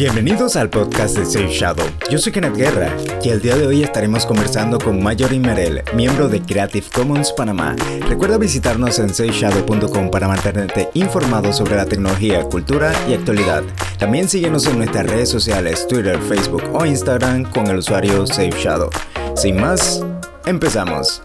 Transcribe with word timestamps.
Bienvenidos 0.00 0.56
al 0.56 0.70
podcast 0.70 1.14
de 1.18 1.26
Safe 1.26 1.50
Shadow. 1.50 1.84
Yo 2.10 2.16
soy 2.16 2.32
Kenneth 2.32 2.56
Guerra 2.56 2.90
y 3.22 3.28
el 3.28 3.42
día 3.42 3.54
de 3.54 3.66
hoy 3.66 3.82
estaremos 3.82 4.24
conversando 4.24 4.78
con 4.78 5.02
Mayori 5.02 5.38
Merel, 5.38 5.82
miembro 5.94 6.26
de 6.26 6.40
Creative 6.40 6.86
Commons 6.90 7.34
Panamá. 7.34 7.76
Recuerda 8.08 8.38
visitarnos 8.38 8.98
en 8.98 9.12
safeshadow.com 9.12 10.10
para 10.10 10.26
mantenerte 10.26 10.88
informado 10.94 11.52
sobre 11.52 11.76
la 11.76 11.84
tecnología, 11.84 12.42
cultura 12.44 12.94
y 13.10 13.12
actualidad. 13.12 13.62
También 13.98 14.26
síguenos 14.26 14.66
en 14.68 14.78
nuestras 14.78 15.04
redes 15.04 15.28
sociales, 15.28 15.86
Twitter, 15.86 16.18
Facebook 16.18 16.62
o 16.72 16.86
Instagram 16.86 17.44
con 17.52 17.66
el 17.66 17.76
usuario 17.76 18.26
Safe 18.26 18.52
Shadow. 18.52 18.88
Sin 19.36 19.60
más, 19.60 20.02
empezamos. 20.46 21.22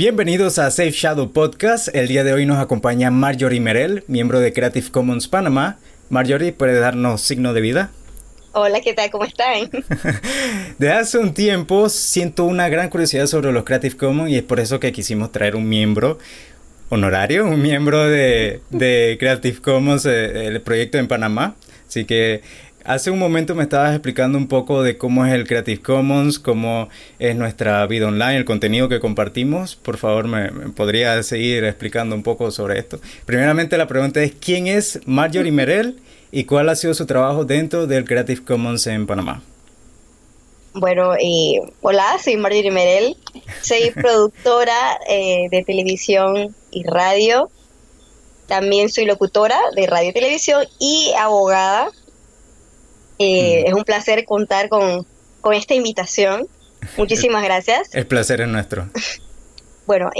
Bienvenidos 0.00 0.58
a 0.58 0.70
Safe 0.70 0.92
Shadow 0.92 1.30
Podcast. 1.30 1.94
El 1.94 2.08
día 2.08 2.24
de 2.24 2.32
hoy 2.32 2.46
nos 2.46 2.56
acompaña 2.56 3.10
Marjorie 3.10 3.60
Merel, 3.60 4.02
miembro 4.06 4.40
de 4.40 4.50
Creative 4.50 4.90
Commons 4.90 5.28
Panamá. 5.28 5.76
Marjorie, 6.08 6.54
¿puede 6.54 6.80
darnos 6.80 7.20
signo 7.20 7.52
de 7.52 7.60
vida? 7.60 7.90
Hola, 8.52 8.80
¿qué 8.80 8.94
tal? 8.94 9.10
¿Cómo 9.10 9.26
están? 9.26 9.68
De 10.78 10.90
hace 10.90 11.18
un 11.18 11.34
tiempo 11.34 11.90
siento 11.90 12.44
una 12.44 12.70
gran 12.70 12.88
curiosidad 12.88 13.26
sobre 13.26 13.52
los 13.52 13.64
Creative 13.64 13.94
Commons 13.98 14.30
y 14.30 14.36
es 14.36 14.42
por 14.42 14.58
eso 14.58 14.80
que 14.80 14.90
quisimos 14.90 15.32
traer 15.32 15.54
un 15.54 15.68
miembro 15.68 16.16
honorario, 16.88 17.44
un 17.44 17.60
miembro 17.60 18.02
de, 18.08 18.62
Creative 18.70 19.60
Commons, 19.60 20.06
eh, 20.06 20.46
el 20.46 20.62
proyecto 20.62 20.96
en 20.96 21.08
Panamá. 21.08 21.56
Así 21.86 22.06
que 22.06 22.40
Hace 22.90 23.12
un 23.12 23.20
momento 23.20 23.54
me 23.54 23.62
estabas 23.62 23.92
explicando 23.92 24.36
un 24.36 24.48
poco 24.48 24.82
de 24.82 24.98
cómo 24.98 25.24
es 25.24 25.32
el 25.32 25.46
Creative 25.46 25.80
Commons, 25.80 26.40
cómo 26.40 26.88
es 27.20 27.36
nuestra 27.36 27.86
vida 27.86 28.08
online, 28.08 28.38
el 28.38 28.44
contenido 28.44 28.88
que 28.88 28.98
compartimos. 28.98 29.76
Por 29.76 29.96
favor, 29.96 30.26
¿me, 30.26 30.50
podría 30.72 31.22
seguir 31.22 31.62
explicando 31.62 32.16
un 32.16 32.24
poco 32.24 32.50
sobre 32.50 32.80
esto? 32.80 32.98
Primeramente, 33.26 33.78
la 33.78 33.86
pregunta 33.86 34.20
es, 34.20 34.32
¿quién 34.32 34.66
es 34.66 34.98
Marjorie 35.06 35.52
Merel 35.52 36.00
y 36.32 36.42
cuál 36.46 36.68
ha 36.68 36.74
sido 36.74 36.92
su 36.94 37.06
trabajo 37.06 37.44
dentro 37.44 37.86
del 37.86 38.04
Creative 38.04 38.42
Commons 38.42 38.84
en 38.88 39.06
Panamá? 39.06 39.40
Bueno, 40.74 41.14
eh, 41.14 41.60
hola, 41.82 42.18
soy 42.20 42.38
Marjorie 42.38 42.72
Merel, 42.72 43.16
soy 43.62 43.90
productora 43.94 44.98
eh, 45.08 45.46
de 45.48 45.62
televisión 45.62 46.56
y 46.72 46.82
radio, 46.82 47.52
también 48.48 48.88
soy 48.88 49.04
locutora 49.04 49.60
de 49.76 49.86
radio 49.86 50.10
y 50.10 50.12
televisión 50.12 50.64
y 50.80 51.12
abogada 51.16 51.92
eh, 53.20 53.64
es 53.66 53.74
un 53.74 53.84
placer 53.84 54.24
contar 54.24 54.70
con, 54.70 55.06
esta 55.52 55.74
invitación. 55.74 56.48
Muchísimas 56.96 57.44
gracias. 57.44 57.94
El 57.94 58.06
placer 58.06 58.40
es 58.40 58.48
nuestro. 58.48 58.88
Bueno, 59.86 60.10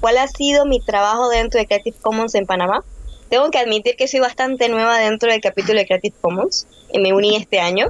¿cuál 0.00 0.18
ha 0.18 0.26
sido 0.26 0.66
mi 0.66 0.80
trabajo 0.80 1.28
dentro 1.28 1.60
de 1.60 1.66
Creative 1.66 1.96
Commons 2.00 2.34
en 2.34 2.46
Panamá? 2.46 2.82
Tengo 3.28 3.50
que 3.50 3.58
admitir 3.58 3.94
que 3.96 4.08
soy 4.08 4.20
bastante 4.20 4.68
nueva 4.68 4.98
dentro 4.98 5.30
del 5.30 5.40
capítulo 5.40 5.78
de 5.78 5.86
Creative 5.86 6.16
Commons. 6.20 6.66
y 6.92 6.98
me 6.98 7.12
uní 7.12 7.36
este 7.36 7.60
año. 7.60 7.88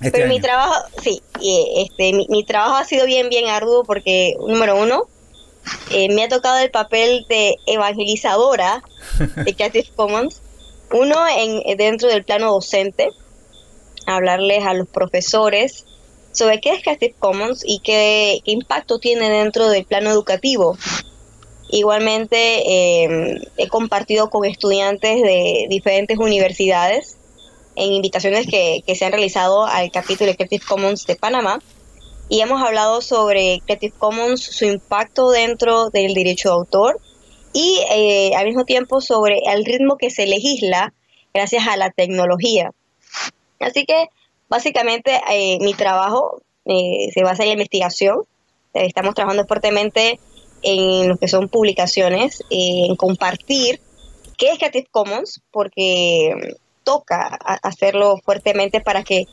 Este 0.00 0.10
pero 0.10 0.28
mi 0.28 0.40
trabajo, 0.40 0.74
sí, 1.02 1.22
este, 1.76 2.12
mi, 2.28 2.44
trabajo 2.44 2.76
ha 2.76 2.84
sido 2.84 3.06
bien, 3.06 3.28
bien 3.28 3.48
arduo 3.48 3.84
porque, 3.84 4.34
número 4.40 4.76
uno, 4.76 5.04
eh, 5.90 6.08
me 6.14 6.24
ha 6.24 6.28
tocado 6.28 6.58
el 6.58 6.70
papel 6.70 7.26
de 7.28 7.56
evangelizadora 7.66 8.82
de 9.44 9.54
Creative 9.56 9.88
Commons. 9.94 10.40
Uno, 10.90 11.16
en, 11.36 11.76
dentro 11.76 12.08
del 12.08 12.24
plano 12.24 12.50
docente, 12.50 13.10
hablarles 14.08 14.64
a 14.64 14.74
los 14.74 14.88
profesores 14.88 15.84
sobre 16.32 16.60
qué 16.60 16.70
es 16.70 16.82
Creative 16.82 17.14
Commons 17.18 17.62
y 17.64 17.80
qué, 17.80 18.40
impacto 18.44 18.98
tiene 18.98 19.28
dentro 19.28 19.68
del 19.68 19.84
plano 19.84 20.10
educativo. 20.10 20.76
Igualmente 21.70 23.04
em, 23.04 23.40
he 23.56 23.68
compartido 23.68 24.30
con 24.30 24.44
estudiantes 24.44 25.22
de 25.22 25.66
diferentes 25.68 26.18
universidades 26.18 27.16
en 27.76 27.92
invitaciones 27.92 28.46
que, 28.46 28.82
se 28.94 29.04
han 29.04 29.12
realizado 29.12 29.64
al 29.64 29.90
capítulo 29.90 30.30
de 30.30 30.36
Creative 30.36 30.64
Commons 30.66 31.06
de 31.06 31.16
Panamá 31.16 31.60
y 32.28 32.40
hemos 32.40 32.62
hablado 32.62 33.00
sobre 33.00 33.62
Creative 33.64 33.94
Commons, 33.96 34.42
su 34.42 34.64
impacto 34.64 35.30
dentro 35.30 35.90
del 35.90 36.14
derecho 36.14 36.48
de 36.50 36.54
autor 36.54 37.00
y 37.52 37.80
eh, 37.90 38.32
al 38.36 38.46
mismo 38.46 38.64
tiempo 38.64 39.00
sobre 39.00 39.38
el 39.46 39.64
ritmo 39.64 39.96
que 39.96 40.10
se 40.10 40.26
legisla 40.26 40.92
gracias 41.32 41.66
a 41.68 41.76
la 41.76 41.90
tecnología. 41.90 42.72
Así 43.60 43.84
que 43.84 44.08
básicamente 44.48 45.20
eh, 45.30 45.58
mi 45.60 45.74
trabajo 45.74 46.42
eh, 46.64 47.10
se 47.12 47.22
basa 47.22 47.42
en 47.42 47.50
la 47.50 47.52
investigación. 47.54 48.22
Eh, 48.74 48.86
estamos 48.86 49.14
trabajando 49.14 49.46
fuertemente 49.46 50.20
en 50.62 51.08
lo 51.08 51.16
que 51.16 51.28
son 51.28 51.48
publicaciones, 51.48 52.42
en 52.50 52.96
compartir 52.96 53.80
qué 54.36 54.50
es 54.50 54.58
Creative 54.58 54.88
Commons, 54.90 55.40
porque 55.50 56.56
toca 56.84 57.26
hacerlo 57.62 58.18
fuertemente 58.24 58.80
para 58.80 59.04
que 59.04 59.26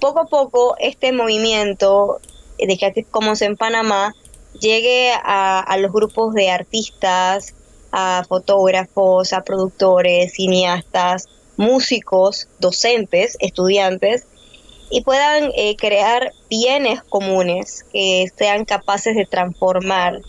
poco 0.00 0.20
a 0.20 0.26
poco 0.26 0.76
este 0.78 1.12
movimiento 1.12 2.20
de 2.58 2.76
Creative 2.76 3.06
Commons 3.10 3.42
en 3.42 3.56
Panamá 3.56 4.14
llegue 4.60 5.12
a, 5.12 5.60
a 5.60 5.76
los 5.76 5.92
grupos 5.92 6.34
de 6.34 6.50
artistas, 6.50 7.54
a 7.92 8.24
fotógrafos, 8.28 9.32
a 9.32 9.44
productores, 9.44 10.32
cineastas, 10.32 11.28
músicos, 11.56 12.48
docentes, 12.58 13.36
estudiantes, 13.40 14.26
y 14.90 15.00
puedan 15.02 15.50
eh, 15.56 15.74
crear 15.76 16.32
bienes 16.50 17.02
comunes 17.02 17.84
que 17.92 18.26
sean 18.36 18.66
capaces 18.66 19.16
de 19.16 19.24
transformar 19.24 20.20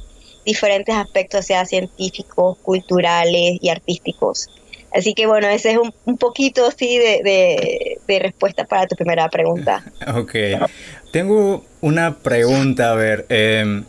diferentes 0.45 0.95
aspectos, 0.95 1.45
sea 1.45 1.65
científicos, 1.65 2.57
culturales 2.59 3.57
y 3.61 3.69
artísticos. 3.69 4.49
Así 4.93 5.13
que 5.15 5.25
bueno, 5.25 5.47
ese 5.47 5.71
es 5.71 5.77
un, 5.77 6.17
poquito 6.17 6.67
así 6.67 6.97
de, 6.97 7.99
respuesta 8.19 8.65
para 8.65 8.87
tu 8.87 8.95
primera 8.95 9.27
pregunta. 9.29 9.83
Ok. 10.15 10.35
Tengo 11.11 11.65
una 11.81 12.19
pregunta, 12.19 12.91
a 12.91 12.95
ver. 12.95 13.25
Em, 13.29 13.85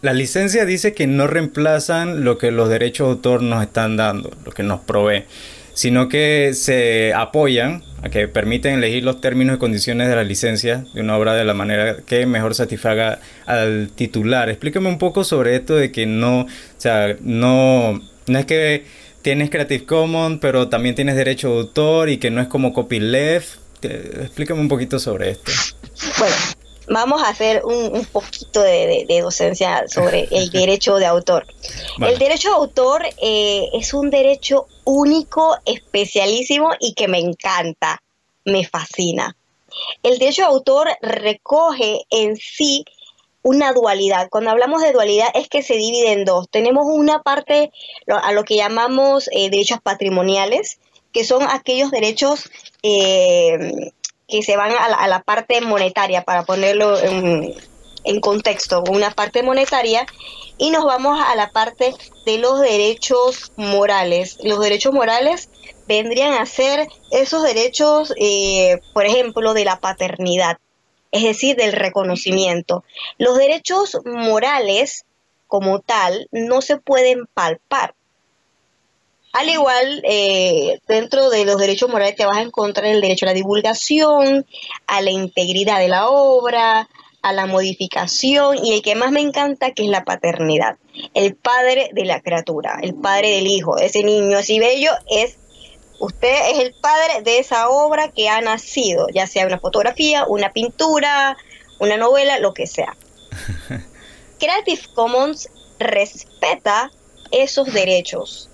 la 0.00 0.12
licencia 0.12 0.64
dice 0.64 0.94
que 0.94 1.06
no 1.06 1.26
reemplazan 1.26 2.24
lo 2.24 2.38
que 2.38 2.50
los 2.50 2.68
derechos 2.68 3.08
de 3.08 3.12
autor 3.12 3.42
nos 3.42 3.62
están 3.62 3.96
dando, 3.96 4.30
lo 4.44 4.52
que 4.52 4.62
nos 4.62 4.80
provee 4.80 5.24
sino 5.74 6.08
que 6.08 6.52
se 6.54 7.12
apoyan 7.14 7.82
a 8.02 8.08
que 8.08 8.28
permiten 8.28 8.74
elegir 8.74 9.04
los 9.04 9.20
términos 9.20 9.56
y 9.56 9.58
condiciones 9.58 10.08
de 10.08 10.16
la 10.16 10.24
licencia 10.24 10.84
de 10.94 11.00
una 11.00 11.16
obra 11.16 11.34
de 11.34 11.44
la 11.44 11.54
manera 11.54 11.96
que 12.06 12.26
mejor 12.26 12.54
satisfaga 12.54 13.18
al 13.46 13.90
titular. 13.94 14.48
Explícame 14.48 14.88
un 14.88 14.98
poco 14.98 15.24
sobre 15.24 15.56
esto 15.56 15.74
de 15.74 15.90
que 15.90 16.06
no, 16.06 16.40
o 16.42 16.48
sea, 16.76 17.16
no, 17.20 18.00
no 18.26 18.38
es 18.38 18.46
que 18.46 18.84
tienes 19.22 19.50
Creative 19.50 19.84
Commons, 19.84 20.38
pero 20.40 20.68
también 20.68 20.94
tienes 20.94 21.16
derecho 21.16 21.48
de 21.48 21.60
autor 21.60 22.10
y 22.10 22.18
que 22.18 22.30
no 22.30 22.40
es 22.40 22.48
como 22.48 22.72
copyleft. 22.72 23.58
Explícame 23.82 24.60
un 24.60 24.68
poquito 24.68 24.98
sobre 24.98 25.30
esto. 25.30 25.50
Bueno, 26.18 26.34
vamos 26.88 27.22
a 27.22 27.28
hacer 27.28 27.64
un, 27.64 28.04
poquito 28.06 28.62
de, 28.62 29.06
docencia 29.22 29.86
sobre 29.88 30.28
el 30.30 30.50
derecho 30.50 30.96
de 30.96 31.06
autor. 31.06 31.46
El 32.00 32.18
derecho 32.18 32.48
de 32.50 32.54
autor 32.54 33.06
eh, 33.20 33.68
es 33.72 33.94
un 33.94 34.10
derecho 34.10 34.66
único, 34.84 35.56
especialísimo 35.64 36.70
y 36.80 36.94
que 36.94 37.08
me 37.08 37.18
encanta, 37.18 38.02
me 38.44 38.66
fascina. 38.66 39.36
El 40.02 40.18
derecho 40.18 40.42
de 40.42 40.48
autor 40.48 40.88
recoge 41.00 42.02
en 42.10 42.36
sí 42.36 42.84
una 43.42 43.72
dualidad. 43.72 44.28
Cuando 44.30 44.50
hablamos 44.50 44.82
de 44.82 44.92
dualidad 44.92 45.28
es 45.34 45.48
que 45.48 45.62
se 45.62 45.74
divide 45.74 46.12
en 46.12 46.24
dos. 46.24 46.48
Tenemos 46.50 46.86
una 46.86 47.22
parte 47.22 47.70
a 48.08 48.32
lo 48.32 48.44
que 48.44 48.56
llamamos 48.56 49.28
eh, 49.32 49.50
derechos 49.50 49.80
patrimoniales, 49.82 50.78
que 51.12 51.24
son 51.24 51.42
aquellos 51.42 51.90
derechos 51.90 52.50
eh, 52.82 53.92
que 54.34 54.42
se 54.42 54.56
van 54.56 54.72
a 54.72 55.06
la, 55.06 55.22
parte 55.22 55.60
monetaria, 55.60 56.24
para 56.24 56.42
ponerlo 56.42 56.98
en, 56.98 57.54
en, 58.02 58.20
contexto, 58.20 58.82
una 58.90 59.12
parte 59.12 59.44
monetaria, 59.44 60.06
y 60.58 60.72
nos 60.72 60.84
vamos 60.84 61.20
a 61.24 61.36
la 61.36 61.50
parte 61.50 61.94
de 62.26 62.38
los 62.38 62.60
derechos 62.60 63.52
morales. 63.54 64.38
Los 64.42 64.58
derechos 64.58 64.92
morales 64.92 65.50
vendrían 65.86 66.34
a 66.34 66.46
ser 66.46 66.88
esos 67.12 67.44
derechos, 67.44 68.12
eh, 68.18 68.80
por 68.92 69.06
ejemplo, 69.06 69.54
de 69.54 69.66
la 69.66 69.78
paternidad, 69.78 70.58
es 71.12 71.22
decir, 71.22 71.54
del 71.54 71.72
reconocimiento. 71.72 72.82
Los 73.18 73.38
derechos 73.38 73.98
morales, 74.04 75.04
como 75.46 75.78
tal, 75.78 76.26
no 76.32 76.60
se 76.60 76.76
pueden 76.76 77.26
palpar 77.34 77.94
al 79.34 79.48
igual, 79.48 80.00
eh, 80.04 80.78
dentro 80.86 81.28
de 81.28 81.44
los 81.44 81.58
derechos 81.58 81.90
morales 81.90 82.14
te 82.14 82.24
vas 82.24 82.36
a 82.36 82.42
encontrar 82.42 82.86
el 82.86 83.00
derecho 83.00 83.26
a 83.26 83.30
la 83.30 83.34
divulgación, 83.34 84.46
a 84.86 85.00
la 85.00 85.10
integridad 85.10 85.80
de 85.80 85.88
la 85.88 86.08
obra, 86.08 86.88
a 87.20 87.32
la 87.32 87.46
modificación 87.46 88.64
y 88.64 88.74
el 88.74 88.82
que 88.82 88.94
más 88.94 89.10
me 89.10 89.20
encanta 89.20 89.72
que 89.72 89.82
es 89.82 89.88
la 89.88 90.04
paternidad. 90.04 90.76
El 91.14 91.34
padre 91.34 91.90
de 91.92 92.04
la 92.04 92.20
criatura, 92.20 92.78
el 92.80 92.94
padre 92.94 93.30
del 93.30 93.48
hijo, 93.48 93.76
ese 93.78 94.04
niño 94.04 94.38
así 94.38 94.60
bello 94.60 94.92
es 95.10 95.36
usted 95.98 96.52
es 96.52 96.60
el 96.60 96.72
padre 96.80 97.22
de 97.22 97.38
esa 97.38 97.70
obra 97.70 98.12
que 98.12 98.28
ha 98.28 98.40
nacido, 98.40 99.08
ya 99.12 99.26
sea 99.26 99.46
una 99.46 99.58
fotografía, 99.58 100.26
una 100.28 100.52
pintura, 100.52 101.36
una 101.80 101.96
novela, 101.96 102.38
lo 102.38 102.54
que 102.54 102.68
sea. 102.68 102.96
Creative 104.38 104.82
Commons 104.94 105.48
respeta 105.80 106.92
esos 107.32 107.72
derechos, 107.72 108.48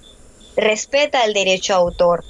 respeta 0.57 1.25
el 1.25 1.35
derecho 1.35 1.75
a 1.75 1.79
autor. 1.79 2.25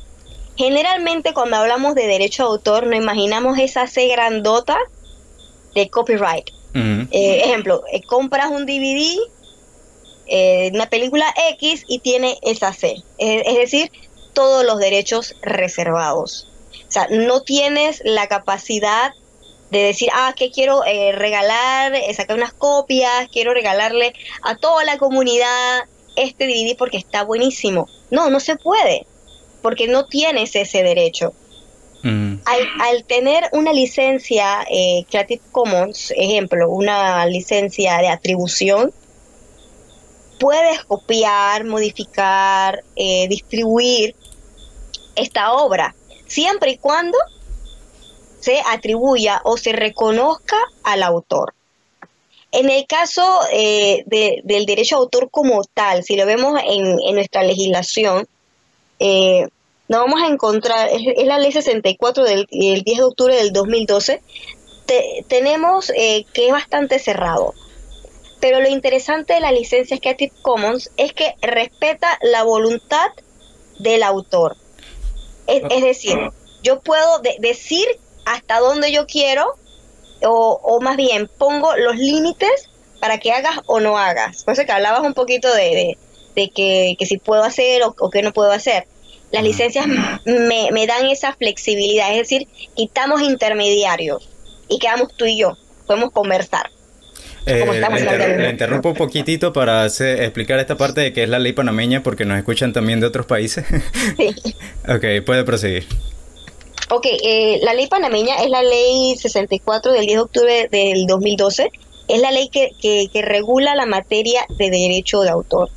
Generalmente 0.57 1.33
cuando 1.33 1.57
hablamos 1.57 1.95
de 1.95 2.07
derecho 2.07 2.43
a 2.43 2.47
autor 2.47 2.87
nos 2.87 2.97
imaginamos 2.97 3.59
esa 3.59 3.87
C 3.87 4.09
grandota 4.09 4.79
de 5.75 5.89
copyright. 5.89 6.51
Eh, 6.75 7.43
ejemplo, 7.45 7.83
eh, 7.93 8.03
compras 8.03 8.51
un 8.51 8.65
DVD, 8.65 9.19
eh, 10.27 10.71
una 10.73 10.87
película 10.89 11.33
X 11.53 11.85
y 11.89 11.99
tiene 11.99 12.39
esa 12.43 12.73
C. 12.73 13.03
Es, 13.19 13.57
decir, 13.57 13.91
todos 14.35 14.65
los 14.65 14.79
derechos 14.79 15.35
reservados. 15.43 16.47
O 16.89 16.93
sea, 16.93 17.09
no 17.11 17.43
tienes 17.43 18.03
la 18.05 18.29
capacidad 18.29 19.13
de 19.71 19.79
decir, 19.79 20.11
ah, 20.13 20.35
que 20.37 20.51
quiero 20.51 20.83
regalar, 20.83 21.95
sacar 22.15 22.37
unas 22.37 22.53
copias, 22.53 23.29
quiero 23.33 23.55
regalarle 23.55 24.13
a 24.43 24.57
toda 24.57 24.85
la 24.85 24.99
comunidad 24.99 25.85
este 26.17 26.47
DVD 26.47 26.77
porque 26.77 26.97
está 26.97 27.25
buenísimo. 27.25 27.89
No, 28.11 28.31
no 28.31 28.41
se 28.41 28.57
puede, 28.57 29.07
porque 29.63 29.89
no 29.89 30.07
tienes 30.07 30.55
ese 30.57 30.83
derecho. 30.83 31.33
Mm. 32.03 32.37
Al, 32.45 33.05
tener 33.05 33.45
una 33.53 33.73
licencia 33.73 34.65
eh, 34.71 35.05
Creative 35.11 35.43
Commons, 35.53 36.13
ejemplo, 36.17 36.71
una 36.71 37.27
licencia 37.27 37.99
de 37.99 38.09
atribución, 38.09 38.93
puedes 40.39 40.83
copiar, 40.85 41.65
modificar, 41.65 42.83
eh, 42.97 43.29
distribuir 43.29 44.17
esta 45.15 45.53
obra, 45.53 45.95
siempre 46.27 46.73
y 46.73 46.79
cuando 46.79 47.19
se 48.41 48.63
atribuya 48.67 49.43
o 49.45 49.59
se 49.59 49.73
reconozca 49.73 50.57
al 50.83 51.03
autor. 51.03 51.55
En 52.53 52.69
el 52.69 52.87
caso 52.87 53.41
eh, 53.53 54.03
del 54.07 54.67
derecho 54.67 54.97
a 54.97 54.99
autor 54.99 55.31
como 55.31 55.63
tal, 55.65 56.03
si 56.03 56.17
lo 56.17 56.27
vemos 56.27 56.61
en, 56.67 56.97
nuestra 57.15 57.45
legislación, 57.45 58.27
eh, 58.99 59.47
nos 59.89 60.01
vamos 60.01 60.23
a 60.23 60.27
encontrar, 60.27 60.89
es, 60.89 61.27
la 61.27 61.39
ley 61.39 61.53
64 61.53 62.25
del 62.25 62.47
10 62.51 62.85
de 62.85 63.03
octubre 63.03 63.37
del 63.37 63.53
2012, 63.53 64.21
tenemos 65.29 65.91
eh, 65.91 66.27
que 66.33 66.47
es 66.47 66.53
bastante 66.53 66.99
cerrado. 66.99 67.55
Pero 68.41 68.61
lo 68.61 68.69
interesante 68.69 69.35
de 69.35 69.41
la 69.41 69.53
licencia 69.53 69.99
Creative 69.99 70.33
Commons 70.43 70.91
es 70.97 71.13
que 71.13 71.35
respeta 71.43 72.19
la 72.23 72.43
voluntad 72.43 73.09
del 73.79 74.03
autor. 74.03 74.57
Es, 75.47 75.83
decir, 75.83 76.17
yo 76.63 76.81
puedo 76.81 77.21
decir 77.39 77.85
hasta 78.25 78.61
dónde 78.61 78.93
yo 78.93 79.07
quiero, 79.07 79.57
o, 80.23 80.79
más 80.81 80.97
bien 80.97 81.29
pongo 81.39 81.77
los 81.77 81.97
límites 81.97 82.69
para 83.01 83.19
que 83.19 83.33
hagas 83.33 83.61
o 83.67 83.81
no 83.81 83.99
hagas. 83.99 84.45
Por 84.45 84.55
eso 84.55 84.65
que 84.65 84.73
hablabas 84.73 85.01
un 85.01 85.15
poquito 85.15 85.53
de, 85.55 85.97
que, 86.35 86.97
si 87.07 87.19
puedo 87.19 87.43
hacer 87.43 87.83
o, 87.83 87.95
o 87.99 88.11
que 88.11 88.23
no 88.23 88.33
puedo 88.33 88.53
hacer. 88.53 88.87
Las 89.31 89.45
licencias 89.45 89.87
me, 90.25 90.87
dan 90.87 91.07
esa 91.07 91.33
flexibilidad, 91.35 92.11
es 92.11 92.19
decir, 92.19 92.49
quitamos 92.75 93.23
intermediarios 93.23 94.29
y 94.69 94.79
quedamos 94.79 95.15
tú 95.17 95.25
y 95.25 95.39
yo, 95.39 95.57
podemos 95.87 96.11
conversar. 96.11 96.71
Eh, 97.47 97.65
le, 97.65 98.51
interrumpo 98.51 98.91
un 98.91 98.97
poquitito 98.97 99.53
para 99.53 99.87
explicar 99.87 100.59
esta 100.59 100.77
parte 100.77 101.01
de 101.01 101.13
que 101.13 101.23
es 101.23 101.29
la 101.29 101.39
ley 101.39 101.53
panameña 101.53 102.03
porque 102.03 102.27
nos 102.27 102.37
escuchan 102.37 102.73
también 102.73 103.01
de 103.01 103.07
otros 103.07 103.25
países. 103.27 103.65
Sí. 104.17 104.35
ok, 104.89 105.25
puede 105.25 105.45
proseguir. 105.45 105.87
Ok, 106.91 107.07
eh, 107.07 107.61
la 107.63 107.75
ley 107.75 107.87
panameña 107.87 108.37
es 108.43 108.51
la 108.51 108.63
ley 108.63 109.17
64 109.17 109.93
del 109.93 110.07
10 110.07 110.17
de 110.17 110.23
octubre 110.23 110.69
del 110.71 111.07
2012. 111.07 111.71
Es 112.09 112.21
la 112.21 112.33
ley 112.33 112.49
que, 112.49 112.71
que 112.81 113.23
regula 113.23 113.75
la 113.75 113.87
materia 113.87 114.45
de 114.59 114.71
derecho 114.71 115.21
de 115.23 115.31
autor 115.31 115.71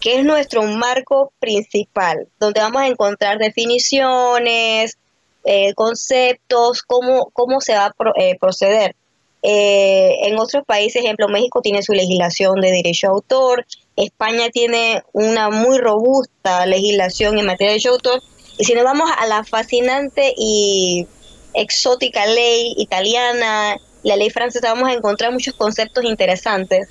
que 0.00 0.18
es 0.18 0.24
nuestro 0.24 0.62
marco 0.62 1.32
principal, 1.38 2.28
donde 2.40 2.60
vamos 2.60 2.82
a 2.82 2.86
encontrar 2.86 3.38
definiciones, 3.38 4.96
eh, 5.44 5.74
conceptos, 5.74 6.82
cómo, 6.82 7.30
cómo 7.32 7.60
se 7.60 7.74
va 7.74 7.86
a 7.86 7.94
eh, 8.16 8.36
proceder. 8.40 8.96
Eh, 9.42 10.26
en 10.26 10.38
otros 10.38 10.64
países, 10.66 11.02
ejemplo, 11.02 11.28
México 11.28 11.62
tiene 11.62 11.82
su 11.82 11.92
legislación 11.92 12.60
de 12.60 12.72
derecho 12.72 13.06
a 13.06 13.10
autor, 13.10 13.66
España 13.96 14.48
tiene 14.50 15.02
una 15.12 15.50
muy 15.50 15.78
robusta 15.78 16.66
legislación 16.66 17.38
en 17.38 17.46
materia 17.46 17.68
de 17.68 17.72
derecho 17.74 17.90
a 17.90 17.92
autor, 17.92 18.22
si 18.62 18.74
nos 18.74 18.84
vamos 18.84 19.10
a 19.16 19.26
la 19.26 19.44
fascinante 19.44 20.34
y 20.36 21.06
exótica 21.54 22.26
ley 22.26 22.74
italiana, 22.76 23.76
la 24.02 24.16
ley 24.16 24.30
francesa, 24.30 24.72
vamos 24.72 24.88
a 24.88 24.94
encontrar 24.94 25.32
muchos 25.32 25.54
conceptos 25.54 26.04
interesantes. 26.04 26.88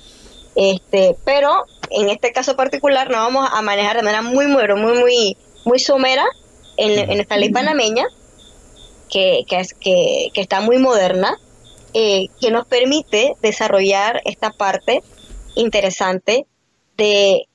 Este, 0.56 1.16
pero 1.24 1.64
en 1.90 2.08
este 2.08 2.32
caso 2.32 2.56
particular 2.56 3.08
nos 3.10 3.20
vamos 3.20 3.48
a 3.52 3.62
manejar 3.62 3.96
de 3.96 4.02
manera 4.02 4.22
muy, 4.22 4.46
muy, 4.46 4.66
muy, 4.74 5.36
muy, 5.64 5.78
somera 5.78 6.24
en, 6.76 7.20
esta 7.20 7.36
ley 7.36 7.50
panameña, 7.50 8.04
que, 9.08 9.44
que, 9.48 9.60
es, 9.60 9.74
que, 9.74 10.30
que 10.34 10.40
está 10.40 10.60
muy 10.60 10.78
moderna, 10.78 11.36
eh, 11.94 12.28
que 12.40 12.50
nos 12.50 12.66
permite 12.66 13.34
desarrollar 13.42 14.22
esta 14.24 14.50
parte 14.50 15.02
interesante 15.56 16.46
de 16.96 17.48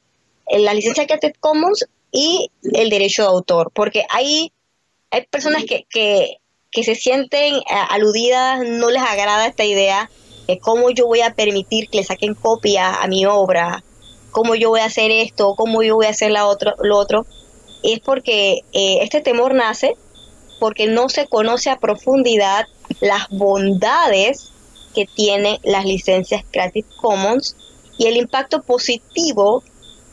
la 0.50 0.74
licencia 0.74 1.06
Creative 1.06 1.36
Commons 1.40 1.86
y 2.12 2.50
el 2.74 2.90
derecho 2.90 3.24
de 3.24 3.30
autor, 3.30 3.72
porque 3.74 4.06
hay, 4.10 4.52
hay 5.12 5.26
personas 5.28 5.66
que, 5.66 5.86
que, 5.90 6.38
que 6.72 6.84
se 6.84 6.96
sienten 6.96 7.56
eh, 7.56 7.62
aludidas, 7.90 8.62
no 8.66 8.90
les 8.90 9.02
agrada 9.02 9.48
esta 9.48 9.66
idea 9.66 10.10
cómo 10.62 10.92
yo 10.92 11.08
voy 11.08 11.22
a 11.22 11.34
permitir 11.34 11.90
que 11.90 11.98
le 11.98 12.04
saquen 12.04 12.36
copia 12.36 13.02
a 13.02 13.08
mi 13.08 13.26
obra, 13.26 13.84
cómo 14.32 14.56
yo 14.56 14.70
voy 14.70 14.82
a 14.82 14.86
hacer 14.86 15.12
esto, 15.12 15.56
cómo 15.56 15.82
yo 15.82 15.96
voy 15.96 16.06
a 16.06 16.12
hacer 16.12 16.32
la 16.32 16.46
otro, 16.46 16.76
lo 16.82 16.98
otro, 16.98 17.26
es 17.84 18.00
porque 18.00 18.62
eh, 18.74 19.00
este 19.02 19.22
temor 19.22 19.54
nace 19.54 19.96
porque 20.60 20.88
no 20.88 21.10
se 21.10 21.28
conoce 21.28 21.70
a 21.70 21.80
profundidad 21.80 22.66
las 23.02 23.28
bondades 23.30 24.52
que 24.94 25.06
tienen 25.06 25.58
las 25.64 25.86
licencias 25.86 26.44
Creative 26.52 26.88
Commons 27.02 27.56
y 27.98 28.08
el 28.08 28.18
impacto 28.18 28.62
positivo 28.62 29.64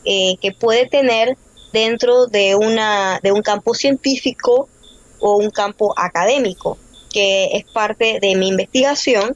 eh, 0.05 0.35
que 0.41 0.51
puede 0.51 0.87
tener 0.87 1.37
dentro 1.73 2.27
de, 2.27 2.55
una, 2.55 3.19
de 3.21 3.31
un 3.31 3.41
campo 3.41 3.73
científico 3.73 4.69
o 5.19 5.37
un 5.37 5.49
campo 5.49 5.93
académico, 5.97 6.77
que 7.11 7.49
es 7.53 7.65
parte 7.65 8.19
de 8.21 8.35
mi 8.35 8.49
investigación 8.49 9.35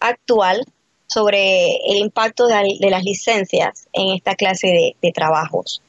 actual 0.00 0.66
sobre 1.06 1.76
el 1.88 1.98
impacto 1.98 2.48
de, 2.48 2.90
las 2.90 3.04
licencias 3.04 3.86
en 3.92 4.08
esta 4.08 4.34
clase 4.34 4.94
de, 5.00 5.12
trabajos. 5.12 5.80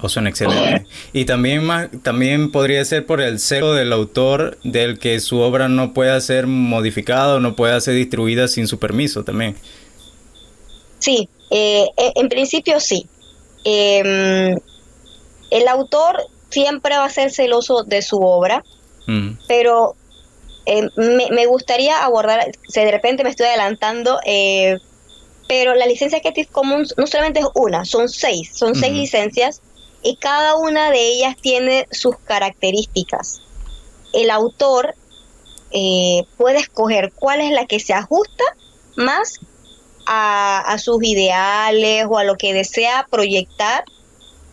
O 0.00 0.08
son 0.08 0.28
excelentes. 0.28 0.86
Y 1.12 1.24
también, 1.24 1.64
más, 1.64 1.88
también 2.04 2.52
podría 2.52 2.84
ser 2.84 3.04
por 3.04 3.20
el 3.20 3.40
cero 3.40 3.72
del 3.72 3.92
autor 3.92 4.58
del 4.62 5.00
que 5.00 5.18
su 5.18 5.40
obra 5.40 5.68
no 5.68 5.92
pueda 5.92 6.20
ser 6.20 6.46
modificada 6.46 7.34
o 7.34 7.40
no 7.40 7.56
pueda 7.56 7.80
ser 7.80 7.94
distribuida 7.94 8.46
sin 8.46 8.68
su 8.68 8.78
permiso 8.78 9.24
también. 9.24 9.56
Sí, 11.00 11.28
eh, 11.50 11.88
en 11.96 12.28
principio 12.28 12.78
sí. 12.78 13.08
Em, 13.64 14.56
el 15.50 15.68
autor 15.68 16.26
siempre 16.50 16.96
va 16.96 17.04
a 17.04 17.10
ser 17.10 17.30
celoso 17.30 17.82
de 17.84 18.02
su 18.02 18.20
obra, 18.20 18.64
mm. 19.06 19.30
pero 19.46 19.94
eh, 20.66 20.88
me, 20.96 21.46
gustaría 21.46 22.04
abordar, 22.04 22.50
si 22.68 22.80
de 22.80 22.90
repente 22.90 23.24
me 23.24 23.30
estoy 23.30 23.46
adelantando, 23.46 24.20
eh, 24.24 24.76
pero 25.48 25.74
la 25.74 25.86
licencia 25.86 26.20
Creative 26.20 26.48
Commons 26.48 26.94
no 26.98 27.06
solamente 27.06 27.40
es 27.40 27.46
una, 27.54 27.84
son 27.84 28.08
seis, 28.08 28.50
son 28.54 28.74
seis 28.74 28.92
licencias 28.92 29.62
y 30.02 30.16
cada 30.16 30.56
una 30.56 30.90
de 30.90 31.00
ellas 31.00 31.36
tiene 31.40 31.88
sus 31.90 32.18
características. 32.18 33.40
El 34.12 34.30
autor 34.30 34.94
eh, 35.70 36.24
puede 36.36 36.58
escoger 36.58 37.12
cuál 37.14 37.40
es 37.40 37.50
la 37.50 37.66
que 37.66 37.80
se 37.80 37.94
ajusta 37.94 38.44
más 38.96 39.40
a, 40.06 40.60
a, 40.60 40.78
sus 40.78 41.02
ideales 41.02 42.06
o 42.08 42.18
a 42.18 42.24
lo 42.24 42.36
que 42.36 42.52
desea 42.52 43.06
proyectar 43.10 43.84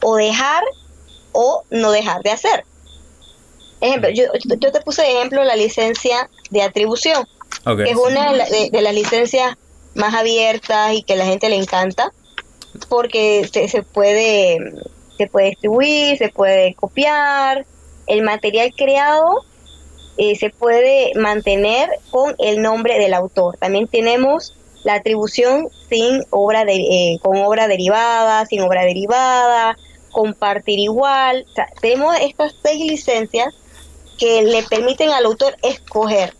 o 0.01 0.15
dejar 0.15 0.63
o 1.35 1.63
no 1.69 1.91
dejar 1.91 2.23
de 2.23 2.31
hacer. 2.31 2.65
Ejemplo, 3.81 4.09
yo, 4.09 4.23
yo 4.59 4.71
te 4.71 4.81
puse 4.81 5.01
de 5.01 5.11
ejemplo 5.11 5.43
la 5.43 5.55
licencia 5.55 6.29
de 6.49 6.61
atribución, 6.61 7.27
que 7.77 7.91
es 7.91 7.97
una 7.97 8.33
de, 8.33 8.81
las 8.81 8.93
licencias 8.93 9.57
más 9.93 10.15
abiertas 10.15 10.93
y 10.93 11.03
que 11.03 11.13
a 11.13 11.17
la 11.17 11.25
gente 11.25 11.49
le 11.49 11.57
encanta, 11.57 12.11
porque 12.89 13.47
se, 13.51 13.67
se, 13.67 13.83
puede, 13.83 14.57
se 15.17 15.27
puede 15.27 15.49
distribuir, 15.49 16.17
se 16.17 16.29
puede 16.29 16.73
copiar, 16.73 17.65
el 18.07 18.21
material 18.21 18.73
creado 18.75 19.43
eh, 20.17 20.35
se 20.35 20.49
puede 20.49 21.11
mantener 21.15 21.89
con 22.09 22.35
el 22.39 22.61
nombre 22.61 22.97
del 22.99 23.13
autor. 23.13 23.57
También 23.57 23.87
tenemos 23.87 24.55
la 24.83 24.95
atribución 24.95 25.67
sin 25.89 26.23
obra 26.29 26.63
de, 26.63 26.75
eh, 26.75 27.19
con 27.21 27.37
obra 27.37 27.67
derivada, 27.67 28.45
sin 28.45 28.61
obra 28.61 28.83
derivada, 28.83 29.75
compartir 30.15 30.79
igual. 30.79 31.45
tenemos 31.81 32.15
estas 32.21 32.53
seis 32.63 32.79
licencias 32.79 33.53
que 34.17 34.43
le 34.43 34.63
permiten 34.63 35.09
al 35.09 35.25
autor 35.25 35.57
escoger. 35.61 36.33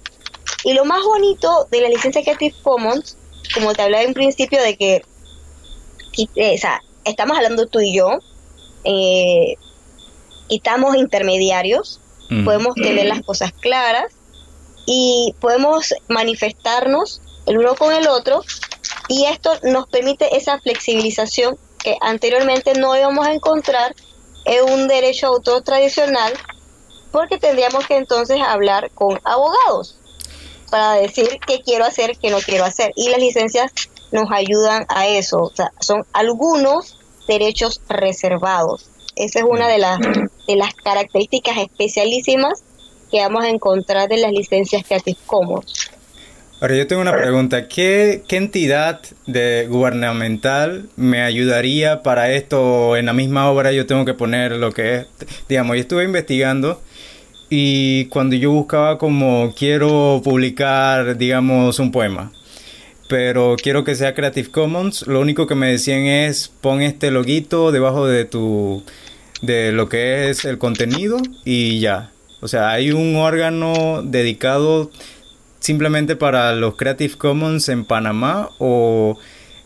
Y 0.63 0.73
lo 0.73 0.85
más 0.85 1.03
bonito 1.03 1.67
de 1.71 1.81
la 1.81 1.89
licencia 1.89 2.23
Creative 2.23 2.55
Commons, 2.63 3.17
como 3.53 3.73
te 3.73 3.81
hablaba 3.81 4.03
en 4.03 4.13
principio, 4.13 4.61
de 4.61 4.77
que 4.77 5.03
eh, 6.37 6.59
estamos 7.03 7.35
hablando 7.35 7.67
tú 7.67 7.81
y 7.81 7.93
yo, 7.93 8.19
eh, 8.85 9.57
y 10.47 10.55
estamos 10.55 10.95
intermediarios, 10.95 11.99
mm. 12.29 12.45
podemos 12.45 12.75
tener 12.75 13.07
las 13.07 13.23
cosas 13.23 13.51
claras 13.51 14.13
y 14.85 15.35
podemos 15.41 15.93
manifestarnos 16.07 17.19
el 17.45 17.57
uno 17.57 17.75
con 17.75 17.93
el 17.93 18.07
otro 18.07 18.41
y 19.09 19.25
esto 19.25 19.51
nos 19.63 19.87
permite 19.87 20.37
esa 20.37 20.59
flexibilización 20.61 21.57
que 21.85 21.97
anteriormente 22.01 22.73
no 22.73 22.97
íbamos 22.97 23.27
a 23.27 23.31
encontrar 23.31 23.95
en 24.45 24.73
un 24.73 24.87
derecho 24.87 25.27
autor 25.27 25.61
tradicional 25.61 26.33
porque 27.11 27.37
tendríamos 27.37 27.85
que 27.85 27.95
entonces 27.95 28.41
hablar 28.41 28.89
con 28.95 29.19
abogados 29.23 29.95
para 30.71 30.93
decir 30.93 31.39
qué 31.45 31.61
quiero 31.61 31.85
hacer, 31.85 32.17
qué 32.17 32.31
no 32.31 32.39
quiero 32.39 32.65
hacer. 32.65 32.91
Y 32.95 33.09
las 33.09 33.19
licencias 33.19 33.71
nos 34.11 34.31
ayudan 34.31 34.87
a 34.89 35.07
eso. 35.07 35.43
O 35.43 35.51
sea, 35.55 35.71
son 35.79 36.03
algunos 36.11 36.97
derechos 37.27 37.79
reservados. 37.87 38.89
Esa 39.15 39.39
es 39.39 39.45
una 39.47 39.67
de 39.67 39.77
las, 39.77 39.99
de 39.99 40.55
las 40.55 40.73
características 40.73 41.57
especialísimas 41.57 42.63
que 43.11 43.19
vamos 43.19 43.43
a 43.43 43.49
encontrar 43.49 44.09
de 44.09 44.17
las 44.17 44.31
licencias 44.31 44.83
Creative 44.83 45.19
Commons. 45.27 45.91
Ahora 46.61 46.77
yo 46.77 46.87
tengo 46.87 47.01
una 47.01 47.11
pregunta, 47.11 47.67
¿Qué, 47.67 48.23
¿qué, 48.29 48.37
entidad 48.37 49.01
de 49.27 49.67
gubernamental 49.69 50.87
me 50.95 51.21
ayudaría 51.21 52.01
para 52.01 52.31
esto? 52.31 52.95
En 52.95 53.07
la 53.07 53.13
misma 53.13 53.49
obra 53.51 53.73
yo 53.73 53.85
tengo 53.85 54.05
que 54.05 54.13
poner 54.13 54.53
lo 54.53 54.71
que 54.71 54.95
es, 54.95 55.07
digamos, 55.49 55.75
yo 55.75 55.81
estuve 55.81 56.05
investigando 56.05 56.81
y 57.49 58.05
cuando 58.05 58.37
yo 58.37 58.51
buscaba 58.51 58.97
como 58.97 59.53
quiero 59.57 60.21
publicar, 60.23 61.17
digamos, 61.17 61.77
un 61.79 61.91
poema, 61.91 62.31
pero 63.09 63.57
quiero 63.61 63.83
que 63.83 63.95
sea 63.95 64.15
Creative 64.15 64.49
Commons, 64.49 65.05
lo 65.07 65.19
único 65.19 65.47
que 65.47 65.55
me 65.55 65.67
decían 65.67 66.05
es 66.05 66.47
pon 66.61 66.81
este 66.81 67.11
loguito 67.11 67.73
debajo 67.73 68.07
de 68.07 68.23
tu 68.23 68.81
de 69.41 69.73
lo 69.73 69.89
que 69.89 70.29
es 70.29 70.45
el 70.45 70.57
contenido 70.57 71.17
y 71.43 71.81
ya. 71.81 72.11
O 72.41 72.47
sea, 72.47 72.69
hay 72.69 72.91
un 72.91 73.15
órgano 73.15 74.01
dedicado 74.03 74.91
simplemente 75.65 76.15
para 76.15 76.53
los 76.53 76.75
Creative 76.75 77.15
Commons 77.17 77.69
en 77.69 77.85
Panamá 77.85 78.49
o, 78.59 79.17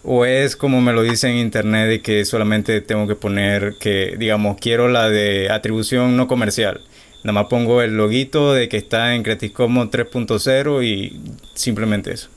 o 0.06 0.26
es 0.26 0.56
como 0.56 0.80
me 0.80 0.94
lo 0.94 1.04
dice 1.04 1.28
en 1.28 1.36
internet 1.36 1.90
de 1.90 2.02
que 2.02 2.24
solamente 2.24 2.80
tengo 2.80 3.06
que 3.06 3.16
poner 3.16 3.76
que 3.82 4.16
digamos 4.18 4.56
quiero 4.62 4.88
la 4.88 5.10
de 5.10 5.52
atribución 5.52 6.16
no 6.16 6.28
comercial. 6.28 6.82
Nada 7.26 7.34
más 7.34 7.48
pongo 7.50 7.82
el 7.82 7.98
loguito 7.98 8.54
de 8.54 8.70
que 8.70 8.78
está 8.78 9.14
en 9.14 9.24
Creative 9.24 9.52
Commons 9.52 9.92
3.0 9.92 10.86
y 10.86 11.20
simplemente 11.54 12.14
eso. 12.14 12.30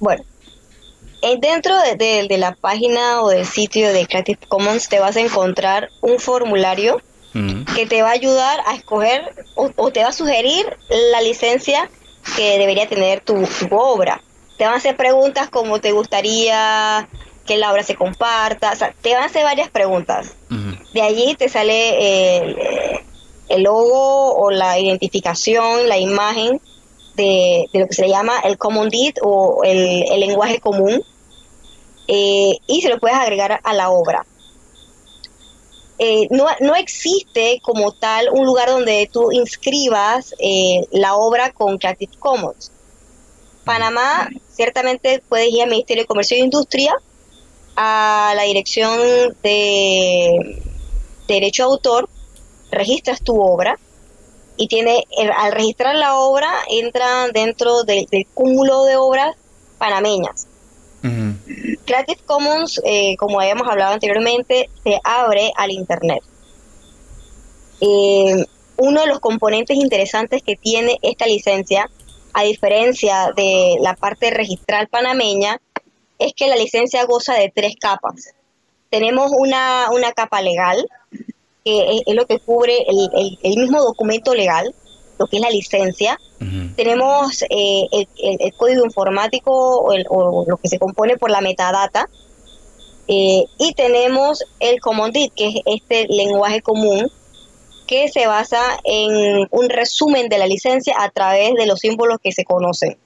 Bueno, 0.00 0.24
dentro 1.40 1.72
de, 1.96 2.36
la 2.36 2.52
página 2.56 3.22
o 3.22 3.28
del 3.28 3.46
sitio 3.46 3.92
de 3.92 4.08
Creative 4.08 4.40
Commons 4.48 4.88
te 4.88 4.98
vas 4.98 5.16
a 5.16 5.20
encontrar 5.20 5.90
un 6.00 6.18
formulario 6.18 7.00
que 7.76 7.84
te 7.84 8.00
va 8.00 8.08
a 8.08 8.12
ayudar 8.12 8.60
a 8.66 8.74
escoger 8.74 9.44
o, 9.54 9.90
te 9.92 10.00
va 10.02 10.08
a 10.08 10.12
sugerir 10.12 10.64
la 11.12 11.20
licencia 11.20 11.90
que 12.34 12.58
debería 12.58 12.88
tener 12.88 13.20
tu, 13.20 13.46
obra. 13.70 14.20
Te 14.58 14.64
van 14.64 14.74
a 14.74 14.76
hacer 14.78 14.96
preguntas 14.96 15.48
como 15.50 15.80
te 15.80 15.92
gustaría 15.92 17.08
que 17.46 17.56
la 17.56 17.70
obra 17.70 17.82
se 17.82 17.94
comparta, 17.94 18.72
o 18.72 18.76
sea, 18.76 18.92
te 19.00 19.14
van 19.14 19.22
a 19.22 19.26
hacer 19.26 19.44
varias 19.44 19.70
preguntas. 19.70 20.34
De 20.92 21.02
allí 21.02 21.36
te 21.36 21.48
sale 21.48 22.38
el, 22.38 22.56
el 23.48 23.62
logo 23.62 24.34
o 24.34 24.50
la 24.50 24.78
identificación, 24.78 25.88
la 25.88 25.98
imagen 25.98 26.60
de, 27.16 27.68
lo 27.72 27.86
que 27.88 27.94
se 27.94 28.08
llama 28.08 28.38
el 28.44 28.58
Common 28.58 28.88
Deed 28.88 29.14
o 29.22 29.62
el, 29.64 30.20
lenguaje 30.20 30.60
común 30.60 31.02
eh, 32.08 32.58
y 32.66 32.82
se 32.82 32.88
lo 32.88 32.98
puedes 32.98 33.16
agregar 33.16 33.60
a 33.62 33.72
la 33.72 33.90
obra. 33.90 34.24
Eh, 35.98 36.28
no, 36.30 36.46
no, 36.60 36.74
existe 36.74 37.58
como 37.62 37.92
tal 37.92 38.28
un 38.30 38.44
lugar 38.44 38.68
donde 38.68 39.08
tú 39.10 39.32
inscribas 39.32 40.34
eh, 40.38 40.86
la 40.90 41.16
obra 41.16 41.52
con 41.52 41.78
Creative 41.78 42.12
Commons. 42.18 42.70
Panamá 43.64 44.28
ciertamente 44.52 45.22
puedes 45.28 45.50
ir 45.52 45.62
al 45.62 45.70
Ministerio 45.70 46.02
de 46.02 46.06
Comercio 46.06 46.36
e 46.36 46.40
Industria, 46.40 46.94
a 47.76 48.32
la 48.36 48.42
dirección 48.42 48.98
de 49.42 50.62
Derecho 51.26 51.64
a 51.64 51.66
Autor, 51.66 52.08
registras 52.70 53.22
tu 53.22 53.40
obra 53.40 53.78
y 54.56 54.68
tiene, 54.68 55.06
al 55.36 55.52
registrar 55.52 55.94
la 55.96 56.16
obra, 56.18 56.50
entra 56.68 57.28
dentro 57.28 57.84
del, 57.84 58.06
cúmulo 58.32 58.84
de 58.84 58.96
obras 58.96 59.36
panameñas. 59.78 60.45
Creative 61.84 62.20
Commons, 62.24 62.80
eh, 62.84 63.16
como 63.16 63.40
habíamos 63.40 63.68
hablado 63.68 63.94
anteriormente, 63.94 64.68
se 64.82 64.98
abre 65.04 65.52
al 65.56 65.70
Internet. 65.70 66.22
Eh, 67.80 68.44
uno 68.78 69.00
de 69.00 69.06
los 69.06 69.20
componentes 69.20 69.76
interesantes 69.76 70.42
que 70.42 70.56
tiene 70.56 70.98
esta 71.02 71.26
licencia, 71.26 71.90
a 72.32 72.42
diferencia 72.42 73.32
de 73.34 73.76
la 73.80 73.94
parte 73.94 74.30
registral 74.30 74.88
panameña, 74.88 75.60
es 76.18 76.32
que 76.34 76.48
la 76.48 76.56
licencia 76.56 77.04
goza 77.04 77.34
de 77.34 77.52
tres 77.54 77.74
capas. 77.80 78.34
Tenemos 78.90 79.32
una, 79.36 79.88
una 79.92 80.12
capa 80.12 80.40
legal, 80.42 80.86
que 81.64 82.02
es, 82.06 82.14
lo 82.14 82.26
que 82.26 82.38
cubre 82.38 82.86
el, 82.86 83.56
mismo 83.56 83.82
documento 83.82 84.34
legal, 84.34 84.74
lo 85.18 85.26
que 85.26 85.36
es 85.36 85.42
la 85.42 85.50
licencia. 85.50 86.18
Tenemos 86.76 87.42
eh, 87.48 87.86
el, 87.90 88.54
código 88.56 88.84
informático 88.84 89.52
o, 89.52 90.44
lo 90.46 90.56
que 90.58 90.68
se 90.68 90.78
compone 90.78 91.16
por 91.16 91.30
la 91.30 91.40
metadata. 91.40 92.08
Eh, 93.08 93.44
y 93.58 93.72
tenemos 93.74 94.44
el 94.58 94.80
Common 94.80 95.12
que 95.12 95.30
es 95.36 95.54
este 95.64 96.06
lenguaje 96.08 96.60
común 96.60 97.08
que 97.86 98.08
se 98.08 98.26
basa 98.26 98.60
en 98.82 99.46
un 99.50 99.68
resumen 99.68 100.28
de 100.28 100.38
la 100.38 100.46
licencia 100.46 100.96
a 100.98 101.08
través 101.10 101.54
de 101.54 101.66
los 101.66 101.78
símbolos 101.78 102.18
que 102.22 102.32
se 102.32 102.44
conocen. 102.44 102.96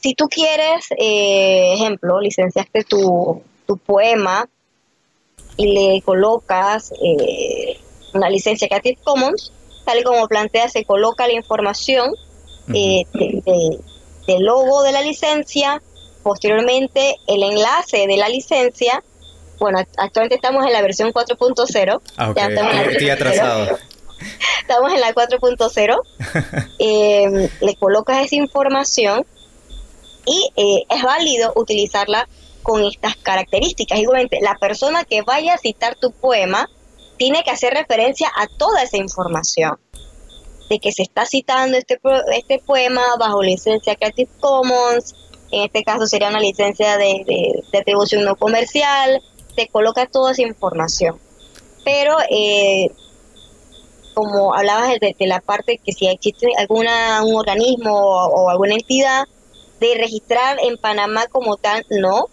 Si 0.00 0.14
tú 0.14 0.26
quieres, 0.28 0.86
eh, 0.98 1.74
ejemplo, 1.74 2.20
licenciaste 2.20 2.84
tu, 2.84 3.42
tu 3.66 3.76
poema 3.76 4.48
y 5.56 5.72
le 5.72 6.02
colocas 6.02 6.92
eh, 7.02 7.78
una 8.14 8.30
licencia 8.30 8.68
Creative 8.68 8.98
Commons, 9.02 9.52
tal 9.86 10.04
como 10.04 10.28
plantea, 10.28 10.68
se 10.68 10.84
coloca 10.84 11.26
la 11.26 11.32
información 11.32 12.12
eh, 12.74 13.04
del 14.26 14.42
logo 14.44 14.82
de 14.82 14.92
la 14.92 15.00
licencia, 15.00 15.80
posteriormente 16.22 17.16
el 17.26 17.42
enlace 17.42 18.06
de 18.06 18.16
la 18.16 18.28
licencia. 18.28 19.02
Bueno, 19.58 19.78
actualmente 19.96 20.34
estamos 20.34 20.66
en 20.66 20.72
la 20.72 20.82
versión 20.82 21.12
4.0. 21.12 22.00
Ah, 22.18 22.34
Estoy 22.90 23.08
atrasado. 23.08 23.78
Estamos 24.60 24.92
en 24.92 25.00
la 25.00 25.14
4.0. 25.14 26.00
Em, 26.78 27.48
le 27.60 27.76
colocas 27.76 28.24
esa 28.24 28.34
información 28.34 29.24
y 30.26 30.50
eh, 30.56 30.84
es 30.88 31.02
válido 31.02 31.52
utilizarla 31.54 32.28
con 32.62 32.82
estas 32.84 33.14
características. 33.16 34.00
Igualmente, 34.00 34.40
la 34.42 34.56
persona 34.56 35.04
que 35.04 35.22
vaya 35.22 35.54
a 35.54 35.58
citar 35.58 35.94
tu 35.94 36.10
poema 36.10 36.68
tiene 37.16 37.42
que 37.44 37.50
hacer 37.50 37.74
referencia 37.74 38.30
a 38.36 38.46
toda 38.46 38.82
esa 38.82 38.96
información 38.96 39.78
de 40.68 40.78
que 40.78 40.92
se 40.92 41.02
está 41.02 41.24
citando 41.26 41.76
este, 41.78 41.98
este 42.34 42.58
poema 42.58 43.02
bajo 43.18 43.42
licencia 43.42 43.94
Creative 43.94 44.30
Commons, 44.40 45.14
en 45.50 45.64
este 45.64 45.84
caso 45.84 46.06
sería 46.06 46.28
una 46.28 46.40
licencia 46.40 46.96
de, 46.96 47.62
atribución 47.78 48.24
no 48.24 48.36
comercial, 48.36 49.22
te 49.54 49.68
coloca 49.68 50.06
toda 50.06 50.32
esa 50.32 50.42
información. 50.42 51.18
Pero, 51.84 52.16
eh, 52.30 52.90
como 54.12 54.54
hablabas 54.54 54.98
de, 54.98 55.14
la 55.20 55.40
parte 55.40 55.78
que 55.84 55.92
si 55.92 56.08
existe 56.08 56.48
alguna 56.58 57.22
un 57.22 57.36
organismo 57.36 57.92
o, 57.92 58.26
o, 58.26 58.50
alguna 58.50 58.74
entidad 58.74 59.24
de 59.78 59.94
registrar 59.94 60.58
en 60.60 60.78
Panamá 60.78 61.26
como 61.28 61.56
tal, 61.56 61.86
no, 61.90 62.28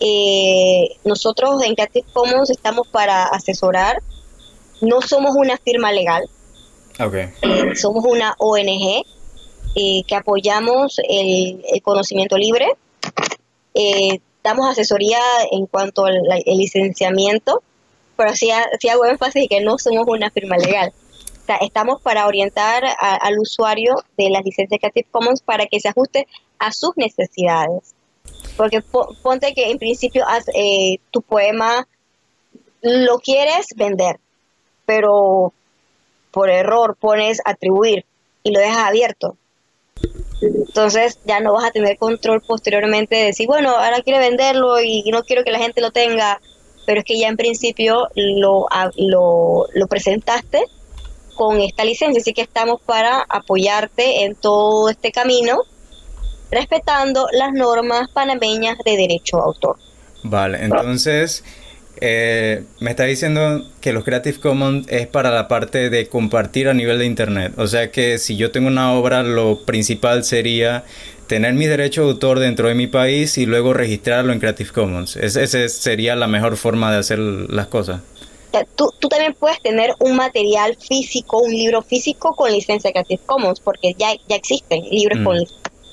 eh, 0.00 0.96
nosotros 1.04 1.62
en 1.62 1.74
Creative 1.74 2.06
Commons 2.12 2.50
estamos 2.50 2.88
para 2.88 3.24
asesorar. 3.24 4.02
No 4.80 5.00
somos 5.02 5.34
una 5.36 5.56
firma 5.58 5.92
legal. 5.92 6.28
Eh, 7.42 7.74
somos 7.76 8.04
una 8.04 8.34
ONG 8.38 9.04
eh, 9.76 10.02
que 10.06 10.14
apoyamos 10.14 11.00
el, 11.08 11.62
conocimiento 11.82 12.36
libre. 12.36 12.66
damos 14.42 14.68
asesoría 14.68 15.20
en 15.50 15.66
cuanto 15.66 16.04
al, 16.06 16.22
licenciamiento, 16.46 17.62
pero 18.16 18.34
sí, 18.34 18.50
hago 18.50 19.04
énfasis 19.06 19.48
que 19.48 19.60
no 19.60 19.78
somos 19.78 20.06
una 20.06 20.30
firma 20.30 20.56
legal. 20.56 20.92
estamos 21.60 22.00
para 22.00 22.26
orientar 22.26 22.84
al 23.00 23.38
usuario 23.38 24.04
de 24.16 24.30
las 24.30 24.44
licencias 24.44 24.78
Creative 24.80 25.08
Commons 25.10 25.40
para 25.42 25.66
que 25.66 25.80
se 25.80 25.88
ajuste 25.88 26.26
a 26.58 26.72
sus 26.72 26.96
necesidades. 26.96 27.94
Porque 28.56 28.82
ponte 29.22 29.54
que 29.54 29.70
en 29.70 29.78
principio 29.78 30.24
eh, 30.54 30.98
tu 31.10 31.22
poema 31.22 31.88
lo 32.82 33.18
quieres 33.18 33.68
vender, 33.74 34.20
pero 34.90 35.52
por 36.32 36.50
error 36.50 36.96
pones 36.98 37.38
atribuir 37.44 38.04
y 38.42 38.50
lo 38.50 38.58
dejas 38.58 38.88
abierto. 38.88 39.36
Entonces 40.42 41.20
ya 41.24 41.38
no 41.38 41.52
vas 41.52 41.66
a 41.66 41.70
tener 41.70 41.96
control 41.96 42.40
posteriormente 42.40 43.14
de 43.14 43.26
decir, 43.26 43.46
bueno, 43.46 43.70
ahora 43.70 44.02
quiero 44.02 44.18
venderlo 44.18 44.80
y 44.80 45.08
no 45.12 45.22
quiero 45.22 45.44
que 45.44 45.52
la 45.52 45.60
gente 45.60 45.80
lo 45.80 45.92
tenga 45.92 46.40
pero 46.86 47.00
es 47.00 47.04
que 47.04 47.20
ya 47.20 47.28
en 47.28 47.36
principio 47.36 48.08
lo, 48.16 48.66
lo, 48.96 49.66
lo 49.72 49.86
presentaste 49.86 50.64
con 51.36 51.60
esta 51.60 51.84
licencia, 51.84 52.20
así 52.20 52.32
que 52.32 52.42
estamos 52.42 52.80
para 52.80 53.24
apoyarte 53.28 54.24
en 54.24 54.34
todo 54.34 54.88
este 54.88 55.12
camino, 55.12 55.60
respetando 56.50 57.28
las 57.30 57.52
normas 57.52 58.10
panameñas 58.10 58.76
de 58.84 58.96
derecho 58.96 59.36
de 59.36 59.42
autor. 59.44 59.76
Vale, 60.24 60.64
entonces 60.64 61.44
eh, 62.00 62.64
me 62.78 62.90
está 62.90 63.04
diciendo 63.04 63.64
que 63.80 63.92
los 63.92 64.04
Creative 64.04 64.40
Commons 64.40 64.86
es 64.88 65.06
para 65.06 65.30
la 65.30 65.48
parte 65.48 65.90
de 65.90 66.08
compartir 66.08 66.68
a 66.68 66.74
nivel 66.74 66.98
de 66.98 67.06
Internet. 67.06 67.52
O 67.58 67.66
sea 67.66 67.90
que 67.90 68.18
si 68.18 68.36
yo 68.36 68.50
tengo 68.50 68.68
una 68.68 68.94
obra, 68.94 69.22
lo 69.22 69.64
principal 69.64 70.24
sería 70.24 70.84
tener 71.26 71.54
mi 71.54 71.66
derecho 71.66 72.02
de 72.02 72.10
autor 72.10 72.38
dentro 72.38 72.68
de 72.68 72.74
mi 72.74 72.86
país 72.86 73.38
y 73.38 73.46
luego 73.46 73.72
registrarlo 73.72 74.32
en 74.32 74.40
Creative 74.40 74.70
Commons. 74.70 75.16
Esa 75.16 75.68
sería 75.68 76.16
la 76.16 76.26
mejor 76.26 76.56
forma 76.56 76.90
de 76.90 76.98
hacer 76.98 77.18
las 77.18 77.66
cosas. 77.66 78.00
Tú, 78.74 78.90
tú, 78.98 79.08
también 79.08 79.34
puedes 79.34 79.60
tener 79.60 79.94
un 80.00 80.16
material 80.16 80.76
físico, 80.76 81.38
un 81.38 81.52
libro 81.52 81.82
físico 81.82 82.34
con 82.34 82.50
licencia 82.50 82.90
Creative 82.90 83.22
Commons, 83.26 83.60
porque 83.60 83.94
ya, 83.96 84.08
ya 84.28 84.36
existen 84.36 84.82
libros 84.90 85.20
con, 85.22 85.36
mm. 85.36 85.46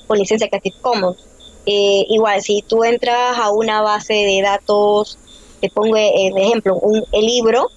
con, 0.08 0.18
licencia 0.18 0.48
Creative 0.48 0.74
Commons. 0.80 1.18
Eh, 1.66 2.04
igual, 2.08 2.42
si 2.42 2.64
tú 2.66 2.82
entras 2.82 3.38
a 3.38 3.50
una 3.50 3.80
base 3.82 4.14
de 4.14 4.40
datos 4.42 5.18
te 5.60 5.68
pongo 5.70 5.96
eh, 5.96 6.32
de 6.34 6.42
ejemplo 6.42 6.76
un, 6.76 7.04
el 7.12 7.26
libro, 7.26 7.70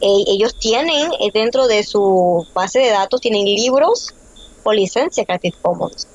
eh, 0.00 0.24
ellos 0.28 0.54
tienen 0.58 1.12
eh, 1.20 1.30
dentro 1.32 1.66
de 1.66 1.82
su 1.84 2.46
base 2.54 2.80
de 2.80 2.90
datos, 2.90 3.20
tienen 3.20 3.44
libros 3.44 4.14
con 4.62 4.76
licencia 4.76 5.24
Creative 5.24 5.56
Commons. 5.62 6.08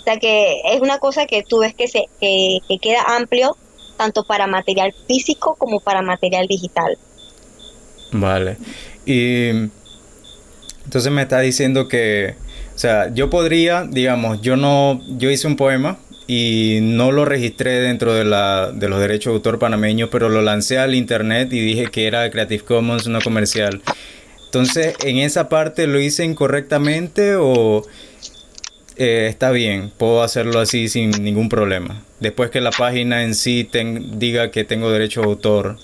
O 0.00 0.02
sea 0.02 0.18
que 0.18 0.60
es 0.64 0.80
una 0.80 0.98
cosa 0.98 1.26
que 1.26 1.42
tú 1.42 1.58
ves 1.58 1.74
que, 1.74 1.88
se, 1.88 2.08
que, 2.20 2.60
queda 2.80 3.16
amplio 3.16 3.56
tanto 3.96 4.24
para 4.24 4.46
material 4.46 4.94
físico 5.06 5.54
como 5.58 5.80
para 5.80 6.00
material 6.00 6.46
digital. 6.46 6.96
Vale. 8.12 8.56
Y 9.04 9.48
entonces 10.84 11.12
me 11.12 11.22
está 11.22 11.40
diciendo 11.40 11.86
que, 11.86 12.34
o 12.74 12.78
sea, 12.78 13.12
yo 13.12 13.28
podría, 13.28 13.84
digamos, 13.84 14.40
yo 14.40 14.56
no, 14.56 15.00
yo 15.18 15.30
hice 15.30 15.46
un 15.46 15.56
poema 15.56 15.98
y 16.32 16.78
no 16.80 17.10
lo 17.10 17.24
registré 17.24 17.80
dentro 17.80 18.14
de, 18.14 18.24
la, 18.24 18.70
de 18.70 18.88
los 18.88 19.00
derechos 19.00 19.32
de 19.32 19.38
autor 19.38 19.58
panameños, 19.58 20.10
pero 20.12 20.28
lo 20.28 20.42
lancé 20.42 20.78
al 20.78 20.94
internet 20.94 21.52
y 21.52 21.58
dije 21.58 21.90
que 21.90 22.06
era 22.06 22.30
Creative 22.30 22.62
Commons, 22.62 23.08
no 23.08 23.20
comercial. 23.20 23.82
Entonces, 24.44 24.94
¿en 25.02 25.18
esa 25.18 25.48
parte 25.48 25.88
lo 25.88 25.98
hice 25.98 26.24
incorrectamente 26.24 27.34
o 27.34 27.82
eh, 28.94 29.26
está 29.28 29.50
bien? 29.50 29.92
Puedo 29.98 30.22
hacerlo 30.22 30.60
así 30.60 30.88
sin 30.88 31.10
ningún 31.10 31.48
problema. 31.48 32.04
Después 32.20 32.50
que 32.50 32.60
la 32.60 32.70
página 32.70 33.24
en 33.24 33.34
sí 33.34 33.68
diga 34.12 34.52
que 34.52 34.62
tengo 34.62 34.88
derecho 34.88 35.22
de 35.22 35.26
autor. 35.26 35.78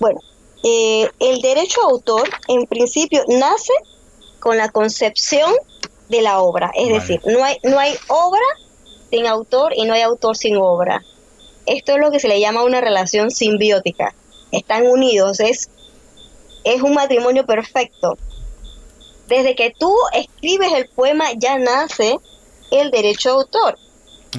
Bueno, 0.00 0.18
eh, 0.64 1.08
el 1.20 1.40
derecho 1.42 1.80
de 1.82 1.92
autor 1.92 2.28
en 2.48 2.66
principio 2.66 3.22
nace 3.28 3.72
con 4.40 4.56
la 4.56 4.68
concepción 4.70 5.52
de 6.08 6.22
la 6.22 6.40
obra. 6.40 6.72
Es 6.74 6.88
decir, 6.88 7.20
no 7.24 7.44
hay, 7.44 7.56
no 7.62 7.78
hay 7.78 7.94
obra 8.08 8.42
sin 9.10 9.26
autor 9.26 9.72
y 9.76 9.84
no 9.84 9.94
hay 9.94 10.02
autor 10.02 10.36
sin 10.36 10.56
obra. 10.56 11.02
Esto 11.66 11.92
es 11.92 11.98
lo 11.98 12.10
que 12.10 12.20
se 12.20 12.28
le 12.28 12.40
llama 12.40 12.64
una 12.64 12.80
relación 12.80 13.30
simbiótica. 13.30 14.14
Están 14.52 14.86
unidos, 14.86 15.40
es, 15.40 15.68
es 16.64 16.82
un 16.82 16.94
matrimonio 16.94 17.44
perfecto. 17.44 18.16
Desde 19.26 19.56
que 19.56 19.74
tú 19.76 19.92
escribes 20.12 20.72
el 20.72 20.88
poema 20.88 21.26
ya 21.36 21.58
nace 21.58 22.18
el 22.70 22.90
derecho 22.90 23.30
de 23.30 23.34
autor. 23.34 23.78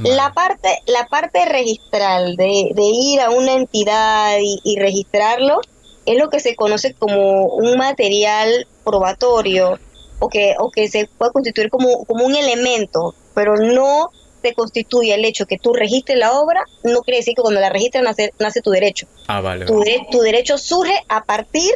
La 0.03 0.31
parte, 0.31 0.69
la 0.85 1.07
parte 1.07 1.45
registral 1.45 2.35
de, 2.35 2.71
ir 2.77 3.19
a 3.19 3.31
una 3.31 3.53
entidad 3.53 4.37
y, 4.39 4.77
registrarlo 4.79 5.59
es 6.05 6.17
lo 6.17 6.29
que 6.29 6.39
se 6.39 6.55
conoce 6.55 6.93
como 6.93 7.47
un 7.47 7.77
material 7.77 8.67
probatorio 8.83 9.79
o 10.19 10.29
que, 10.29 10.55
o 10.59 10.69
que 10.69 10.87
se 10.87 11.09
puede 11.17 11.31
constituir 11.31 11.69
como, 11.69 12.05
como 12.05 12.25
un 12.25 12.35
elemento, 12.35 13.15
pero 13.33 13.55
no 13.57 14.11
constituye 14.53 15.13
el 15.13 15.25
hecho 15.25 15.45
que 15.45 15.57
tú 15.57 15.73
registres 15.73 16.17
la 16.17 16.33
obra, 16.33 16.63
no 16.83 17.01
quiere 17.01 17.19
decir 17.19 17.35
que 17.35 17.41
cuando 17.41 17.59
la 17.59 17.69
registras 17.69 18.03
nace, 18.03 18.33
nace 18.39 18.61
tu 18.61 18.71
derecho. 18.71 19.07
Ah, 19.27 19.41
vale, 19.41 19.65
tu, 19.65 19.83
tu, 20.11 20.19
derecho 20.21 20.57
surge 20.57 20.93
a 21.09 21.23
partir 21.23 21.71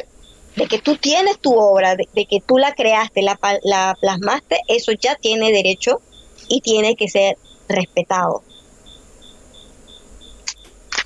de 0.56 0.66
que 0.66 0.78
tú 0.78 0.96
tienes 0.96 1.38
tu 1.38 1.54
obra, 1.54 1.96
de, 1.96 2.26
que 2.26 2.40
tú 2.46 2.58
la 2.58 2.72
creaste, 2.74 3.22
la, 3.22 3.38
la 3.62 3.96
plasmaste, 4.00 4.60
eso 4.68 4.92
ya 4.92 5.16
tiene 5.16 5.50
derecho 5.52 6.00
y 6.48 6.60
tiene 6.60 6.96
que 6.96 7.08
ser 7.08 7.36
respetado. 7.68 8.42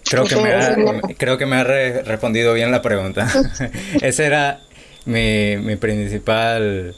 Creo 0.09 0.25
que, 0.25 0.37
me 0.37 0.53
ha, 0.53 0.77
creo 1.19 1.37
que 1.37 1.47
me 1.47 1.57
ha 1.57 1.65
respondido 1.65 2.55
bien 2.55 2.71
la 2.71 2.81
pregunta. 2.81 3.29
Esa 4.03 4.25
era 4.25 4.61
mi, 5.05 5.57
mi 5.57 5.77
principal 5.77 6.95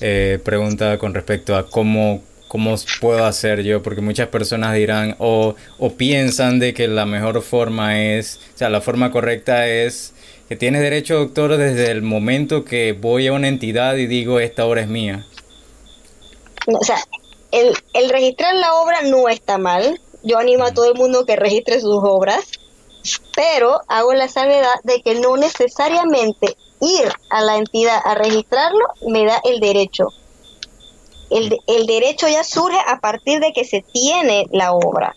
eh, 0.00 0.38
pregunta 0.44 0.98
con 0.98 1.14
respecto 1.14 1.56
a 1.56 1.68
cómo, 1.68 2.22
cómo 2.48 2.74
puedo 3.00 3.24
hacer 3.24 3.62
yo, 3.62 3.82
porque 3.82 4.00
muchas 4.00 4.28
personas 4.28 4.74
dirán 4.74 5.14
o, 5.18 5.54
o 5.78 5.92
piensan 5.92 6.58
de 6.58 6.74
que 6.74 6.88
la 6.88 7.06
mejor 7.06 7.40
forma 7.42 8.02
es, 8.02 8.40
o 8.54 8.58
sea, 8.58 8.70
la 8.70 8.80
forma 8.80 9.12
correcta 9.12 9.68
es 9.68 10.14
que 10.48 10.56
tienes 10.56 10.80
derecho 10.80 11.16
doctor 11.16 11.58
desde 11.58 11.90
el 11.90 12.02
momento 12.02 12.64
que 12.64 12.92
voy 12.92 13.26
a 13.26 13.34
una 13.34 13.48
entidad 13.48 13.96
y 13.96 14.06
digo 14.06 14.40
esta 14.40 14.64
obra 14.64 14.80
es 14.80 14.88
mía. 14.88 15.26
o 16.66 16.82
sea, 16.82 16.96
el, 17.52 17.74
el 17.92 18.08
registrar 18.08 18.54
la 18.54 18.74
obra 18.76 19.02
no 19.02 19.28
está 19.28 19.58
mal. 19.58 20.00
Yo 20.22 20.38
animo 20.38 20.64
a 20.64 20.72
todo 20.72 20.90
el 20.90 20.94
mundo 20.94 21.24
que 21.24 21.36
registre 21.36 21.80
sus 21.80 22.00
obras, 22.02 22.44
pero 23.36 23.80
hago 23.88 24.14
la 24.14 24.28
salvedad 24.28 24.74
de 24.84 25.00
que 25.02 25.14
no 25.20 25.36
necesariamente 25.36 26.56
ir 26.80 27.12
a 27.30 27.42
la 27.42 27.56
entidad 27.56 28.00
a 28.04 28.14
registrarlo 28.14 28.84
me 29.06 29.24
da 29.24 29.40
el 29.44 29.60
derecho 29.60 30.08
el, 31.30 31.58
el 31.66 31.86
derecho 31.86 32.28
ya 32.28 32.44
surge 32.44 32.78
a 32.86 33.00
partir 33.00 33.40
de 33.40 33.52
que 33.52 33.64
se 33.64 33.82
tiene 33.82 34.46
la 34.50 34.72
obra. 34.72 35.14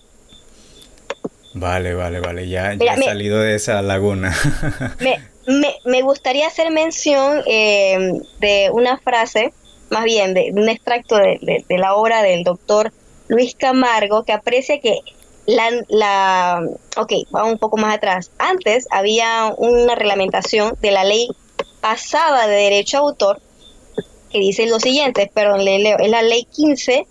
Vale, 1.53 1.93
vale, 1.93 2.19
vale, 2.19 2.47
ya, 2.47 2.73
ya 2.75 2.93
he 2.93 3.03
salido 3.03 3.39
de 3.39 3.55
esa 3.55 3.81
laguna. 3.81 4.35
me, 4.99 5.19
me, 5.47 5.75
me, 5.85 6.01
gustaría 6.01 6.47
hacer 6.47 6.71
mención 6.71 7.41
eh, 7.45 8.21
de 8.39 8.69
una 8.71 8.97
frase, 8.97 9.53
más 9.89 10.05
bien 10.05 10.33
de, 10.33 10.51
un 10.53 10.69
extracto 10.69 11.17
de, 11.17 11.65
de, 11.67 11.77
la 11.77 11.95
obra 11.95 12.23
del 12.23 12.43
doctor 12.43 12.93
Luis 13.27 13.55
Camargo, 13.55 14.23
que 14.23 14.31
aprecia 14.31 14.79
que 14.79 14.99
la, 15.45 15.69
la, 15.89 16.63
ok, 16.95 17.11
vamos 17.31 17.53
un 17.53 17.59
poco 17.59 17.75
más 17.75 17.95
atrás. 17.95 18.31
Antes 18.37 18.87
había 18.89 19.53
una 19.57 19.95
reglamentación 19.95 20.77
de 20.81 20.91
la 20.91 21.03
ley 21.03 21.27
pasada 21.81 22.47
de 22.47 22.55
derecho 22.55 22.97
a 22.97 23.01
autor 23.01 23.41
que 24.31 24.39
dice 24.39 24.65
lo 24.67 24.79
siguiente, 24.79 25.29
perdón, 25.33 25.65
le 25.65 25.79
leo, 25.79 25.97
es 25.99 26.09
la 26.09 26.21
ley 26.21 26.45
15 26.45 27.05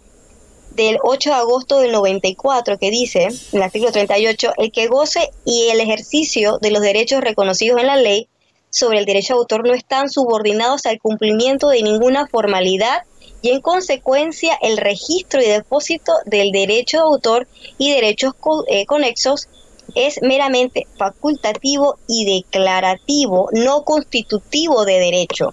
del 0.73 0.99
8 1.03 1.31
de 1.31 1.37
agosto 1.37 1.79
del 1.81 1.93
94 1.93 2.79
que 2.79 2.91
dice, 2.91 3.25
en 3.25 3.35
el 3.53 3.63
artículo 3.63 3.93
38, 3.93 4.53
el 4.57 4.73
que 4.73 4.87
goce 4.87 5.31
y 5.45 5.69
el 5.69 5.81
ejercicio 5.81 6.59
de 6.59 6.71
los 6.71 6.83
derechos 6.83 7.21
reconocidos 7.21 7.81
en 7.81 7.87
la 7.87 7.97
ley 7.97 8.29
sobre 8.71 8.99
el 8.99 9.05
derecho 9.05 9.35
de 9.35 9.39
autor 9.41 9.67
no 9.67 9.75
están 9.75 10.09
subordinados 10.09 10.87
al 10.87 11.01
cumplimiento 11.01 11.69
de 11.69 11.83
ninguna 11.83 12.27
formalidad 12.29 13.03
y 13.43 13.51
en 13.51 13.61
consecuencia 13.61 14.57
el 14.63 14.77
registro 14.77 15.43
y 15.43 15.47
depósito 15.47 16.13
del 16.27 16.53
derecho 16.53 16.99
de 16.99 17.03
autor 17.03 17.49
y 17.79 17.91
derechos 17.91 18.35
eh, 18.69 18.87
conexos 18.87 19.49
es 19.95 20.21
meramente 20.23 20.87
facultativo 20.97 21.99
y 22.07 22.25
declarativo, 22.39 23.49
no 23.53 23.83
constitutivo 23.83 24.85
de 24.85 25.01
derecho. 25.01 25.53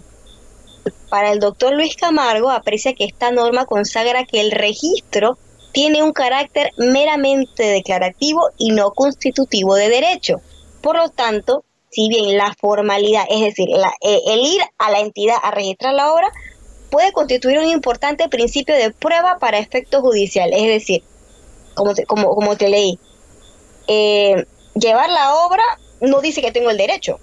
Para 1.10 1.32
el 1.32 1.40
doctor 1.40 1.74
Luis 1.74 1.96
Camargo, 1.96 2.50
aprecia 2.50 2.94
que 2.94 3.06
esta 3.06 3.32
norma 3.32 3.66
consagra 3.66 4.26
que 4.26 4.42
el 4.42 4.52
registro 4.52 5.38
tiene 5.72 6.04
un 6.04 6.12
carácter 6.12 6.72
meramente 6.78 7.64
declarativo 7.64 8.50
y 8.58 8.72
no 8.72 8.92
constitutivo 8.92 9.76
de 9.76 9.90
derecho. 9.90 10.42
Por 10.82 10.98
lo 10.98 11.10
tanto, 11.10 11.64
si 11.90 12.08
bien 12.10 12.38
la 12.38 12.54
formalidad, 12.60 13.26
es 13.30 13.42
decir, 13.42 13.70
eh, 14.02 14.20
el 14.28 14.40
ir 14.40 14.62
a 14.78 14.92
la 14.92 15.00
entidad 15.00 15.38
a 15.42 15.52
registrar 15.52 15.94
la 15.94 16.14
obra, 16.14 16.32
puede 16.90 17.12
constituir 17.12 17.60
un 17.60 17.68
importante 17.68 18.30
principio 18.30 18.76
de 18.76 18.92
prueba 18.92 19.38
para 19.40 19.60
efectos 19.60 20.02
judiciales. 20.02 20.60
Es 20.60 20.68
decir, 20.68 21.04
como 21.76 21.94
te, 21.94 22.06
como, 22.06 22.34
como 22.34 22.56
te 22.56 22.70
leí, 22.70 23.00
eh, 23.88 24.46
llevar 24.74 25.10
la 25.10 25.36
obra 25.46 25.64
no 26.02 26.22
dice 26.22 26.42
que 26.42 26.52
tengo 26.52 26.70
el 26.70 26.78
derecho. 26.78 27.20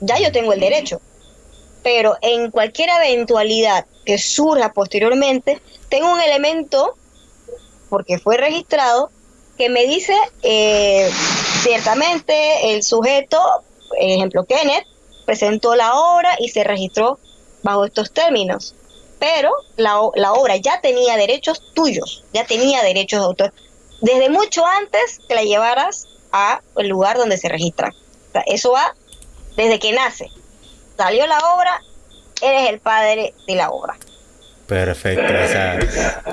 Ya 0.00 0.18
yo 0.18 0.32
tengo 0.32 0.52
el 0.52 0.60
derecho 0.60 1.00
pero 1.84 2.16
en 2.22 2.50
cualquier 2.50 2.88
eventualidad 2.88 3.84
que 4.04 4.18
surja 4.18 4.72
posteriormente, 4.72 5.60
tengo 5.90 6.10
un 6.10 6.20
elemento, 6.20 6.96
porque 7.90 8.18
fue 8.18 8.38
registrado, 8.38 9.10
que 9.58 9.68
me 9.68 9.86
dice 9.86 10.16
eh, 10.42 11.08
ciertamente 11.62 12.74
el 12.74 12.82
sujeto, 12.82 13.38
ejemplo 14.00 14.44
Kenneth, 14.46 14.86
presentó 15.26 15.76
la 15.76 15.94
obra 15.94 16.34
y 16.40 16.48
se 16.48 16.64
registró 16.64 17.18
bajo 17.62 17.84
estos 17.84 18.12
términos. 18.12 18.74
Pero 19.20 19.52
la, 19.76 20.00
la 20.16 20.32
obra 20.32 20.56
ya 20.56 20.80
tenía 20.80 21.16
derechos 21.16 21.62
tuyos, 21.74 22.24
ya 22.32 22.46
tenía 22.46 22.82
derechos 22.82 23.20
de 23.20 23.26
autor. 23.26 23.52
Desde 24.00 24.30
mucho 24.30 24.66
antes 24.66 25.20
que 25.28 25.34
la 25.34 25.44
llevaras 25.44 26.08
a 26.32 26.62
el 26.76 26.88
lugar 26.88 27.18
donde 27.18 27.36
se 27.36 27.48
registra. 27.48 27.94
eso 28.46 28.72
va 28.72 28.94
desde 29.56 29.78
que 29.78 29.92
nace. 29.92 30.30
Salió 30.96 31.26
la 31.26 31.38
obra, 31.38 31.82
eres 32.42 32.70
el 32.70 32.78
padre 32.78 33.34
de 33.46 33.54
la 33.54 33.70
obra. 33.70 33.96
Perfecto, 34.66 35.24
o 35.24 35.48
sea, 35.48 35.78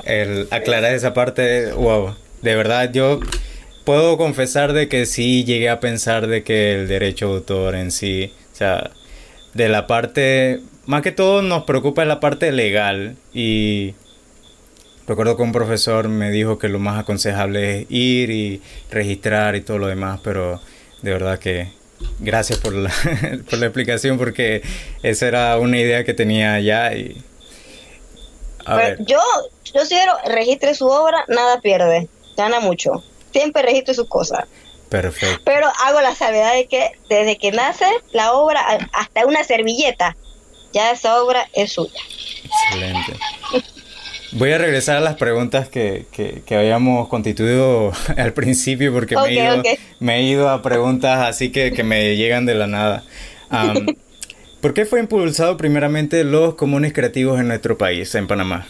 el 0.04 0.48
aclarar 0.50 0.94
esa 0.94 1.12
parte, 1.12 1.72
wow, 1.72 2.14
de 2.40 2.56
verdad 2.56 2.90
yo 2.90 3.20
puedo 3.84 4.16
confesar 4.16 4.72
de 4.72 4.88
que 4.88 5.04
sí 5.04 5.44
llegué 5.44 5.68
a 5.68 5.80
pensar 5.80 6.26
de 6.26 6.42
que 6.42 6.74
el 6.74 6.88
derecho 6.88 7.28
de 7.28 7.34
autor 7.34 7.74
en 7.74 7.90
sí, 7.90 8.32
o 8.52 8.56
sea, 8.56 8.90
de 9.52 9.68
la 9.68 9.86
parte, 9.86 10.60
más 10.86 11.02
que 11.02 11.12
todo 11.12 11.42
nos 11.42 11.64
preocupa 11.64 12.04
la 12.06 12.20
parte 12.20 12.52
legal 12.52 13.16
y 13.34 13.94
recuerdo 15.06 15.36
que 15.36 15.42
un 15.42 15.52
profesor 15.52 16.08
me 16.08 16.30
dijo 16.30 16.58
que 16.58 16.68
lo 16.68 16.78
más 16.78 17.00
aconsejable 17.00 17.80
es 17.80 17.86
ir 17.90 18.30
y 18.30 18.62
registrar 18.90 19.56
y 19.56 19.60
todo 19.60 19.78
lo 19.78 19.88
demás, 19.88 20.20
pero 20.24 20.60
de 21.02 21.10
verdad 21.12 21.38
que 21.38 21.68
gracias 22.18 22.58
por 22.58 22.74
la, 22.74 22.92
por 23.50 23.58
la 23.58 23.66
explicación 23.66 24.18
porque 24.18 24.62
esa 25.02 25.26
era 25.26 25.58
una 25.58 25.78
idea 25.78 26.04
que 26.04 26.14
tenía 26.14 26.60
ya 26.60 26.94
y... 26.94 27.22
Yo, 29.00 29.18
yo 29.74 29.80
sugiero, 29.80 30.12
registre 30.24 30.74
su 30.74 30.86
obra, 30.86 31.24
nada 31.26 31.60
pierde, 31.60 32.08
gana 32.36 32.60
mucho. 32.60 33.02
Siempre 33.32 33.62
registro 33.62 33.92
sus 33.92 34.08
cosas. 34.08 34.44
Perfecto. 34.88 35.42
Pero 35.44 35.66
hago 35.84 36.00
la 36.00 36.14
salvedad 36.14 36.52
de 36.52 36.66
que 36.68 36.92
desde 37.08 37.38
que 37.38 37.50
nace 37.50 37.86
la 38.12 38.34
obra 38.34 38.60
hasta 38.92 39.26
una 39.26 39.42
servilleta, 39.42 40.16
ya 40.72 40.92
esa 40.92 41.22
obra 41.22 41.48
es 41.54 41.72
suya. 41.72 42.00
Excelente. 42.44 43.16
Voy 44.34 44.50
a 44.50 44.56
regresar 44.56 44.96
a 44.96 45.00
las 45.00 45.16
preguntas 45.16 45.68
que, 45.68 46.06
habíamos 46.50 47.08
constituido 47.08 47.92
al 48.16 48.32
principio 48.32 48.92
porque 48.92 49.14
me, 49.16 49.28
he 49.28 49.34
ido, 49.34 49.62
me, 50.00 50.18
he 50.18 50.22
ido, 50.22 50.48
a 50.48 50.62
preguntas 50.62 51.28
así 51.28 51.52
que, 51.52 51.70
me 51.82 52.16
llegan 52.16 52.46
de 52.46 52.54
la 52.54 52.66
nada. 52.66 53.04
¿Por 54.62 54.74
qué 54.74 54.86
fue 54.86 55.00
impulsado 55.00 55.56
primeramente 55.56 56.24
los 56.24 56.54
comunes 56.54 56.92
creativos 56.92 57.40
en 57.40 57.48
nuestro 57.48 57.76
país, 57.76 58.14
en 58.14 58.26
Panamá? 58.26 58.66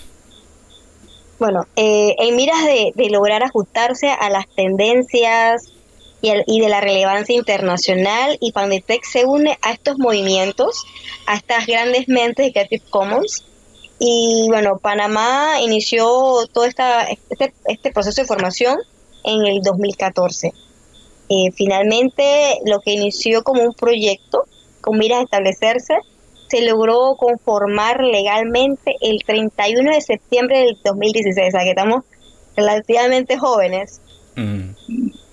Bueno, 1.39 1.67
eh, 1.77 2.15
en 2.19 2.35
miras 2.35 2.65
de, 2.65 3.11
lograr 3.11 3.45
ajustarse 3.45 4.09
a 4.09 4.31
las 4.31 4.49
tendencias 4.49 5.71
y, 6.23 6.33
y, 6.47 6.61
de 6.61 6.69
la 6.69 6.81
relevancia 6.81 7.37
internacional, 7.37 8.37
y 8.41 8.53
Pandetec 8.53 9.05
se 9.05 9.27
une 9.27 9.59
a 9.61 9.73
estos 9.73 9.99
movimientos, 9.99 10.85
a 11.27 11.37
estas 11.37 11.67
grandes 11.67 12.09
mentes 12.09 12.47
de 12.47 12.53
Creative 12.53 12.85
Commons, 12.91 13.45
y 14.05 14.49
bueno, 14.49 14.79
Panamá 14.79 15.61
inició 15.61 16.05
todo 16.53 16.65
esta, 16.65 17.05
este, 17.05 17.55
este 17.67 17.93
proceso 17.93 18.21
de 18.21 18.27
formación 18.27 18.77
en 19.23 19.47
el 19.47 19.63
2014. 19.63 20.49
Eh, 21.29 21.53
finalmente, 21.55 22.59
lo 22.67 22.81
que 22.81 22.95
inició 22.95 23.45
como 23.45 23.63
un 23.63 23.75
proyecto 23.75 24.45
con 24.81 24.99
miras 24.99 25.21
a 25.21 25.23
establecerse, 25.23 25.95
se 26.49 26.63
logró 26.63 27.15
conformar 27.17 28.03
legalmente 28.03 28.97
el 29.03 29.23
31 29.25 29.95
de 29.95 30.01
septiembre 30.01 30.59
del 30.59 30.79
2016, 30.85 31.47
o 31.47 31.51
sea 31.53 31.63
que 31.63 31.71
estamos 31.71 32.03
relativamente 32.57 33.39
jóvenes. 33.39 34.01
Mm. 34.35 34.71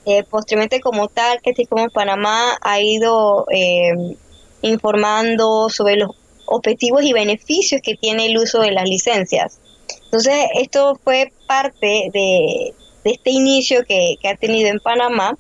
Eh, 0.06 0.24
posteriormente 0.30 0.80
como 0.80 1.08
tal, 1.08 1.42
que 1.42 1.54
como 1.66 1.90
Panamá 1.90 2.56
ha 2.62 2.80
ido 2.80 3.48
eh, 3.52 4.16
informando 4.62 5.70
sobre 5.70 5.96
los 5.96 6.19
objetivos 6.50 7.04
y 7.04 7.14
beneficios 7.14 7.82
que 7.82 7.96
tiene 7.96 8.26
el 8.26 8.38
uso 8.38 8.60
de 8.62 8.72
las 8.72 8.88
licencias. 8.88 9.60
Entonces, 10.06 10.36
esto 10.56 11.00
fue 11.04 11.32
parte 11.48 12.10
de, 12.12 12.74
este 13.04 13.32
inicio 13.32 13.86
que, 13.86 14.18
ha 14.28 14.36
tenido 14.36 14.70
en 14.70 14.80
Panamá 14.80 15.38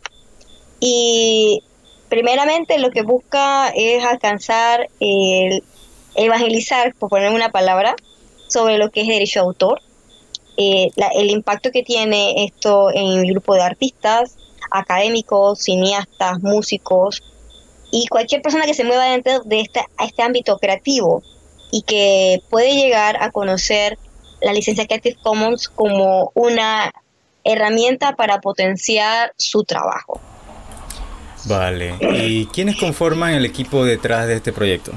y 0.79 1.61
primeramente 2.07 2.79
lo 2.79 2.89
que 2.89 3.01
busca 3.01 3.69
es 3.75 4.03
alcanzar 4.03 4.87
el 4.99 5.63
evangelizar, 6.15 6.95
por 6.95 7.09
poner 7.09 7.31
una 7.31 7.51
palabra, 7.51 7.95
sobre 8.47 8.77
lo 8.77 8.89
que 8.89 9.01
es 9.01 9.07
derecho 9.07 9.41
de 9.41 9.45
autor, 9.45 9.81
eh, 10.57 10.89
el 11.15 11.29
impacto 11.29 11.71
que 11.71 11.83
tiene 11.83 12.45
esto 12.45 12.89
en 12.91 13.19
el 13.19 13.31
grupo 13.31 13.53
de 13.53 13.61
artistas, 13.61 14.35
académicos, 14.71 15.59
cineastas, 15.59 16.41
músicos, 16.41 17.23
y 17.91 18.07
cualquier 18.07 18.41
persona 18.41 18.65
que 18.65 18.73
se 18.73 18.83
mueva 18.83 19.05
dentro 19.05 19.41
de 19.43 19.61
este, 19.61 19.81
este 19.99 20.23
ámbito 20.23 20.57
creativo 20.57 21.23
y 21.71 21.81
que 21.83 22.41
puede 22.49 22.75
llegar 22.75 23.21
a 23.21 23.31
conocer 23.31 23.97
la 24.41 24.53
licencia 24.53 24.85
Creative 24.85 25.17
Commons 25.21 25.67
como 25.67 26.31
una 26.33 26.91
herramienta 27.43 28.15
para 28.15 28.39
potenciar 28.41 29.33
su 29.37 29.63
trabajo. 29.63 30.19
Vale, 31.45 31.95
¿y 32.01 32.45
quiénes 32.47 32.77
conforman 32.77 33.33
el 33.33 33.45
equipo 33.45 33.85
detrás 33.85 34.27
de 34.27 34.35
este 34.35 34.51
proyecto? 34.51 34.91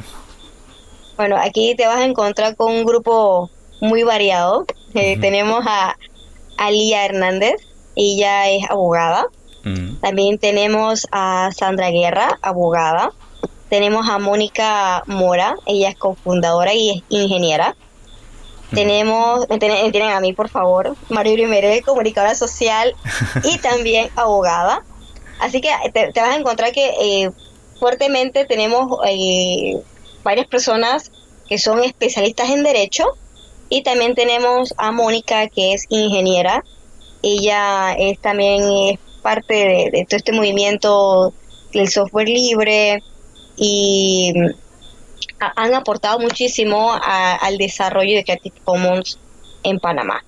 Bueno, 1.16 1.36
aquí 1.38 1.74
te 1.76 1.86
vas 1.86 1.98
a 1.98 2.04
encontrar 2.04 2.56
con 2.56 2.72
un 2.72 2.84
grupo 2.84 3.50
muy 3.80 4.02
variado. 4.02 4.66
Eh, 4.94 5.18
tenemos 5.20 5.64
a 5.66 5.96
Alía 6.56 7.04
Hernández, 7.04 7.54
ella 7.94 8.50
es 8.50 8.68
abogada. 8.68 9.26
También 10.00 10.38
tenemos 10.38 11.06
a 11.12 11.50
Sandra 11.56 11.90
Guerra, 11.90 12.38
abogada. 12.42 13.12
Tenemos 13.68 14.08
a 14.08 14.18
Mónica 14.18 15.02
Mora, 15.06 15.54
ella 15.66 15.88
es 15.88 15.96
cofundadora 15.96 16.74
y 16.74 16.90
es 16.90 17.02
ingeniera. 17.08 17.76
Tenemos, 18.74 19.48
me 19.48 19.58
tienen, 19.58 20.10
a 20.12 20.20
mí 20.20 20.32
por 20.32 20.48
favor, 20.48 20.96
Mario 21.10 21.34
Primero, 21.34 21.68
comunicadora 21.84 22.34
social 22.34 22.94
y 23.44 23.58
también 23.58 24.10
abogada. 24.16 24.82
Así 25.40 25.60
que 25.60 25.70
te, 25.92 26.06
vas 26.20 26.30
a 26.30 26.36
encontrar 26.36 26.72
que 26.72 26.94
eh, 27.00 27.30
fuertemente 27.78 28.44
tenemos 28.46 28.98
eh, 29.06 29.80
varias 30.22 30.46
personas 30.46 31.10
que 31.48 31.58
son 31.58 31.82
especialistas 31.82 32.50
en 32.50 32.62
derecho 32.62 33.04
y 33.68 33.82
también 33.82 34.14
tenemos 34.14 34.74
a 34.76 34.92
Mónica 34.92 35.48
que 35.48 35.74
es 35.74 35.86
ingeniera. 35.88 36.64
Ella 37.22 37.92
es 37.94 38.18
también 38.20 38.98
parte 39.22 39.90
de, 39.92 40.06
todo 40.08 40.16
este 40.16 40.32
movimiento 40.32 41.32
del 41.72 41.88
software 41.88 42.28
libre 42.28 43.02
y 43.56 44.32
mm, 44.34 44.50
han 45.56 45.74
aportado 45.74 46.18
muchísimo 46.18 46.92
al 47.02 47.58
desarrollo 47.58 48.16
de 48.16 48.24
Creative 48.24 48.56
Commons 48.64 49.18
en 49.62 49.78
Panamá. 49.78 50.24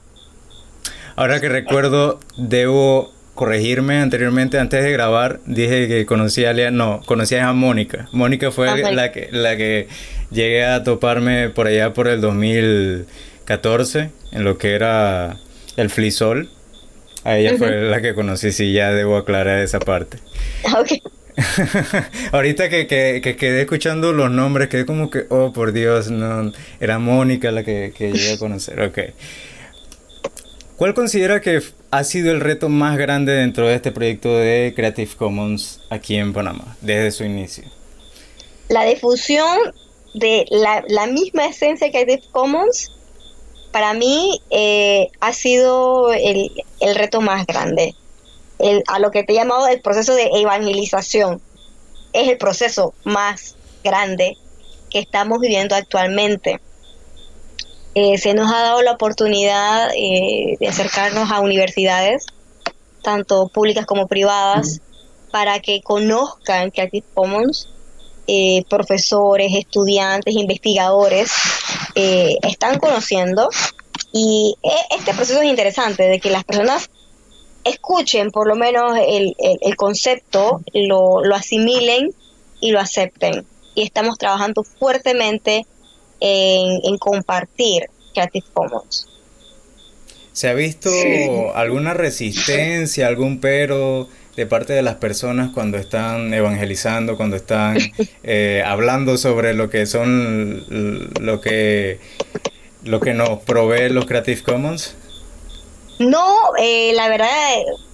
Ahora 1.17 1.41
que 1.41 1.49
recuerdo, 1.49 2.19
debo 2.37 3.13
corregirme 3.35 4.01
anteriormente, 4.01 4.59
antes 4.59 4.83
de 4.83 4.93
grabar, 4.93 5.41
dije 5.45 5.89
que 5.89 6.07
conocía 6.07 6.51
a 6.51 6.53
Lea, 6.53 6.71
no, 6.71 7.01
conocía 7.05 7.49
a 7.49 7.53
Mónica. 7.53 8.09
Mónica 8.13 8.51
fue 8.51 8.67
la 8.93 9.13
que, 9.13 9.29
la 9.33 9.57
que 9.57 9.89
llegué 10.31 10.65
a 10.65 10.85
toparme 10.85 11.51
por 11.51 11.67
allá 11.67 11.93
por 11.95 12.09
el 12.09 12.21
2014, 12.21 14.11
en 14.33 14.45
lo 14.45 14.59
que 14.59 14.75
era 14.75 15.37
el 15.77 15.91
Flisol. 15.91 16.49
A 17.25 17.39
ella 17.39 17.57
fue 17.57 17.71
la 17.83 18.01
que 18.03 18.15
conocí, 18.15 18.53
sí, 18.53 18.73
ya 18.73 18.93
debo 18.93 19.17
aclarar 19.17 19.61
esa 19.61 19.81
parte. 19.81 20.19
Ahorita 22.33 22.69
que, 22.69 22.87
que, 22.87 23.37
quedé 23.37 23.63
escuchando 23.63 24.13
los 24.13 24.31
nombres, 24.31 24.69
quedé 24.69 24.87
como 24.87 25.11
que, 25.11 25.25
oh, 25.31 25.53
por 25.53 25.73
Dios, 25.73 26.11
no, 26.11 26.53
era 26.81 26.99
Mónica 26.99 27.51
la 27.51 27.65
que, 27.65 27.93
que 27.97 28.13
llegué 28.13 28.35
a 28.35 28.39
conocer. 28.39 28.81
Ok. 28.81 28.99
¿Cuál 30.77 30.93
considera 30.93 31.41
que 31.41 31.63
ha 31.91 32.05
sido 32.05 32.33
el 32.33 32.41
reto 32.41 32.69
más 32.69 32.99
grande 32.99 33.33
dentro 33.33 33.69
de 33.69 33.77
este 33.77 33.93
proyecto 33.93 34.37
de 34.37 34.73
Creative 34.75 35.11
Commons 35.17 35.81
aquí 35.89 36.17
en 36.17 36.33
Panamá, 36.33 36.77
desde 36.81 37.13
su 37.13 37.25
inicio? 37.25 37.65
La 38.69 38.85
difusión 38.85 39.73
de 40.15 40.47
la, 40.51 41.07
misma 41.07 41.47
esencia 41.47 41.91
que 41.93 42.05
Creative 42.05 42.29
Commons, 42.33 42.91
para 43.75 43.93
mí 43.93 44.41
eh, 44.51 45.09
ha 45.19 45.33
sido 45.33 46.13
el, 46.13 46.53
reto 46.95 47.21
más 47.21 47.45
grande. 47.45 47.97
a 48.87 49.01
lo 49.01 49.11
que 49.11 49.25
te 49.25 49.33
he 49.33 49.35
llamado 49.35 49.67
el 49.67 49.81
proceso 49.81 50.15
de 50.15 50.31
evangelización. 50.33 51.43
Es 52.13 52.29
el 52.29 52.39
proceso 52.39 52.95
más 53.03 53.57
grande 53.83 54.39
que 54.91 55.01
estamos 55.01 55.41
viviendo 55.41 55.75
actualmente. 55.75 56.61
Eh, 57.97 58.17
se 58.17 58.35
nos 58.35 58.49
ha 58.53 58.61
dado 58.61 58.83
la 58.83 58.93
oportunidad 58.93 59.91
eh, 59.97 60.57
de 60.61 60.69
acercarnos 60.69 61.33
a 61.33 61.41
universidades, 61.41 62.27
tanto 63.03 63.49
públicas 63.49 63.87
como 63.87 64.07
privadas, 64.07 64.83
para 65.33 65.59
que 65.59 65.83
conozcan 65.83 66.71
Creative 66.71 67.07
Commons. 67.13 67.69
Eh, 68.27 68.65
profesores, 68.71 69.53
estudiantes, 69.55 70.35
investigadores 70.35 71.31
están 71.95 72.79
conociendo 72.79 73.51
y 74.13 74.57
este 74.97 75.13
proceso 75.13 75.43
es 75.43 75.49
interesante 75.49 76.05
de 76.05 76.19
que 76.19 76.31
las 76.31 76.45
personas 76.45 76.91
escuchen 77.65 78.31
por 78.31 78.47
lo 78.47 78.55
menos 78.55 78.97
el, 79.07 79.77
concepto, 79.77 80.63
lo, 80.73 81.25
lo 81.25 81.35
asimilen 81.35 82.15
y 82.61 82.71
lo 82.71 82.81
acepten. 82.81 83.45
Y 83.75 83.83
estamos 83.83 84.19
trabajando 84.19 84.63
fuertemente 84.63 85.67
en, 86.21 86.99
compartir 86.99 87.91
Creative 88.13 88.47
Commons. 88.53 89.09
¿Se 90.33 90.49
ha 90.49 90.55
visto 90.55 90.91
alguna 91.55 91.95
resistencia, 91.95 93.07
algún 93.07 93.41
pero 93.41 94.09
de 94.37 94.47
parte 94.47 94.73
de 94.73 94.83
las 94.83 94.97
personas 94.97 95.51
cuando 95.53 95.79
están 95.79 96.33
evangelizando, 96.35 97.17
cuando 97.17 97.37
están 97.37 97.79
eh, 98.23 98.63
hablando 98.67 99.17
sobre 99.17 99.55
lo 99.55 99.71
que 99.71 99.87
son 99.87 100.65
lo 101.21 101.41
que 101.41 102.01
lo 102.85 103.01
que 103.01 103.15
nos 103.15 103.41
provee 103.41 103.89
los 103.89 104.07
Creative 104.07 104.43
Commons? 104.43 104.95
No, 105.99 106.37
eh, 106.59 106.93
la 106.95 107.09
verdad 107.09 107.31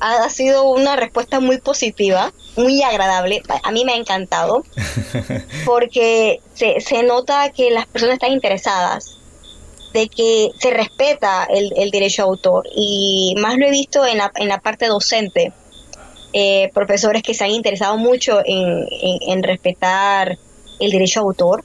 ha 0.01 0.29
sido 0.31 0.71
una 0.71 0.97
respuesta 0.97 1.39
muy 1.39 1.59
positiva, 1.59 2.33
muy 2.57 2.83
agradable. 2.83 3.43
A 3.63 3.71
mí 3.73 3.85
me 3.85 3.93
ha 3.93 3.97
encantado 3.97 4.65
porque 5.67 6.41
se, 6.55 6.81
se 6.81 7.03
nota 7.03 7.51
que 7.51 7.71
las 7.71 7.87
personas 7.87 8.15
están 8.15 8.33
interesadas, 8.33 9.19
de 9.93 10.09
que 10.09 10.51
se 10.59 10.71
respeta 10.71 11.47
el, 11.51 11.73
el 11.77 11.91
derecho 11.91 12.23
a 12.23 12.27
autor 12.27 12.67
y 12.75 13.35
más 13.39 13.59
lo 13.59 13.67
he 13.67 13.71
visto 13.71 14.07
en 14.07 14.19
la, 14.19 14.33
en 14.37 14.49
la 14.49 14.61
parte 14.61 14.87
docente. 14.87 15.53
Eh, 16.33 16.71
profesores 16.73 17.23
que 17.23 17.35
se 17.35 17.45
han 17.45 17.51
interesado 17.51 17.97
mucho 17.97 18.41
en, 18.45 18.87
en, 18.91 19.43
respetar 19.43 20.39
el 20.79 20.91
derecho 20.91 21.21
a 21.21 21.23
autor. 21.25 21.65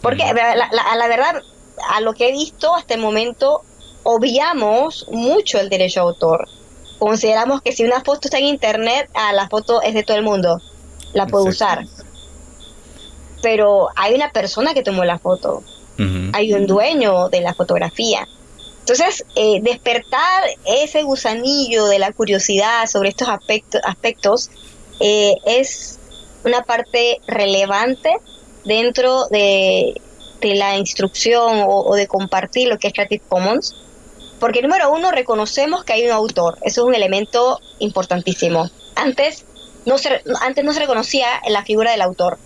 Porque 0.00 0.22
a 0.22 0.34
la 0.34 1.08
verdad, 1.08 1.42
a 1.90 2.00
lo 2.00 2.14
que 2.14 2.28
he 2.28 2.32
visto 2.32 2.74
hasta 2.74 2.94
el 2.94 3.00
momento, 3.00 3.62
obviamos 4.02 5.06
mucho 5.10 5.58
el 5.58 5.68
derecho 5.68 6.00
a 6.00 6.04
autor. 6.04 6.48
Consideramos 6.98 7.60
que 7.60 7.72
si 7.72 7.84
una 7.84 8.00
foto 8.00 8.28
está 8.28 8.38
en 8.38 8.46
internet, 8.46 9.10
ah, 9.14 9.32
la 9.32 9.48
foto 9.48 9.82
es 9.82 9.92
de 9.94 10.02
todo 10.02 10.16
el 10.16 10.22
mundo, 10.22 10.60
la 11.12 11.26
puede 11.26 11.48
usar. 11.48 11.84
Pero 13.42 13.88
hay 13.94 14.14
una 14.14 14.30
persona 14.30 14.72
que 14.72 14.82
tomó 14.82 15.04
la 15.04 15.18
foto, 15.18 15.62
hay 16.32 16.54
un 16.54 16.66
dueño 16.66 17.28
de 17.28 17.40
la 17.40 17.52
fotografía. 17.52 18.26
Entonces, 18.88 19.24
eh, 19.34 19.58
despertar 19.62 20.44
ese 20.64 21.02
gusanillo 21.02 21.86
de 21.86 21.98
la 21.98 22.12
curiosidad 22.12 22.86
sobre 22.86 23.08
estos 23.08 23.28
aspectos, 23.28 23.80
aspectos 23.84 24.50
eh, 25.00 25.34
es 25.44 25.98
una 26.44 26.62
parte 26.62 27.18
relevante 27.26 28.14
dentro 28.64 29.26
de, 29.26 30.00
la 30.40 30.76
instrucción 30.76 31.64
o, 31.66 31.96
de 31.96 32.06
compartir 32.06 32.68
lo 32.68 32.78
que 32.78 32.86
es 32.86 32.92
Creative 32.92 33.24
Commons 33.28 33.74
porque 34.38 34.62
número 34.62 34.92
uno, 34.92 35.10
reconocemos 35.10 35.82
que 35.82 35.94
hay 35.94 36.06
un 36.06 36.12
autor. 36.12 36.58
Eso 36.62 36.82
es 36.82 36.86
un 36.86 36.94
elemento 36.94 37.58
importantísimo. 37.80 38.70
Antes 38.94 39.44
no 39.84 39.98
se, 39.98 40.22
antes 40.42 40.64
no 40.64 40.72
se 40.72 40.78
reconocía 40.78 41.26
la 41.48 41.64
figura 41.64 41.90
del 41.90 42.02
autor, 42.02 42.38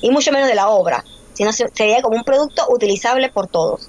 y 0.00 0.10
mucho 0.10 0.32
menos 0.32 0.48
de 0.48 0.56
la 0.56 0.68
obra, 0.68 1.04
sino 1.34 1.52
se, 1.52 1.66
veía 1.78 2.02
como 2.02 2.16
un 2.16 2.24
producto 2.24 2.66
utilizable 2.70 3.30
por 3.30 3.46
todos. 3.46 3.88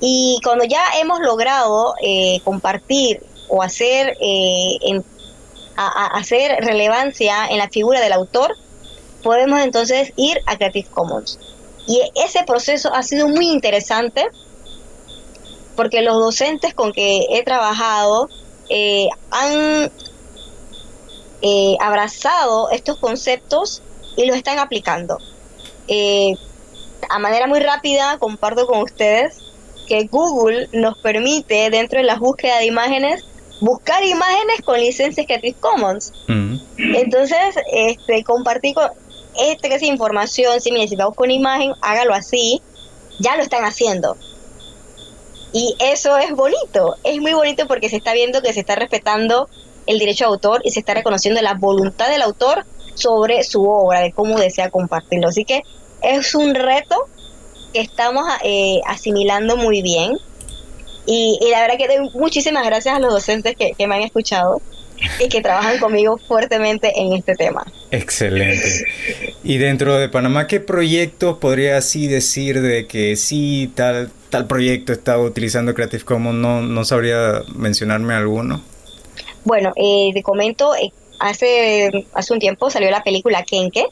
Y 0.00 0.38
cuando 0.42 0.64
ya 0.64 0.82
hemos 1.00 1.20
logrado 1.20 1.94
eh, 2.02 2.40
compartir 2.44 3.22
o 3.48 3.62
hacer, 3.62 4.16
eh, 4.20 5.02
hacer 5.76 6.64
relevancia 6.64 7.46
en 7.48 7.58
la 7.58 7.68
figura 7.68 8.00
del 8.00 8.12
autor, 8.12 8.56
podemos 9.22 9.60
entonces 9.60 10.12
ir 10.16 10.40
a 10.46 10.56
Creative 10.56 10.88
Commons. 10.90 11.38
Y 11.86 12.00
ese 12.14 12.44
proceso 12.44 12.92
ha 12.94 13.02
sido 13.02 13.28
muy 13.28 13.48
interesante 13.48 14.28
porque 15.76 16.02
los 16.02 16.14
docentes 16.14 16.74
con 16.74 16.92
que 16.92 17.26
he 17.30 17.42
trabajado 17.42 18.28
eh, 18.68 19.08
han 19.30 19.90
eh, 21.42 21.76
abrazado 21.80 22.70
estos 22.70 22.98
conceptos 22.98 23.82
y 24.16 24.26
los 24.26 24.36
están 24.36 24.58
aplicando. 24.58 25.18
Eh, 25.88 26.34
a 27.08 27.18
manera 27.18 27.46
muy 27.46 27.60
rápida, 27.60 28.18
comparto 28.18 28.66
con 28.66 28.82
ustedes 28.82 29.38
que 29.90 30.04
Google 30.04 30.68
nos 30.72 30.96
permite, 30.98 31.68
dentro 31.68 31.98
de 31.98 32.04
las 32.04 32.20
búsquedas 32.20 32.60
de 32.60 32.66
imágenes, 32.66 33.24
buscar 33.60 34.04
imágenes 34.04 34.62
con 34.64 34.78
licencias 34.78 35.26
Creative 35.26 35.56
Commons. 35.58 36.12
Mm. 36.28 36.58
Entonces, 36.94 37.56
este, 37.72 38.22
compartir 38.22 38.76
con 38.76 38.88
esta 39.36 39.84
información, 39.84 40.60
si 40.60 40.70
necesitamos 40.70 41.16
con 41.16 41.32
imagen, 41.32 41.72
hágalo 41.82 42.14
así, 42.14 42.62
ya 43.18 43.36
lo 43.36 43.42
están 43.42 43.64
haciendo. 43.64 44.16
Y 45.52 45.74
eso 45.80 46.16
es 46.18 46.30
bonito, 46.36 46.94
es 47.02 47.18
muy 47.20 47.32
bonito 47.32 47.66
porque 47.66 47.88
se 47.88 47.96
está 47.96 48.12
viendo 48.12 48.42
que 48.42 48.52
se 48.52 48.60
está 48.60 48.76
respetando 48.76 49.48
el 49.86 49.98
derecho 49.98 50.26
de 50.26 50.28
autor 50.28 50.60
y 50.62 50.70
se 50.70 50.78
está 50.78 50.94
reconociendo 50.94 51.42
la 51.42 51.54
voluntad 51.54 52.08
del 52.08 52.22
autor 52.22 52.64
sobre 52.94 53.42
su 53.42 53.68
obra, 53.68 53.98
de 54.02 54.12
cómo 54.12 54.38
desea 54.38 54.70
compartirlo. 54.70 55.30
Así 55.30 55.44
que 55.44 55.62
es 56.00 56.36
un 56.36 56.54
reto 56.54 57.08
que 57.72 57.80
estamos 57.80 58.24
eh, 58.44 58.80
asimilando 58.86 59.56
muy 59.56 59.82
bien. 59.82 60.18
Y, 61.06 61.38
la 61.50 61.62
verdad 61.62 61.76
que 61.76 61.88
doy 61.88 62.10
muchísimas 62.14 62.64
gracias 62.64 62.94
a 62.94 63.00
los 63.00 63.12
docentes 63.12 63.56
que, 63.56 63.72
que 63.72 63.86
me 63.86 63.96
han 63.96 64.02
escuchado 64.02 64.60
y 65.18 65.28
que 65.28 65.40
trabajan 65.40 65.78
conmigo 65.78 66.18
fuertemente 66.18 66.92
en 66.94 67.12
este 67.12 67.34
tema. 67.34 67.64
Excelente. 67.90 68.84
Y 69.42 69.58
dentro 69.58 69.98
de 69.98 70.08
Panamá, 70.08 70.46
¿qué 70.46 70.60
proyectos 70.60 71.38
podría 71.38 71.78
así 71.78 72.06
decir 72.06 72.60
de 72.60 72.86
que 72.86 73.16
sí, 73.16 73.72
tal, 73.74 74.10
tal 74.28 74.46
proyecto 74.46 74.92
está 74.92 75.18
utilizando 75.18 75.74
Creative 75.74 76.04
Commons? 76.04 76.36
¿No, 76.36 76.60
no 76.62 76.84
sabría 76.84 77.42
mencionarme 77.54 78.14
alguno? 78.14 78.62
Bueno, 79.44 79.72
eh, 79.76 80.10
te 80.12 80.22
comento, 80.22 80.74
eh, 80.74 80.92
hace, 81.18 82.06
hace 82.12 82.32
un 82.32 82.38
tiempo 82.38 82.70
salió 82.70 82.90
la 82.90 83.02
película 83.02 83.42
Kenke. 83.42 83.86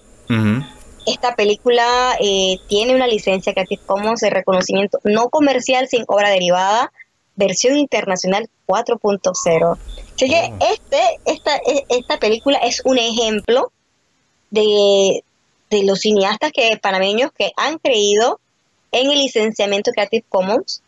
Esta 1.07 1.35
película 1.35 2.17
eh, 2.21 2.59
tiene 2.69 2.95
una 2.95 3.07
licencia 3.07 3.53
Creative 3.53 3.83
Commons 3.87 4.21
de 4.21 4.31
reconocimiento 4.31 4.99
no 5.05 5.29
comercial 5.31 5.89
sin 5.89 6.05
obra 6.07 6.31
derivada, 6.31 6.93
versión 7.37 7.77
internacional 7.77 8.49
4.0. 8.67 9.79
Así 10.15 10.29
que 10.29 10.53
oh. 10.53 10.67
este, 10.73 11.21
esta, 11.25 11.57
e, 11.57 11.85
esta 11.89 12.19
película 12.19 12.59
es 12.59 12.83
un 12.85 12.99
ejemplo 12.99 13.73
de, 14.51 15.23
de 15.71 15.85
los 15.85 16.01
cineastas 16.01 16.53
que 16.53 16.77
panameños 16.81 17.31
que 17.33 17.53
han 17.57 17.79
creído 17.79 18.41
en 18.93 19.11
el 19.11 19.19
licenciamiento 19.19 19.93
Creative 19.93 20.25
Commons. 20.29 20.83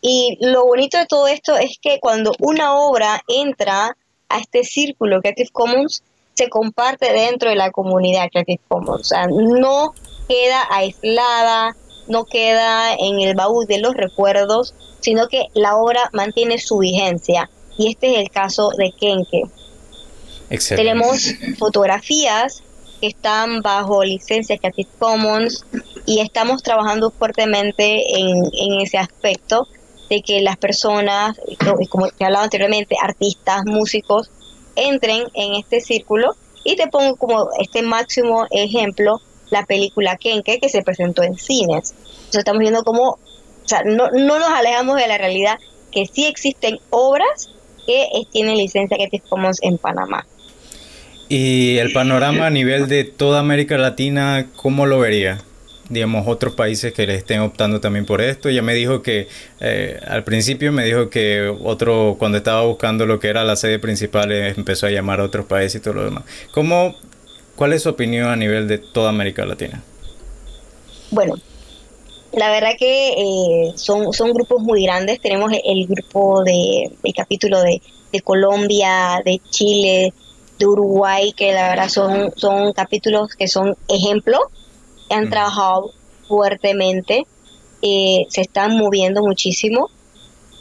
Y 0.00 0.36
lo 0.40 0.64
bonito 0.66 0.98
de 0.98 1.06
todo 1.06 1.28
esto 1.28 1.56
es 1.56 1.78
que 1.80 2.00
cuando 2.00 2.32
una 2.40 2.74
obra 2.74 3.22
entra 3.28 3.96
a 4.28 4.38
este 4.38 4.64
círculo 4.64 5.20
Creative 5.20 5.50
Commons, 5.52 6.02
se 6.34 6.48
comparte 6.48 7.12
dentro 7.12 7.50
de 7.50 7.56
la 7.56 7.70
comunidad 7.70 8.28
Creative 8.30 8.60
Commons. 8.68 9.00
O 9.00 9.04
sea, 9.04 9.26
no 9.26 9.94
queda 10.28 10.66
aislada, 10.70 11.76
no 12.08 12.24
queda 12.24 12.94
en 12.94 13.20
el 13.20 13.34
baúl 13.34 13.66
de 13.66 13.78
los 13.78 13.94
recuerdos, 13.94 14.74
sino 15.00 15.28
que 15.28 15.46
la 15.54 15.76
obra 15.76 16.10
mantiene 16.12 16.58
su 16.58 16.78
vigencia. 16.78 17.50
Y 17.78 17.88
este 17.90 18.12
es 18.12 18.20
el 18.20 18.30
caso 18.30 18.70
de 18.76 18.92
Kenke. 18.92 19.42
Tenemos 20.76 21.34
fotografías 21.58 22.62
que 23.00 23.06
están 23.08 23.62
bajo 23.62 24.04
licencia 24.04 24.58
Creative 24.58 24.88
Commons 24.98 25.64
y 26.06 26.20
estamos 26.20 26.62
trabajando 26.62 27.10
fuertemente 27.10 28.18
en, 28.18 28.80
ese 28.80 28.98
aspecto 28.98 29.66
de 30.10 30.20
que 30.20 30.42
las 30.42 30.58
personas, 30.58 31.40
como 31.88 32.08
te 32.10 32.24
hablaba 32.24 32.44
anteriormente, 32.44 32.96
artistas, 33.02 33.64
músicos, 33.64 34.30
entren 34.76 35.24
en 35.34 35.54
este 35.54 35.80
círculo 35.80 36.34
y 36.64 36.76
te 36.76 36.86
pongo 36.88 37.16
como 37.16 37.48
este 37.60 37.82
máximo 37.82 38.46
ejemplo 38.50 39.20
la 39.50 39.64
película 39.64 40.16
Kenke 40.16 40.58
que 40.58 40.68
se 40.68 40.82
presentó 40.82 41.22
en 41.22 41.36
cines. 41.36 41.94
Entonces 42.00 42.38
estamos 42.38 42.60
viendo 42.60 42.82
cómo, 42.84 43.10
o 43.10 43.18
sea, 43.68 43.82
no, 43.84 44.10
no 44.10 44.38
nos 44.38 44.48
alejamos 44.48 44.96
de 44.96 45.06
la 45.06 45.18
realidad 45.18 45.58
que 45.90 46.06
sí 46.06 46.24
existen 46.26 46.78
obras 46.90 47.50
que 47.86 48.08
tienen 48.30 48.56
licencia 48.56 48.96
Creative 48.96 49.24
Commons 49.28 49.58
en 49.62 49.78
Panamá. 49.78 50.26
Y 51.28 51.78
el 51.78 51.92
panorama 51.92 52.46
a 52.46 52.50
nivel 52.50 52.88
de 52.88 53.04
toda 53.04 53.40
América 53.40 53.78
Latina, 53.78 54.46
¿cómo 54.56 54.86
lo 54.86 54.98
vería? 54.98 55.38
Digamos, 55.92 56.26
otros 56.26 56.54
países 56.54 56.94
que 56.94 57.06
le 57.06 57.14
estén 57.14 57.40
optando 57.40 57.80
también 57.80 58.06
por 58.06 58.22
esto. 58.22 58.48
Ya 58.48 58.62
me 58.62 58.72
dijo 58.72 59.02
que, 59.02 59.28
eh, 59.60 60.00
al 60.06 60.24
principio 60.24 60.72
me 60.72 60.84
dijo 60.84 61.10
que 61.10 61.54
otro, 61.62 62.16
cuando 62.18 62.38
estaba 62.38 62.62
buscando 62.62 63.04
lo 63.04 63.20
que 63.20 63.28
era 63.28 63.44
la 63.44 63.56
sede 63.56 63.78
principal, 63.78 64.32
eh, 64.32 64.48
empezó 64.56 64.86
a 64.86 64.90
llamar 64.90 65.20
a 65.20 65.24
otros 65.24 65.44
países 65.44 65.80
y 65.80 65.84
todo 65.84 65.94
lo 65.94 66.04
demás. 66.04 66.24
¿Cómo, 66.52 66.94
¿Cuál 67.56 67.74
es 67.74 67.82
su 67.82 67.90
opinión 67.90 68.28
a 68.28 68.36
nivel 68.36 68.68
de 68.68 68.78
toda 68.78 69.10
América 69.10 69.44
Latina? 69.44 69.82
Bueno, 71.10 71.34
la 72.32 72.50
verdad 72.50 72.70
que 72.78 73.10
eh, 73.10 73.72
son, 73.76 74.12
son 74.14 74.32
grupos 74.32 74.62
muy 74.62 74.84
grandes. 74.84 75.20
Tenemos 75.20 75.52
el, 75.52 75.86
grupo 75.86 76.42
de, 76.42 76.90
el 77.02 77.14
capítulo 77.14 77.60
de, 77.62 77.80
Colombia, 78.24 79.20
de 79.24 79.40
Chile, 79.50 80.14
de 80.58 80.66
Uruguay, 80.66 81.32
que 81.32 81.52
la 81.52 81.68
verdad 81.68 81.88
son, 81.88 82.32
son 82.36 82.72
capítulos 82.72 83.34
que 83.34 83.48
son 83.48 83.76
ejemplo, 83.88 84.38
han 85.12 85.30
trabajado 85.30 85.92
fuertemente, 86.28 87.26
eh, 87.82 88.26
se 88.28 88.42
están 88.42 88.76
moviendo 88.76 89.22
muchísimo 89.22 89.90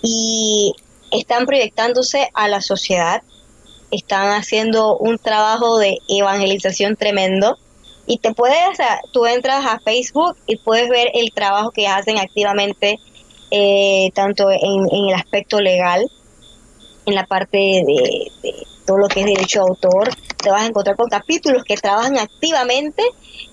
y 0.01 0.73
están 1.11 1.45
proyectándose 1.45 2.29
a 2.33 2.47
la 2.47 2.61
sociedad, 2.61 3.21
están 3.91 4.29
haciendo 4.29 4.97
un 4.97 5.17
trabajo 5.17 5.77
de 5.77 5.99
evangelización 6.07 6.95
tremendo. 6.95 7.57
Y 8.07 8.17
te 8.17 8.33
puedes, 8.33 8.57
tú 9.13 9.25
entras 9.25 9.65
a 9.65 9.79
Facebook 9.79 10.35
y 10.47 10.57
puedes 10.57 10.89
ver 10.89 11.09
el 11.13 11.31
trabajo 11.31 11.71
que 11.71 11.87
hacen 11.87 12.17
activamente, 12.17 12.99
eh, 13.51 14.11
tanto 14.15 14.49
en, 14.49 15.09
el 15.09 15.13
aspecto 15.13 15.61
legal, 15.61 16.09
en 17.05 17.15
la 17.15 17.25
parte 17.25 17.57
de 17.57 18.31
todo 18.85 18.97
lo 18.97 19.07
que 19.07 19.21
es 19.21 19.25
derecho 19.25 19.61
de 19.61 19.69
autor, 19.69 20.09
te 20.37 20.49
vas 20.49 20.63
a 20.63 20.67
encontrar 20.67 20.95
con 20.95 21.09
capítulos 21.09 21.63
que 21.63 21.77
trabajan 21.77 22.17
activamente 22.17 23.03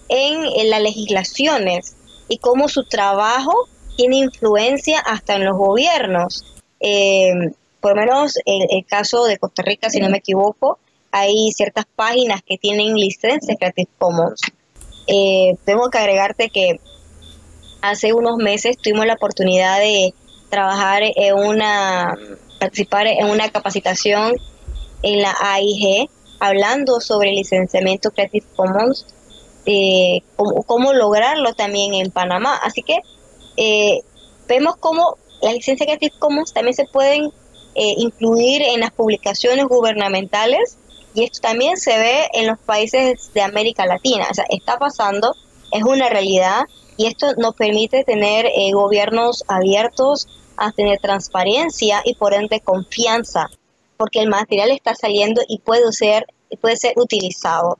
en, 0.08 0.70
las 0.70 0.82
legislaciones 0.82 1.96
y 2.28 2.38
cómo 2.38 2.68
su 2.68 2.84
trabajo 2.84 3.68
tiene 3.96 4.16
influencia 4.16 5.00
hasta 5.00 5.36
en 5.36 5.44
los 5.44 5.56
gobiernos. 5.56 6.44
Eh, 6.80 7.32
por 7.80 7.94
lo 7.94 8.02
menos 8.02 8.34
el, 8.44 8.66
el, 8.70 8.84
caso 8.86 9.24
de 9.24 9.38
Costa 9.38 9.62
Rica, 9.62 9.90
si 9.90 10.00
no 10.00 10.10
me 10.10 10.18
equivoco, 10.18 10.78
hay 11.10 11.50
ciertas 11.52 11.86
páginas 11.96 12.42
que 12.42 12.58
tienen 12.58 12.94
licencias 12.94 13.56
Creative 13.58 13.88
Commons. 13.98 14.40
Eh, 15.06 15.56
tengo 15.64 15.88
que 15.90 15.98
agregarte 15.98 16.50
que 16.50 16.80
hace 17.80 18.12
unos 18.12 18.36
meses 18.36 18.76
tuvimos 18.76 19.06
la 19.06 19.14
oportunidad 19.14 19.78
de 19.78 20.12
trabajar 20.50 21.02
en 21.02 21.34
una, 21.34 22.14
participar 22.60 23.06
en 23.06 23.26
una 23.26 23.48
capacitación 23.48 24.34
en 25.02 25.22
la 25.22 25.34
AIG, 25.40 26.08
hablando 26.40 27.00
sobre 27.00 27.32
licenciamiento 27.32 28.10
Creative 28.10 28.46
Commons, 28.56 29.06
eh, 29.66 30.22
cómo, 30.66 30.92
lograrlo 30.92 31.54
también 31.54 31.94
en 31.94 32.10
Panamá. 32.10 32.56
Así 32.62 32.82
que 32.82 33.00
eh, 33.56 34.00
vemos 34.46 34.76
cómo 34.76 35.16
las 35.40 35.54
licencias 35.54 35.86
Creative 35.86 36.18
Commons 36.18 36.52
también 36.52 36.74
se 36.74 36.84
pueden 36.86 37.32
eh, 37.74 37.94
incluir 37.98 38.62
en 38.62 38.80
las 38.80 38.90
publicaciones 38.90 39.66
gubernamentales 39.66 40.78
y 41.14 41.24
esto 41.24 41.40
también 41.40 41.76
se 41.76 41.96
ve 41.96 42.28
en 42.32 42.46
los 42.46 42.58
países 42.58 43.32
de 43.34 43.42
América 43.42 43.86
Latina. 43.86 44.26
O 44.30 44.34
sea, 44.34 44.44
está 44.48 44.78
pasando, 44.78 45.34
es 45.70 45.82
una 45.82 46.08
realidad 46.08 46.62
y 46.96 47.06
esto 47.06 47.34
nos 47.36 47.54
permite 47.54 48.04
tener 48.04 48.46
eh, 48.46 48.72
gobiernos 48.72 49.44
abiertos 49.46 50.26
a 50.56 50.72
tener 50.72 50.98
transparencia 50.98 52.02
y 52.04 52.14
por 52.14 52.34
ende 52.34 52.60
confianza, 52.60 53.48
porque 53.98 54.20
el 54.20 54.28
material 54.28 54.70
está 54.70 54.94
saliendo 54.94 55.42
y 55.46 55.58
puede 55.58 55.92
ser, 55.92 56.26
puede 56.60 56.76
ser 56.76 56.94
utilizado. 56.96 57.78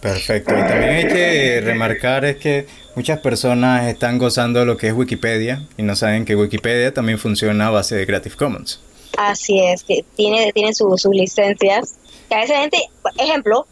Perfecto. 0.00 0.52
Y 0.52 0.60
también 0.60 0.90
hay 0.90 1.08
que 1.08 1.60
remarcar 1.62 2.24
es 2.24 2.36
que 2.36 2.66
muchas 2.94 3.20
personas 3.20 3.86
están 3.86 4.18
gozando 4.18 4.60
de 4.60 4.66
lo 4.66 4.76
que 4.76 4.88
es 4.88 4.94
Wikipedia 4.94 5.66
y 5.76 5.82
no 5.82 5.96
saben 5.96 6.24
que 6.24 6.36
Wikipedia 6.36 6.94
también 6.94 7.18
funciona 7.18 7.66
a 7.66 7.70
base 7.70 7.96
de 7.96 8.06
Creative 8.06 8.36
Commons. 8.36 8.80
Así 9.18 9.60
es, 9.60 9.82
que 9.82 10.04
tiene, 10.16 10.52
tiene 10.52 10.72
sus 10.72 11.04
licencias. 11.06 11.96
Que 12.28 12.36
a 12.36 12.40
veces 12.40 12.56
gente, 12.56 12.78
ejemplo, 13.18 13.66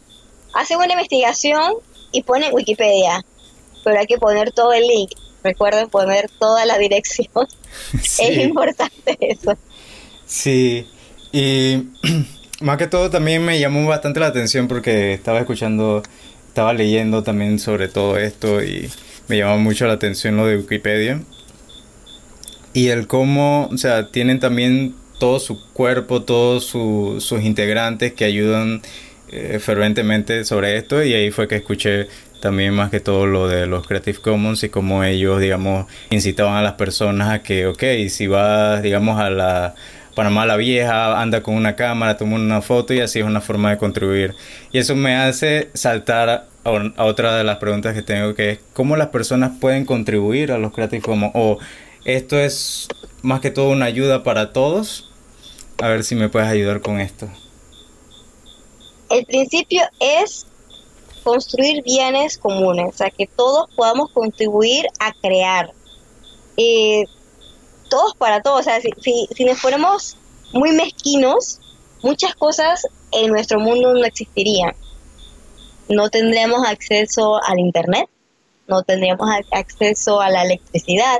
hace 0.53 0.75
una 0.75 0.91
investigación 0.91 1.75
y 2.11 2.23
pone 2.23 2.51
Wikipedia, 2.51 3.23
pero 3.83 3.99
hay 3.99 4.05
que 4.05 4.17
poner 4.17 4.51
todo 4.51 4.73
el 4.73 4.85
link. 4.85 5.11
Recuerden 5.43 5.89
poner 5.89 6.29
toda 6.39 6.65
la 6.65 6.77
dirección. 6.77 7.47
Es 7.93 8.37
importante 8.37 9.17
eso. 9.19 9.57
Sí, 10.29 10.85
y 11.31 11.87
más 12.61 12.77
que 12.77 12.85
todo 12.85 13.09
también 13.09 13.43
me 13.43 13.59
llamó 13.59 13.87
bastante 13.87 14.19
la 14.19 14.27
atención 14.27 14.67
porque 14.67 15.11
estaba 15.11 15.39
escuchando, 15.39 16.03
estaba 16.47 16.71
leyendo 16.73 17.23
también 17.23 17.57
sobre 17.57 17.87
todo 17.87 18.15
esto 18.15 18.63
y 18.63 18.91
me 19.27 19.39
llamó 19.39 19.57
mucho 19.57 19.87
la 19.87 19.93
atención 19.93 20.37
lo 20.37 20.45
de 20.45 20.57
Wikipedia. 20.57 21.19
Y 22.73 22.89
el 22.89 23.07
cómo, 23.07 23.69
o 23.73 23.77
sea, 23.77 24.11
tienen 24.11 24.39
también 24.39 24.93
todo 25.17 25.39
su 25.39 25.59
cuerpo, 25.73 26.21
todos 26.21 26.63
sus 26.65 27.41
integrantes 27.41 28.13
que 28.13 28.25
ayudan 28.25 28.83
eh, 29.29 29.57
ferventemente 29.59 30.45
sobre 30.45 30.77
esto 30.77 31.03
y 31.03 31.15
ahí 31.15 31.31
fue 31.31 31.47
que 31.47 31.55
escuché 31.55 32.07
también 32.39 32.75
más 32.75 32.91
que 32.91 32.99
todo 32.99 33.25
lo 33.25 33.47
de 33.47 33.65
los 33.65 33.85
Creative 33.87 34.19
Commons 34.19 34.63
y 34.63 34.69
cómo 34.69 35.03
ellos, 35.03 35.41
digamos, 35.41 35.87
incitaban 36.11 36.53
a 36.53 36.61
las 36.61 36.73
personas 36.73 37.29
a 37.29 37.41
que, 37.41 37.65
ok, 37.65 37.83
si 38.09 38.27
vas, 38.27 38.83
digamos, 38.83 39.19
a 39.19 39.31
la 39.31 39.75
Panamá 40.19 40.45
la 40.45 40.57
Vieja, 40.57 41.21
anda 41.21 41.41
con 41.41 41.55
una 41.55 41.77
cámara, 41.77 42.17
toma 42.17 42.35
una 42.35 42.61
foto 42.61 42.93
y 42.93 42.99
así 42.99 43.19
es 43.19 43.25
una 43.25 43.39
forma 43.39 43.69
de 43.69 43.77
contribuir. 43.77 44.35
Y 44.69 44.77
eso 44.77 44.93
me 44.93 45.15
hace 45.15 45.69
saltar 45.73 46.49
a, 46.65 47.05
otra 47.05 47.37
de 47.37 47.45
las 47.45 47.55
preguntas 47.55 47.93
que 47.93 48.01
tengo, 48.01 48.35
que 48.35 48.49
es, 48.49 48.59
¿cómo 48.73 48.97
las 48.97 49.07
personas 49.07 49.53
pueden 49.61 49.85
contribuir 49.85 50.51
a 50.51 50.57
los 50.57 50.73
Creative 50.73 51.01
Commons? 51.01 51.31
O 51.35 51.57
esto 52.03 52.37
es 52.37 52.89
más 53.21 53.39
que 53.39 53.49
todo 53.49 53.69
una 53.69 53.85
ayuda 53.85 54.21
para 54.23 54.51
todos 54.51 55.09
a 55.77 55.87
ver 55.87 56.03
si 56.03 56.15
me 56.15 56.27
puedes 56.27 56.49
ayudar 56.49 56.81
con 56.81 56.99
esto. 56.99 57.29
El 59.09 59.25
principio 59.25 59.83
es 60.01 60.45
construir 61.23 61.81
bienes 61.83 62.37
comunes, 62.37 62.87
o 62.89 62.97
sea, 62.97 63.09
que 63.09 63.25
todos 63.25 63.69
podamos 63.73 64.11
contribuir 64.11 64.85
a 64.99 65.13
crear. 65.13 65.71
Eh, 66.57 67.05
todos 67.89 68.15
para 68.15 68.41
todos, 68.41 68.61
o 68.61 68.63
sea, 68.63 68.79
si, 68.81 68.91
si, 69.35 69.45
nos 69.45 69.59
ponemos 69.61 70.15
muy 70.53 70.71
mezquinos, 70.71 71.59
muchas 72.01 72.35
cosas 72.35 72.87
en 73.11 73.31
nuestro 73.31 73.59
mundo 73.59 73.93
no 73.93 74.05
existirían. 74.05 74.75
No 75.89 76.09
tendríamos 76.09 76.67
acceso 76.67 77.43
al 77.43 77.59
Internet, 77.59 78.07
no 78.67 78.83
tendríamos 78.83 79.27
acceso 79.51 80.21
a 80.21 80.29
la 80.29 80.43
electricidad, 80.43 81.17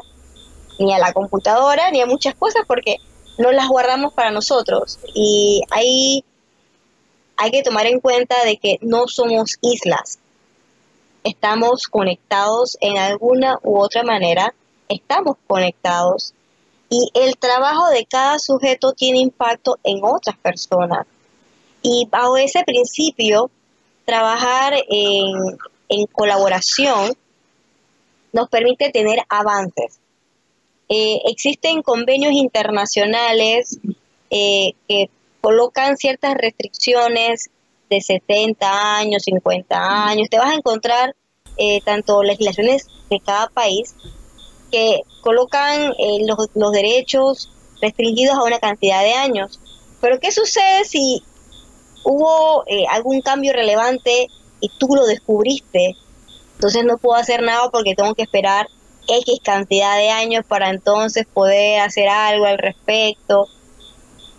ni 0.78 0.94
a 0.94 1.00
la 1.00 1.12
computadora, 1.12 1.92
ni 1.92 2.02
a 2.02 2.06
muchas 2.06 2.36
cosas, 2.36 2.64
porque 2.68 2.98
no 3.38 3.52
las 3.52 3.68
guardamos 3.68 4.14
para 4.14 4.32
nosotros. 4.32 5.00
Y 5.14 5.64
ahí 5.72 6.24
hay 7.36 7.52
que 7.52 7.64
tomar 7.64 7.88
en 7.88 8.00
cuenta 8.00 8.36
de 8.46 8.58
que 8.58 8.78
no 8.82 9.08
somos 9.08 9.58
islas. 9.62 10.20
Estamos 11.24 11.88
conectados 11.88 12.78
en 12.80 12.98
alguna 12.98 13.60
u 13.64 13.80
otra 13.80 14.04
manera, 14.04 14.54
estamos 14.88 15.38
conectados 15.48 16.34
y 16.90 17.12
el 17.14 17.38
trabajo 17.38 17.88
de 17.90 18.06
cada 18.06 18.40
sujeto 18.40 18.94
tiene 18.94 19.20
impacto 19.20 19.78
en 19.84 20.00
otras 20.04 20.38
personas. 20.38 21.06
Y 21.82 22.08
bajo 22.10 22.38
ese 22.38 22.64
principio, 22.64 23.50
trabajar 24.06 24.74
en, 24.90 25.58
en 25.90 26.06
colaboración 26.08 27.14
nos 28.32 28.50
permite 28.50 28.90
tener 28.92 29.20
avances. 29.30 30.00
Eh, 30.90 31.22
existen 31.26 31.84
convenios 31.84 32.34
internacionales 32.34 33.80
eh, 34.32 34.74
que 34.88 35.10
colocan 35.42 35.98
ciertas 35.98 36.34
restricciones 36.36 37.50
de 37.90 38.02
70 38.02 38.98
años, 38.98 39.24
50 39.24 40.08
años. 40.08 40.30
Te 40.30 40.38
vas 40.38 40.52
a 40.52 40.56
encontrar 40.56 41.16
eh, 41.58 41.82
tanto 41.86 42.24
legislaciones 42.24 42.88
de 43.10 43.20
cada 43.20 43.48
país 43.48 43.96
que 44.70 45.02
colocan 45.22 45.94
los, 46.26 46.50
los 46.54 46.72
derechos 46.72 47.52
restringidos 47.82 48.38
a 48.38 48.44
una 48.44 48.60
cantidad 48.60 49.02
de 49.02 49.14
años. 49.14 49.60
Pero 50.02 50.20
¿qué 50.20 50.32
sucede 50.32 50.86
si 50.86 51.24
hubo 52.04 52.64
algún 52.90 53.22
cambio 53.22 53.54
relevante 53.54 54.28
y 54.62 54.70
tú 54.78 54.96
lo 54.96 55.06
descubriste? 55.06 55.96
Entonces 56.56 56.84
no 56.84 56.98
puedo 56.98 57.16
hacer 57.16 57.42
nada 57.42 57.70
porque 57.70 57.96
tengo 57.96 58.16
que 58.16 58.24
esperar 58.24 58.68
X 59.08 59.40
cantidad 59.44 59.98
de 59.98 60.10
años 60.10 60.46
para 60.46 60.70
entonces 60.70 61.26
poder 61.26 61.82
hacer 61.82 62.08
algo 62.08 62.46
al 62.46 62.58
respecto. 62.58 63.48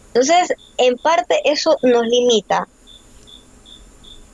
Entonces, 0.08 0.54
en 0.76 0.96
parte 0.98 1.40
eso 1.44 1.76
nos 1.82 2.06
limita. 2.06 2.68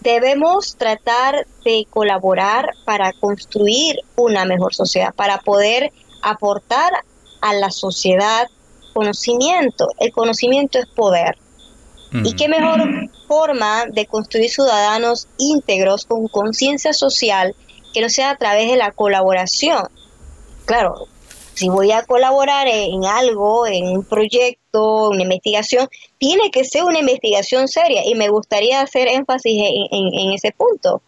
Debemos 0.07 0.77
tratar 0.77 1.49
de 1.65 1.85
colaborar 1.91 2.71
para 2.85 3.13
construir 3.13 3.97
una 4.15 4.45
mejor 4.45 4.73
sociedad, 4.73 5.13
para 5.13 5.39
poder 5.39 5.93
aportar 6.23 6.93
a 7.41 7.53
la 7.55 7.73
sociedad 7.73 8.47
conocimiento. 8.95 9.89
El 9.99 10.13
conocimiento 10.13 10.79
es 10.79 10.87
poder. 10.87 11.37
¿Y 12.23 12.37
qué 12.37 12.47
mejor 12.47 12.81
forma 13.27 13.87
de 13.87 14.07
construir 14.07 14.49
ciudadanos 14.49 15.27
íntegros 15.39 16.05
con 16.07 16.29
conciencia 16.29 16.93
social 16.93 17.57
que 17.93 18.01
no 18.01 18.09
sea 18.09 18.31
a 18.31 18.37
través 18.37 18.71
de 18.71 18.77
la 18.77 18.93
colaboración? 18.93 19.89
claro, 20.67 21.09
si 21.57 21.71
voy 21.71 21.91
a 21.91 22.05
colaborar 22.05 22.69
en 22.69 23.07
algo, 23.07 23.67
en 23.67 23.87
un 23.87 24.05
proyecto, 24.05 25.09
una 25.09 25.23
investigación, 25.23 25.89
tiene 26.19 26.51
que 26.51 26.65
ser 26.65 26.85
una 26.85 26.99
investigación 26.99 27.67
seria 27.67 28.03
y 28.05 28.15
me 28.15 28.29
gustaría 28.29 28.83
hacer 28.83 29.09
énfasis 29.09 29.63
en, 29.91 30.33
ese 30.33 30.53
punto. 30.53 31.01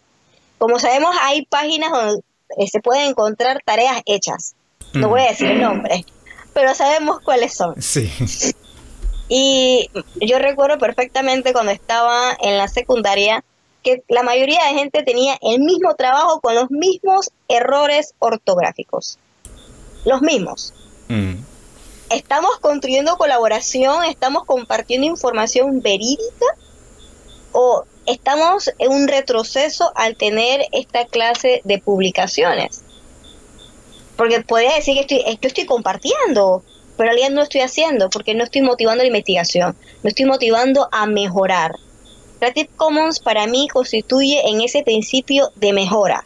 Como 0.56 0.78
sabemos, 0.78 1.14
hay 1.20 1.44
páginas 1.44 1.92
donde 1.92 2.22
se 2.66 2.80
pueden 2.80 3.10
encontrar 3.10 3.60
tareas 3.62 4.00
hechas. 4.06 4.54
No 4.94 5.10
voy 5.10 5.20
a 5.20 5.28
decir 5.28 5.50
el 5.50 5.60
nombre, 5.60 6.06
pero 6.54 6.74
sabemos 6.74 7.20
cuáles 7.20 7.52
son. 7.52 7.80
Sí. 7.82 8.10
Y 9.28 9.90
yo 10.22 10.38
recuerdo 10.38 10.78
perfectamente 10.78 11.52
cuando 11.52 11.72
estaba 11.72 12.34
en 12.40 12.56
la 12.56 12.68
secundaria 12.68 13.44
que 13.82 14.02
la 14.08 14.22
mayoría 14.22 14.64
de 14.64 14.78
gente 14.78 15.02
tenía 15.02 15.36
el 15.42 15.60
mismo 15.60 15.94
trabajo 15.94 16.40
con 16.40 16.54
los 16.54 16.70
mismos 16.70 17.30
errores 17.48 18.14
ortográficos 18.18 19.18
los 20.08 20.22
mismos. 20.22 20.72
Mm. 21.08 21.34
¿Estamos 22.10 22.58
construyendo 22.60 23.16
colaboración? 23.16 24.04
¿Estamos 24.04 24.44
compartiendo 24.44 25.06
información 25.06 25.82
verídica? 25.82 26.46
¿O 27.52 27.84
estamos 28.06 28.70
en 28.78 28.90
un 28.90 29.08
retroceso 29.08 29.92
al 29.94 30.16
tener 30.16 30.64
esta 30.72 31.04
clase 31.04 31.60
de 31.64 31.78
publicaciones? 31.78 32.82
Porque 34.16 34.40
podría 34.40 34.74
decir 34.74 34.94
que 34.94 35.00
estoy, 35.02 35.48
estoy 35.48 35.66
compartiendo, 35.66 36.62
pero 36.96 37.10
alguien 37.10 37.34
no 37.34 37.40
lo 37.40 37.44
estoy 37.44 37.60
haciendo 37.60 38.08
porque 38.10 38.34
no 38.34 38.44
estoy 38.44 38.62
motivando 38.62 39.02
la 39.02 39.08
investigación, 39.08 39.76
no 40.02 40.08
estoy 40.08 40.24
motivando 40.24 40.88
a 40.90 41.06
mejorar. 41.06 41.72
Creative 42.38 42.70
Commons 42.76 43.20
para 43.20 43.46
mí 43.46 43.68
constituye 43.68 44.48
en 44.48 44.62
ese 44.62 44.82
principio 44.82 45.50
de 45.56 45.72
mejora, 45.72 46.24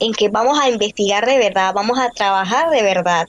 en 0.00 0.12
que 0.12 0.28
vamos 0.28 0.58
a 0.60 0.68
investigar 0.68 1.26
de 1.26 1.38
verdad, 1.38 1.72
vamos 1.74 1.98
a 1.98 2.10
trabajar 2.10 2.70
de 2.70 2.82
verdad 2.82 3.26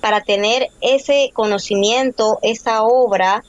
para 0.00 0.20
tener 0.20 0.68
ese 0.80 1.30
conocimiento, 1.32 2.38
esa 2.42 2.82
obra 2.82 3.42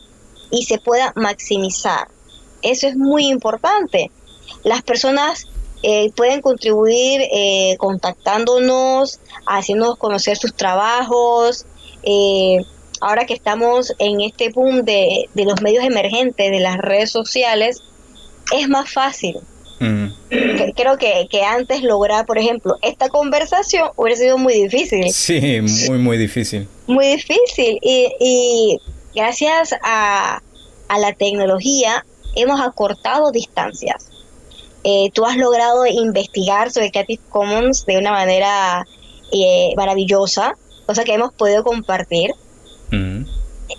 y 0.52 0.64
se 0.64 0.80
pueda 0.80 1.14
maximizar. 1.16 2.08
Eso 2.62 2.88
es 2.88 2.96
muy 2.96 3.28
importante. 3.28 4.12
Las 4.64 4.82
personas 4.82 5.48
eh, 5.82 6.12
pueden 6.16 6.42
contribuir 6.42 7.22
eh, 7.32 7.76
contactándonos, 7.78 9.20
haciéndonos 9.46 9.98
conocer 9.98 10.38
sus 10.38 10.54
trabajos. 10.54 11.66
Eh, 12.04 12.58
ahora 13.02 13.26
que 13.26 13.34
estamos 13.34 13.94
en 14.00 14.22
este 14.22 14.50
boom 14.50 14.84
de, 14.84 15.30
de, 15.34 15.46
los 15.46 15.62
medios 15.62 15.86
emergentes, 15.86 16.52
de 16.52 16.60
las 16.60 16.78
redes 16.78 17.12
sociales, 17.12 17.82
es 18.52 18.68
más 18.68 18.92
fácil. 18.92 19.40
Creo 20.76 20.98
que, 20.98 21.28
que, 21.30 21.44
antes 21.44 21.84
lograr, 21.84 22.26
por 22.26 22.38
ejemplo, 22.38 22.76
esta 22.82 23.10
conversación 23.10 23.90
hubiera 23.96 24.20
sido 24.20 24.38
muy 24.38 24.54
difícil. 24.54 25.12
Sí, 25.12 25.62
muy, 25.88 25.98
muy 25.98 26.18
difícil. 26.18 26.68
Muy 26.88 27.08
difícil. 27.08 27.80
Y, 27.82 28.12
y 28.20 28.80
gracias 29.16 29.74
a, 29.84 30.42
a 30.90 31.00
la 31.00 31.14
tecnología 31.14 32.06
hemos 32.36 32.60
acortado 32.60 33.32
distancias. 33.32 34.10
Eh, 34.84 35.12
tú 35.14 35.26
has 35.26 35.38
logrado 35.38 35.86
investigar 35.86 36.72
sobre 36.72 36.92
Creative 36.92 37.22
Commons 37.30 37.86
de 37.86 37.98
una 37.98 38.12
manera 38.12 38.86
eh, 39.32 39.74
maravillosa, 39.76 40.56
cosa 40.86 41.04
que 41.04 41.14
hemos 41.14 41.34
podido 41.34 41.64
compartir. 41.64 42.32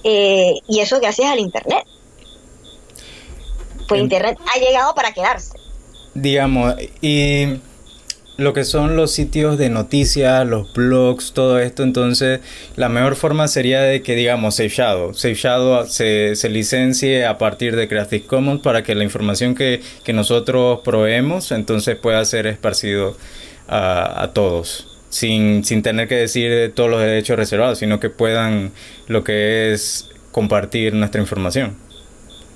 Eh, 0.04 0.54
y 0.68 0.80
eso 0.80 1.00
gracias 1.00 1.30
al 1.30 1.40
Internet. 1.40 1.84
Pues 3.88 4.00
Internet 4.00 4.38
ha 4.54 4.58
llegado 4.58 4.94
para 4.94 5.12
quedarse. 5.12 5.58
Digamos, 6.14 6.74
y 7.00 7.60
lo 8.40 8.54
que 8.54 8.64
son 8.64 8.96
los 8.96 9.12
sitios 9.12 9.58
de 9.58 9.68
noticias, 9.68 10.46
los 10.46 10.72
blogs, 10.72 11.32
todo 11.32 11.58
esto, 11.58 11.82
entonces 11.82 12.40
la 12.74 12.88
mejor 12.88 13.14
forma 13.16 13.48
sería 13.48 13.82
de 13.82 14.02
que 14.02 14.14
digamos 14.16 14.56
Safe 14.56 14.70
Shadow. 14.70 15.12
Safe 15.14 15.34
Shadow 15.34 15.86
se, 15.86 16.34
se 16.36 16.48
licencie 16.48 17.26
a 17.26 17.36
partir 17.36 17.76
de 17.76 17.86
Creative 17.86 18.26
Commons 18.26 18.62
para 18.62 18.82
que 18.82 18.94
la 18.94 19.04
información 19.04 19.54
que, 19.54 19.82
nosotros 20.14 20.80
proveemos 20.82 21.52
entonces 21.52 21.96
pueda 21.96 22.24
ser 22.24 22.46
esparcido 22.48 23.16
a, 23.68 24.22
a 24.22 24.32
todos. 24.32 24.86
Sin, 25.10 25.64
sin 25.64 25.82
tener 25.82 26.08
que 26.08 26.14
decir 26.14 26.72
todos 26.74 26.88
los 26.88 27.00
derechos 27.00 27.36
reservados, 27.36 27.78
sino 27.78 28.00
que 28.00 28.10
puedan 28.10 28.72
lo 29.06 29.22
que 29.22 29.72
es 29.72 30.08
compartir 30.30 30.94
nuestra 30.94 31.20
información. 31.20 31.76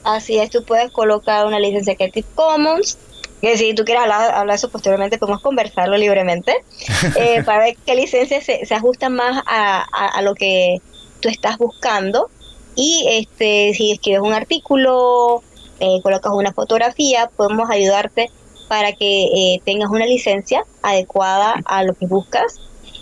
Así 0.05 0.39
es, 0.39 0.51
tú 0.51 0.65
puedes 0.65 0.91
colocar 0.93 1.47
una 1.47 1.59
licencia 1.59 1.95
Creative 1.97 2.27
Commons 2.35 2.99
que 3.45 3.59
si 3.59 3.75
tú 3.75 3.85
quieres 3.85 4.03
hablar, 4.03 4.47
de 4.47 4.55
eso 4.55 4.71
posteriormente, 4.71 5.19
podemos 5.19 5.43
conversarlo 5.43 5.97
libremente 5.97 6.65
eh, 7.17 7.43
para 7.45 7.65
ver 7.65 7.77
qué 7.85 7.95
licencia 7.95 8.41
se, 8.41 8.65
se 8.65 8.75
ajusta 8.75 9.09
más 9.11 9.43
a, 9.47 10.23
lo 10.23 10.35
que 10.35 10.81
tú 11.21 11.29
estás 11.29 11.59
buscando. 11.59 12.31
Y 12.75 13.05
este, 13.09 13.73
si 13.75 13.93
escribes 13.93 14.21
un 14.21 14.33
artículo, 14.33 15.43
eh, 15.79 16.01
colocas 16.03 16.33
una 16.33 16.53
fotografía, 16.53 17.31
podemos 17.37 17.71
ayudarte 17.71 18.31
para 18.69 18.93
que 18.93 19.25
eh, 19.25 19.61
tengas 19.65 19.91
una 19.91 20.07
licencia 20.07 20.65
adecuada 20.83 21.55
a 21.67 21.85
lo 21.85 21.95
que 21.95 22.07
buscas 22.07 22.61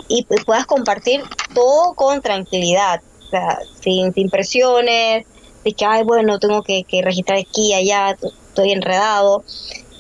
y 0.09 0.27
puedas 0.45 0.67
compartir 0.67 1.23
todo 1.55 1.95
con 1.95 2.21
tranquilidad, 2.21 3.01
o 3.27 3.31
sea, 3.31 3.59
sin, 3.81 4.13
sin 4.13 4.29
presiones, 4.29 5.25
de 5.65 5.73
que, 5.73 5.85
ay, 5.85 6.03
bueno, 6.03 6.39
tengo 6.41 6.63
que, 6.63 6.83
que 6.83 7.01
registrar 7.01 7.39
aquí, 7.39 7.73
allá, 7.73 8.17
estoy 8.49 8.73
enredado. 8.73 9.45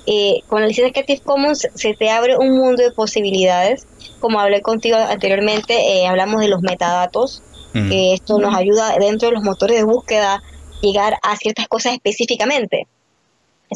Eh, 0.06 0.40
con 0.48 0.60
la 0.60 0.66
licencia 0.66 0.92
Creative 0.92 1.20
Commons 1.20 1.68
se 1.74 1.94
te 1.94 2.10
abre 2.10 2.36
un 2.36 2.56
mundo 2.56 2.82
de 2.82 2.90
posibilidades. 2.90 3.86
Como 4.20 4.40
hablé 4.40 4.60
contigo 4.60 4.96
anteriormente, 4.96 5.74
eh, 5.74 6.06
hablamos 6.06 6.40
de 6.40 6.48
los 6.48 6.62
metadatos, 6.62 7.42
que 7.72 8.12
esto 8.12 8.38
nos 8.38 8.54
ayuda 8.54 8.98
dentro 8.98 9.28
de 9.28 9.34
los 9.34 9.42
motores 9.42 9.78
de 9.78 9.84
búsqueda 9.84 10.42
llegar 10.82 11.16
a 11.22 11.36
ciertas 11.36 11.68
cosas 11.68 11.94
específicamente. 11.94 12.86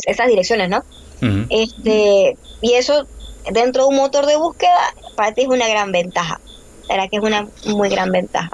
esas 0.07 0.29
direcciones, 0.29 0.69
¿no? 0.69 0.83
este, 1.49 2.37
y 2.61 2.73
eso 2.75 3.07
dentro 3.51 3.85
de 3.85 3.89
un 3.89 3.97
motor 3.97 4.27
de 4.27 4.37
búsqueda 4.37 4.77
para 5.17 5.33
ti 5.33 5.43
es 5.43 5.49
una 5.49 5.67
gran 5.67 5.93
ventaja. 5.93 6.41
La 6.89 7.09
que 7.09 7.17
es 7.17 7.23
una 7.23 7.49
muy 7.65 7.89
gran 7.89 8.13
ventaja. 8.13 8.51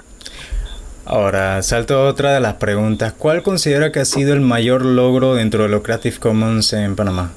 Ahora, 1.05 1.61
salto 1.61 1.97
a 1.97 2.07
otra 2.07 2.33
de 2.33 2.39
las 2.39 2.53
preguntas. 2.53 3.13
¿Cuál 3.13 3.43
considera 3.43 3.91
que 3.91 3.99
ha 3.99 4.05
sido 4.05 4.33
el 4.33 4.39
mayor 4.39 4.85
logro 4.85 5.35
dentro 5.35 5.63
de 5.63 5.69
los 5.69 5.83
Creative 5.83 6.17
Commons 6.17 6.71
en 6.71 6.95
Panamá? 6.95 7.33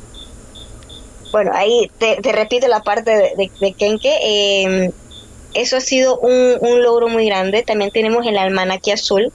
Bueno, 1.32 1.50
ahí 1.54 1.90
te, 1.98 2.20
repito 2.32 2.68
la 2.68 2.82
parte 2.82 3.10
de, 3.10 3.50
de, 3.60 3.72
Kenke. 3.72 4.12
Em, 4.22 4.92
eso 5.54 5.76
ha 5.76 5.80
sido 5.80 6.18
un, 6.18 6.82
logro 6.82 7.08
muy 7.08 7.26
grande. 7.26 7.62
También 7.62 7.90
tenemos 7.90 8.26
el 8.26 8.36
almanaque 8.36 8.92
azul, 8.92 9.32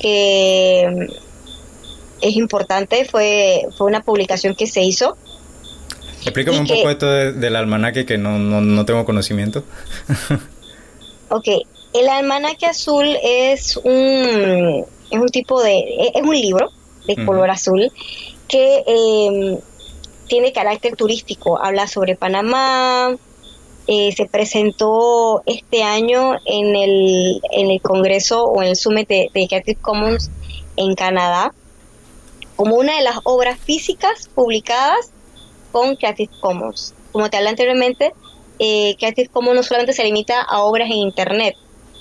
que 0.00 0.82
em, 0.82 1.08
es 2.20 2.36
importante. 2.36 3.04
Fue, 3.04 3.62
fue 3.76 3.86
una 3.86 4.02
publicación 4.02 4.54
que 4.54 4.66
se 4.66 4.82
hizo. 4.82 5.16
Explícame 6.22 6.58
un 6.58 6.66
poco 6.66 6.90
esto 6.90 7.06
del 7.06 7.54
almanaque 7.54 8.04
que 8.04 8.18
no, 8.18 8.38
no, 8.38 8.84
tengo 8.84 9.04
conocimiento. 9.04 9.62
ok, 11.28 11.48
el 11.94 12.08
almanaque 12.08 12.66
azul 12.66 13.06
es 13.22 13.76
un, 13.76 14.84
es 15.10 15.18
un 15.18 15.28
tipo 15.28 15.62
de, 15.62 15.84
es 16.14 16.22
un 16.22 16.34
libro 16.34 16.70
de 17.06 17.24
color 17.24 17.48
azul 17.50 17.92
que 18.48 18.82
eh, 18.86 19.58
tiene 20.26 20.52
carácter 20.52 20.96
turístico, 20.96 21.62
habla 21.62 21.86
sobre 21.86 22.16
Panamá, 22.16 23.16
eh, 23.88 24.12
se 24.16 24.26
presentó 24.26 25.42
este 25.46 25.84
año 25.84 26.34
en 26.44 26.74
el, 26.74 27.40
en 27.52 27.70
el 27.70 27.80
Congreso 27.80 28.44
o 28.44 28.60
en 28.62 28.70
el 28.70 28.76
Summit 28.76 29.08
de, 29.08 29.30
Creative 29.32 29.80
Commons 29.80 30.30
en 30.76 30.94
Canadá 30.96 31.54
como 32.56 32.76
una 32.76 32.96
de 32.96 33.02
las 33.02 33.18
obras 33.22 33.58
físicas 33.60 34.28
publicadas 34.34 35.12
con 35.70 35.94
Creative 35.94 36.32
Commons. 36.40 36.94
Como 37.12 37.30
te 37.30 37.36
hablé 37.36 37.50
anteriormente, 37.50 38.12
eh, 38.58 38.96
Creative 38.98 39.28
Commons 39.28 39.56
no 39.56 39.62
solamente 39.62 39.92
se 39.92 40.02
limita 40.02 40.42
a 40.42 40.62
obras 40.62 40.90
en 40.90 40.96
Internet, 40.96 41.54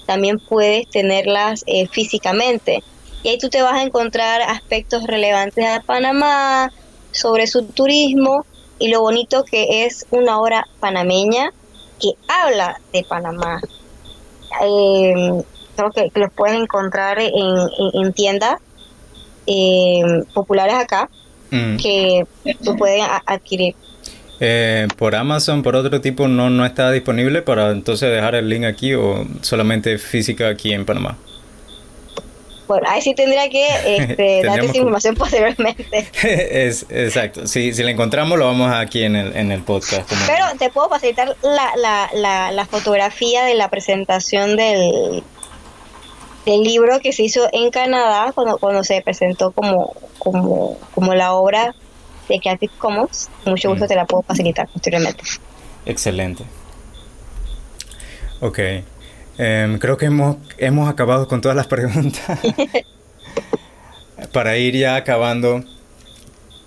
también 0.08 0.40
puedes 0.40 0.90
tenerlas 0.90 1.64
eh, 1.68 1.88
físicamente. 1.88 2.84
Y 3.22 3.30
ahí 3.30 3.38
tú 3.38 3.50
te 3.50 3.62
vas 3.62 3.74
a 3.74 3.84
encontrar 3.84 4.42
aspectos 4.42 5.04
relevantes 5.04 5.66
a 5.66 5.82
Panamá, 5.82 6.72
sobre 7.16 7.48
su 7.48 7.64
turismo 7.64 8.46
y 8.78 8.90
lo 8.90 9.02
bonito 9.02 9.44
que 9.44 9.86
es 9.86 10.06
una 10.12 10.40
obra 10.40 10.68
panameña 10.80 11.52
que 12.00 12.12
habla 12.28 12.80
de 12.92 13.04
Panamá. 13.04 13.62
Em, 14.62 15.42
creo 15.76 15.92
que, 15.92 16.12
los 16.20 16.32
pueden 16.34 16.64
encontrar 16.64 17.18
en, 17.20 18.14
tiendas 18.14 18.60
em, 19.48 20.26
populares 20.34 20.76
acá 20.76 21.10
mm. 21.52 21.78
que 21.78 22.26
lo 22.62 22.76
pueden 22.76 23.06
adquirir. 23.26 23.76
Eh, 24.42 24.88
por 24.98 25.16
Amazon, 25.16 25.64
por 25.64 25.78
otro 25.78 26.02
tipo, 26.02 26.28
no, 26.28 26.50
no 26.50 26.66
está 26.66 26.92
disponible 26.92 27.42
para 27.42 27.72
entonces 27.72 28.12
dejar 28.12 28.36
el 28.36 28.50
link 28.50 28.66
aquí 28.66 28.94
o 28.94 29.26
solamente 29.42 29.98
física 29.98 30.50
aquí 30.50 30.74
en 30.74 30.86
Panamá. 30.86 31.18
Bueno, 32.68 32.88
ahí 32.90 33.02
sí 33.02 33.14
tendría 33.14 33.50
que 33.50 33.68
este, 33.98 34.42
darte 34.44 34.66
esa 34.66 34.78
información 34.78 35.16
posteriormente. 35.16 36.10
es, 36.24 36.86
exacto. 36.90 37.48
Si, 37.48 37.74
si 37.74 37.84
la 37.84 37.92
encontramos, 37.92 38.38
lo 38.38 38.46
vamos 38.46 38.74
aquí 38.74 39.04
en 39.04 39.16
el, 39.16 39.36
en 39.36 39.52
el 39.52 39.62
podcast. 39.62 40.12
Pero 40.26 40.46
te 40.58 40.70
puedo 40.70 40.90
facilitar 40.90 41.36
la, 41.42 41.72
la, 41.76 42.10
la, 42.14 42.52
la 42.52 42.66
fotografía 42.66 43.44
de 43.46 43.56
la 43.56 43.70
presentación 43.70 44.56
del, 44.56 45.24
del 46.46 46.62
libro 46.62 47.00
que 47.00 47.12
se 47.12 47.24
hizo 47.24 47.48
en 47.52 47.72
Canadá 47.72 48.32
cuando, 48.34 48.58
cuando 48.58 48.84
se 48.84 49.02
presentó 49.02 49.52
como, 49.52 49.94
como, 50.20 50.78
como 50.94 51.14
la 51.14 51.34
obra 51.34 51.76
de 52.30 52.40
Creative 52.40 52.74
Commons. 52.78 53.30
Mucho 53.46 53.70
gusto 53.70 53.86
mm. 53.86 53.88
te 53.88 53.96
la 53.96 54.06
puedo 54.06 54.24
facilitar 54.24 54.68
posteriormente. 54.70 55.24
Excelente. 55.86 56.44
Ok. 58.42 58.60
Em, 59.38 59.78
creo 59.80 59.98
que 59.98 60.06
hemos, 60.06 60.38
hemos 60.58 60.90
acabado 60.90 61.28
con 61.28 61.42
todas 61.42 61.58
las 61.58 61.68
preguntas. 61.76 62.40
para 64.32 64.58
ir 64.58 64.76
ya 64.76 64.96
acabando, 64.96 65.64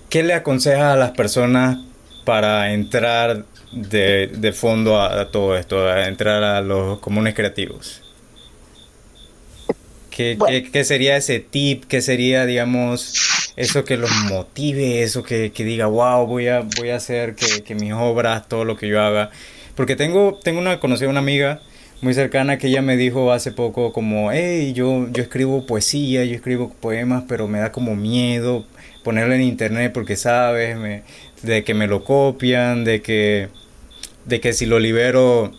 ¿qué 0.09 0.23
le 0.23 0.33
aconseja 0.33 0.93
a 0.93 0.95
las 0.95 1.11
personas 1.11 1.77
para 2.25 2.73
entrar 2.73 3.45
de, 3.71 4.53
fondo 4.55 5.01
a, 5.01 5.31
todo 5.31 5.57
esto, 5.57 5.87
a 5.87 6.07
entrar 6.07 6.43
a 6.43 6.61
los 6.61 6.99
comunes 6.99 7.33
creativos? 7.33 8.01
¿Qué, 10.09 10.37
¿qué, 10.71 10.83
sería 10.83 11.15
ese 11.15 11.39
tip? 11.39 11.85
¿Qué 11.85 12.01
sería, 12.01 12.45
digamos, 12.45 13.53
eso 13.55 13.85
que 13.85 13.95
los 13.95 14.11
motive, 14.25 15.01
eso 15.01 15.23
que, 15.23 15.49
diga, 15.49 15.85
wow, 15.85 16.27
voy 16.27 16.49
a, 16.49 16.61
voy 16.77 16.89
a 16.89 16.97
hacer 16.97 17.35
que, 17.35 17.63
que 17.63 17.73
mis 17.73 17.93
obras, 17.93 18.49
todo 18.49 18.65
lo 18.65 18.75
que 18.75 18.89
yo 18.89 19.01
haga? 19.01 19.31
Porque 19.75 19.95
tengo, 19.95 20.37
tengo 20.43 20.59
una 20.59 20.81
conocida, 20.81 21.07
una 21.07 21.19
amiga, 21.19 21.61
muy 22.01 22.13
cercana 22.13 22.57
que 22.57 22.67
ella 22.67 22.81
me 22.81 22.97
dijo 22.97 23.31
hace 23.31 23.51
poco 23.51 23.91
como, 23.91 24.31
hey, 24.31 24.73
yo, 24.73 25.07
yo 25.11 25.21
escribo 25.21 25.65
poesía, 25.65 26.23
yo 26.25 26.35
escribo 26.35 26.69
poemas, 26.69 27.23
pero 27.27 27.47
me 27.47 27.59
da 27.59 27.71
como 27.71 27.95
miedo 27.95 28.65
ponerlo 29.03 29.33
en 29.33 29.41
internet 29.41 29.91
porque 29.93 30.15
sabes, 30.15 30.77
de 31.41 31.63
que 31.63 31.73
me 31.73 31.87
lo 31.87 32.03
copian, 32.03 32.83
de 32.83 33.01
que, 33.01 33.49
de 34.25 34.39
que 34.39 34.53
si 34.53 34.65
lo 34.65 34.79
libero 34.79 35.51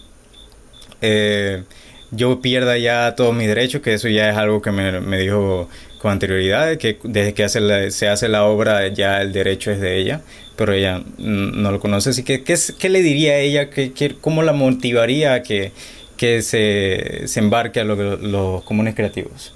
eh, 1.01 1.65
yo 2.11 2.41
pierda 2.41 2.77
ya 2.79 3.15
todos 3.17 3.35
mis 3.35 3.47
derechos, 3.47 3.83
que 3.83 3.95
eso 3.95 4.09
ya 4.09 4.31
es 4.31 4.37
algo 4.37 4.63
que 4.63 4.73
me, 4.73 5.01
me 5.01 5.19
dijo 5.19 5.69
con 6.01 6.13
anterioridad, 6.13 6.77
que 6.79 6.99
desde 7.05 7.35
que 7.35 7.45
hace 7.45 7.91
se 7.91 8.09
hace 8.09 8.29
la 8.29 8.45
obra 8.45 8.89
ya 8.89 9.21
el 9.21 9.33
derecho 9.33 9.71
es 9.71 9.81
de 9.81 9.99
ella, 9.99 10.23
pero 10.57 10.73
ella 10.73 11.03
no 11.19 11.71
lo 11.71 11.79
conoce. 11.79 12.11
Así 12.11 12.23
que, 12.23 12.43
¿qué, 12.43 12.57
qué 12.79 12.89
le 12.89 13.03
diría 13.03 13.33
a 13.33 13.39
ella? 13.39 13.71
¿Qué, 13.71 14.17
cómo 14.21 14.43
la 14.43 14.53
motivaría 14.53 15.35
a 15.35 15.43
que, 15.43 15.73
que 16.21 16.43
se, 16.43 17.27
se 17.27 17.41
embarque 17.41 17.81
a 17.81 17.85
los 17.85 18.63
comunes 18.65 18.95
creativos? 18.95 19.55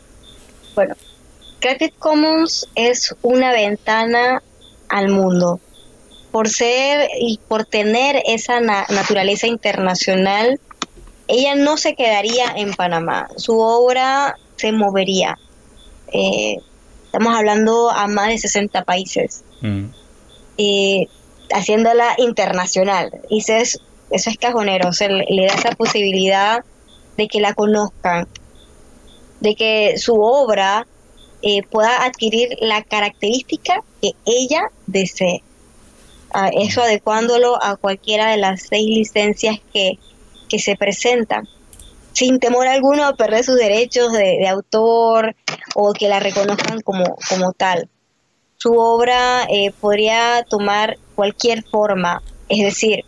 Bueno, 0.74 0.94
Creative 1.60 1.92
Commons 1.98 2.66
es 2.74 3.14
una 3.20 3.52
ventana 3.52 4.42
al 4.88 5.08
mundo. 5.10 5.60
Por 6.30 6.48
ser 6.48 7.08
y 7.20 7.38
por 7.46 7.66
tener 7.66 8.22
esa 8.26 8.60
naturaleza 8.60 9.46
internacional, 9.46 10.58
ella 11.28 11.54
no 11.54 11.76
se 11.76 11.94
quedaría 11.94 12.46
en 12.56 12.72
Panamá. 12.72 13.28
Su 13.36 13.60
obra 13.60 14.36
se 14.56 14.72
movería. 14.72 15.36
Eh, 16.12 16.56
estamos 17.04 17.36
hablando 17.36 17.90
a 17.90 18.06
más 18.06 18.28
de 18.28 18.38
60 18.38 18.84
países. 18.84 19.44
Mm 19.60 19.84
y 20.56 21.08
haciéndola 21.52 22.14
internacional. 22.18 23.10
Y 23.28 23.42
es, 23.50 23.80
eso 24.14 24.30
es 24.30 24.38
cajonero, 24.38 24.90
le 25.28 25.46
da 25.46 25.54
esa 25.54 25.70
posibilidad 25.72 26.64
de 27.16 27.28
que 27.28 27.40
la 27.40 27.54
conozcan, 27.54 28.26
de 29.40 29.54
que 29.54 29.98
su 29.98 30.14
obra 30.14 30.86
eh, 31.42 31.62
pueda 31.62 32.04
adquirir 32.04 32.56
la 32.60 32.82
característica 32.82 33.82
que 34.00 34.12
ella 34.24 34.62
desee. 34.86 35.42
eso 36.52 36.82
adecuándolo 36.82 37.62
a 37.62 37.76
cualquiera 37.76 38.30
de 38.30 38.38
las 38.38 38.62
seis 38.62 38.86
licencias 38.86 39.58
que, 39.72 39.98
que 40.48 40.58
se 40.58 40.76
presentan, 40.76 41.48
sin 42.12 42.38
temor 42.38 42.66
alguno 42.66 43.04
a 43.04 43.14
perder 43.14 43.44
sus 43.44 43.56
derechos 43.56 44.12
de, 44.12 44.38
de 44.38 44.48
autor 44.48 45.36
o 45.74 45.92
que 45.92 46.08
la 46.08 46.20
reconozcan 46.20 46.80
como, 46.80 47.16
como 47.28 47.52
tal 47.52 47.88
su 48.64 48.72
obra 48.78 49.44
eh, 49.50 49.72
podría 49.78 50.42
tomar 50.48 50.96
cualquier 51.14 51.62
forma, 51.64 52.22
es 52.48 52.64
decir, 52.64 53.04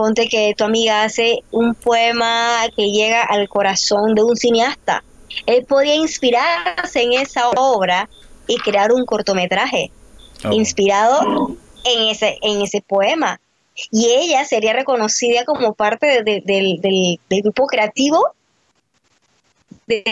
ponte 0.00 0.30
que 0.30 0.54
tu 0.56 0.64
amiga 0.64 1.02
hace 1.02 1.40
un 1.50 1.74
poema 1.74 2.62
que 2.74 2.90
llega 2.90 3.22
al 3.22 3.50
corazón 3.50 4.14
de 4.14 4.22
un 4.22 4.34
cineasta. 4.34 5.04
Él 5.44 5.66
podría 5.66 5.94
inspirarse 5.94 7.02
en 7.02 7.12
esa 7.12 7.50
obra 7.50 8.08
y 8.46 8.56
crear 8.60 8.92
un 8.92 9.04
cortometraje 9.04 9.92
oh. 10.42 10.52
inspirado 10.52 11.54
en 11.84 12.08
ese, 12.08 12.38
en 12.40 12.62
ese 12.62 12.80
poema. 12.80 13.38
Y 13.90 14.06
ella 14.06 14.46
sería 14.46 14.72
reconocida 14.72 15.44
como 15.44 15.74
parte 15.74 16.22
del, 16.22 16.44
del, 16.46 17.42
grupo 17.42 17.66
creativo 17.66 18.26
de 19.86 20.02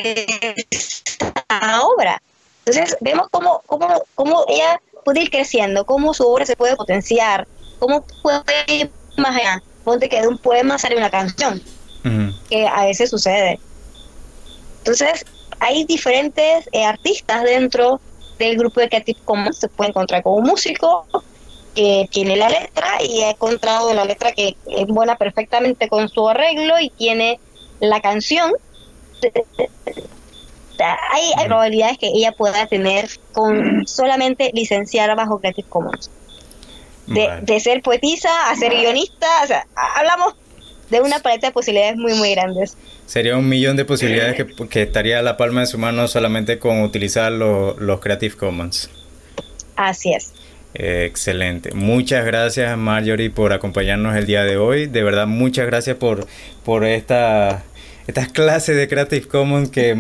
esta 0.71 1.81
obra. 1.83 2.21
Entonces 2.67 2.95
vemos 3.01 3.29
cómo, 3.31 3.63
cómo, 3.65 4.03
cómo 4.15 4.45
ella 4.49 4.83
puede 5.03 5.23
ir 5.23 5.31
creciendo, 5.31 5.87
cómo 5.87 6.13
su 6.13 6.29
obra 6.29 6.45
se 6.45 6.57
puede 6.57 6.77
potenciar, 6.77 7.49
cómo 7.79 8.05
puede 8.23 8.43
ir 8.67 8.91
más 9.17 9.35
allá. 9.35 9.63
Ponte 9.89 10.11
que 10.11 10.21
de 10.21 10.29
un 10.29 10.37
poema 10.37 10.77
sale 10.77 10.99
una 10.99 11.09
canción, 11.09 11.63
que 12.51 12.67
a 12.67 12.85
veces 12.85 13.09
sucede. 13.09 13.59
Entonces, 14.81 15.25
hay 15.61 15.85
diferentes 15.85 16.69
eh, 16.73 16.85
artistas 16.85 17.43
dentro 17.45 17.99
del 18.39 18.59
grupo 18.59 18.81
de 18.81 18.91
Creative 18.91 19.19
Commons. 19.25 19.57
Se 19.57 19.69
puede 19.69 19.89
encontrar 19.89 20.23
con 20.23 20.35
un 20.35 20.45
músico 20.45 21.07
que 21.75 22.07
tiene 22.11 22.37
la 22.37 22.51
letra 22.51 23.03
y 23.03 23.23
ha 23.23 23.31
encontrado 23.31 23.95
la 23.95 24.05
letra 24.05 24.33
que 24.33 24.59
es 24.67 24.87
buena 24.89 25.17
perfectamente 25.17 25.89
con 25.89 26.11
su 26.11 26.29
arreglo 26.29 26.79
y 26.79 26.91
tiene 26.91 27.41
la 27.81 28.03
canción 28.03 28.53
hay, 31.15 31.47
probabilidades 31.47 31.97
que 31.97 32.09
ella 32.09 32.33
pueda 32.33 32.67
tener 32.67 33.09
con 33.33 33.87
solamente 33.87 34.51
licenciar 34.53 35.17
bajo 35.17 35.39
Creative 35.39 35.69
Commons. 35.69 36.11
De, 37.09 37.61
ser 37.61 37.83
poetisa 37.83 38.51
a 38.51 38.57
ser 38.57 38.73
guionista, 38.73 39.27
o 39.43 39.47
sea, 39.47 39.67
hablamos 39.97 40.35
de 40.91 41.01
una 41.01 41.21
paleta 41.21 41.49
de 41.49 41.53
posibilidades 41.53 41.97
muy, 41.97 42.15
muy 42.15 42.31
grandes. 42.33 42.77
Sería 43.07 43.37
un 43.37 43.49
millón 43.49 43.77
de 43.77 43.85
posibilidades 43.85 44.37
que, 44.71 44.83
estaría 44.83 45.19
a 45.19 45.23
la 45.23 45.37
palma 45.37 45.61
de 45.61 45.67
su 45.67 45.79
mano 45.79 46.07
solamente 46.09 46.59
con 46.59 46.83
utilizar 46.83 47.33
los 47.33 48.01
Creative 48.01 48.37
Commons. 48.37 48.91
Así 49.77 50.13
es. 50.13 50.33
excelente. 50.75 51.73
Muchas 51.73 52.25
gracias 52.27 52.77
Marjorie 52.77 53.31
por 53.31 53.53
acompañarnos 53.53 54.17
el 54.17 54.27
día 54.27 54.45
de 54.45 54.57
hoy. 54.57 54.87
De 54.87 55.03
verdad, 55.03 55.27
muchas 55.27 55.67
gracias 55.67 55.97
por, 55.97 56.27
por 56.65 56.85
esta 56.85 57.65
estas 58.09 58.33
clases 58.33 58.75
de 58.75 58.89
Creative 58.89 59.29
Commons 59.29 59.71
que, 59.71 59.95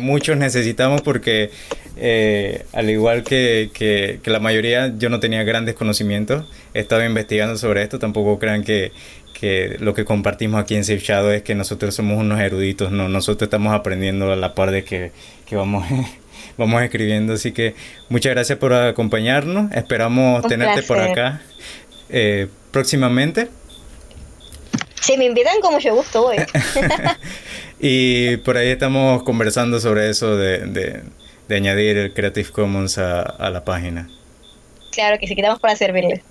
muchos 0.00 0.36
necesitamos 0.36 1.00
porque 1.00 1.50
eh, 1.96 2.66
al 2.74 2.90
igual 2.90 3.24
que, 3.24 4.20
la 4.22 4.38
mayoría 4.38 4.94
yo 4.98 5.08
no 5.08 5.18
tenía 5.18 5.42
grandes 5.44 5.74
conocimientos, 5.74 6.46
he 6.74 6.80
estado 6.80 7.04
investigando 7.04 7.56
sobre 7.56 7.82
esto, 7.82 7.98
tampoco 7.98 8.38
crean 8.38 8.62
que, 8.62 8.92
lo 9.78 9.94
que 9.94 10.04
compartimos 10.04 10.60
aquí 10.60 10.74
en 10.74 10.84
Safe 10.84 10.98
Shadow 10.98 11.30
es 11.30 11.42
que 11.42 11.54
nosotros 11.54 11.94
somos 11.94 12.18
unos 12.18 12.38
eruditos, 12.38 12.92
no, 12.92 13.08
nosotros 13.08 13.46
estamos 13.46 13.72
aprendiendo 13.72 14.30
a 14.30 14.36
la 14.36 14.54
par 14.54 14.70
de 14.70 14.84
que, 14.84 15.10
vamos, 15.50 15.86
vamos 16.58 16.82
escribiendo, 16.82 17.32
así 17.32 17.52
que 17.52 17.74
muchas 18.10 18.34
gracias 18.34 18.58
por 18.58 18.74
acompañarnos, 18.74 19.72
esperamos 19.72 20.46
tenerte 20.46 20.82
por 20.82 20.98
acá 20.98 21.40
eh, 22.10 22.48
próximamente. 22.72 23.48
Si 25.00 25.16
me 25.16 25.24
invitan, 25.24 25.60
como 25.60 25.78
yo 25.78 25.94
gusto, 25.94 26.22
voy. 26.22 26.36
y 27.80 28.36
por 28.38 28.56
ahí 28.56 28.68
estamos 28.68 29.22
conversando 29.22 29.80
sobre 29.80 30.10
eso 30.10 30.36
de, 30.36 31.02
añadir 31.50 31.96
el 31.96 32.12
Creative 32.12 32.50
Commons 32.50 32.98
a, 32.98 33.50
la 33.50 33.64
página. 33.64 34.08
Claro 34.92 35.18
que 35.18 35.26
sí, 35.26 35.36
quedamos 35.36 35.60
para 35.60 35.76
servirle. 35.76 36.22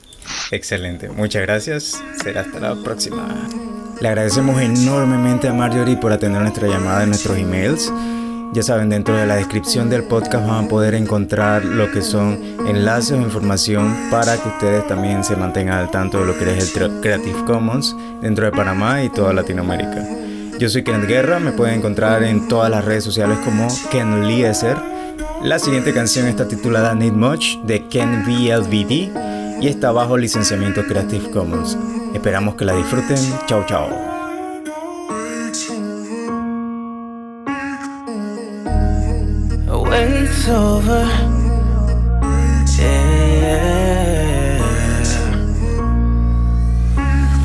Excelente, 0.51 1.09
muchas 1.09 1.41
gracias. 1.41 2.03
Será 2.21 2.41
hasta 2.41 2.59
la 2.59 2.75
próxima. 2.75 3.47
Le 4.01 4.07
agradecemos 4.09 4.61
enormemente 4.61 5.47
a 5.47 5.53
Marjorie 5.53 5.97
por 5.97 6.11
atender 6.11 6.41
nuestra 6.41 6.67
llamada 6.67 7.03
en 7.03 7.09
nuestros 7.09 7.37
emails. 7.37 7.91
Ya 8.53 8.63
saben, 8.63 8.89
dentro 8.89 9.15
de 9.15 9.27
la 9.27 9.35
descripción 9.35 9.89
del 9.89 10.03
podcast 10.03 10.47
van 10.47 10.65
a 10.65 10.67
poder 10.67 10.95
encontrar 10.95 11.63
lo 11.63 11.91
que 11.91 12.01
son 12.01 12.39
enlaces 12.67 13.11
o 13.11 13.21
información 13.21 13.93
para 14.09 14.37
que 14.37 14.47
ustedes 14.47 14.87
también 14.87 15.23
se 15.23 15.35
mantengan 15.35 15.77
al 15.77 15.91
tanto 15.91 16.19
de 16.19 16.25
lo 16.25 16.37
que 16.37 16.57
es 16.57 16.75
el 16.75 17.01
Creative 17.01 17.45
Commons 17.45 17.95
dentro 18.21 18.45
de 18.45 18.51
Panamá 18.51 19.03
y 19.03 19.09
toda 19.09 19.33
Latinoamérica. 19.33 20.03
Yo 20.59 20.69
soy 20.69 20.83
Kenneth 20.83 21.07
Guerra, 21.07 21.39
me 21.39 21.51
pueden 21.51 21.75
encontrar 21.75 22.23
en 22.23 22.47
todas 22.47 22.71
las 22.71 22.83
redes 22.83 23.03
sociales 23.03 23.37
como 23.45 23.67
Ken 23.91 24.27
Lieser. 24.27 24.77
La 25.43 25.59
siguiente 25.59 25.93
canción 25.93 26.25
está 26.25 26.47
titulada 26.47 26.95
Need 26.95 27.13
Much 27.13 27.59
de 27.63 27.85
Ken 27.87 28.23
VLVD 28.25 29.61
y 29.61 29.67
está 29.67 29.91
bajo 29.91 30.17
licenciamiento 30.17 30.83
Creative 30.83 31.29
Commons. 31.29 31.77
Esperamos 32.13 32.55
que 32.55 32.65
la 32.65 32.73
disfruten. 32.73 33.19
Chao, 33.45 33.63
chao. 33.67 34.16
Over. 40.49 41.03
Yeah. 42.79 44.57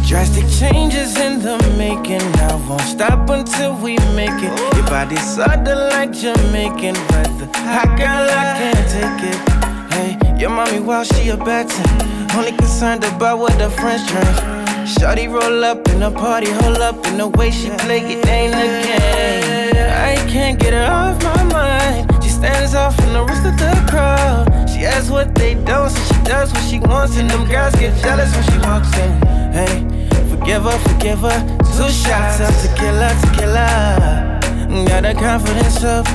Drastic 0.07 0.47
changes 0.49 1.17
in 1.19 1.41
the 1.41 1.59
making. 1.77 2.23
I 2.23 2.55
won't 2.69 2.83
stop 2.83 3.29
until 3.31 3.75
we 3.77 3.97
make 4.15 4.31
it. 4.31 4.77
Your 4.77 4.87
body's 4.87 5.25
sudden 5.35 5.79
like 5.91 6.13
Jamaican 6.13 6.95
weather. 7.11 7.49
Hot 7.55 7.97
girl, 7.99 8.29
I 8.31 8.45
can't 8.59 8.87
take 8.97 9.23
it. 9.33 9.39
Hey, 9.95 10.41
your 10.41 10.51
mommy, 10.51 10.81
while 10.81 11.05
she 11.05 11.31
a 11.31 11.37
better. 11.37 11.83
Only 12.37 12.53
concerned 12.53 13.05
about 13.05 13.39
what 13.39 13.59
the 13.59 13.71
friends 13.71 14.07
drink. 14.09 14.87
Shorty 14.87 15.29
roll 15.29 15.65
up 15.65 15.89
in 15.89 16.03
a 16.03 16.11
party, 16.11 16.51
hold 16.51 16.79
up 16.79 17.05
in 17.07 17.17
the 17.19 17.29
way 17.29 17.51
she 17.51 17.71
play 17.79 18.01
it 18.01 18.27
ain't 18.27 18.55
a 18.55 18.67
game. 18.87 19.77
I 19.77 20.15
can't 20.31 20.59
get 20.59 20.73
her 20.73 20.85
off 20.85 21.23
my 21.23 21.43
mind 21.45 22.12
stands 22.43 22.75
out 22.75 22.93
from 22.95 23.13
the 23.13 23.23
rest 23.25 23.47
of 23.47 23.57
the 23.57 23.73
crowd. 23.89 24.69
She 24.69 24.81
asks 24.85 25.09
what 25.09 25.33
they 25.33 25.55
don't, 25.55 25.91
so 25.91 26.01
she 26.13 26.19
does 26.25 26.53
what 26.53 26.65
she 26.69 26.81
wants, 26.81 27.17
and 27.17 27.31
them 27.31 27.47
girls 27.49 27.75
get 27.77 27.95
jealous 28.03 28.35
when 28.35 28.45
she 28.51 28.59
walks 28.67 28.93
in. 28.99 29.13
Hey, 29.57 29.75
forgive 30.29 30.65
her, 30.65 30.79
forgive 30.89 31.21
her. 31.21 31.39
Two 31.77 31.91
shots 32.03 32.41
of 32.43 32.51
tequila, 32.63 33.15
tequila. 33.23 33.69
Got 34.89 35.05
her 35.05 35.15
confidence 35.15 35.85
up, 35.85 36.07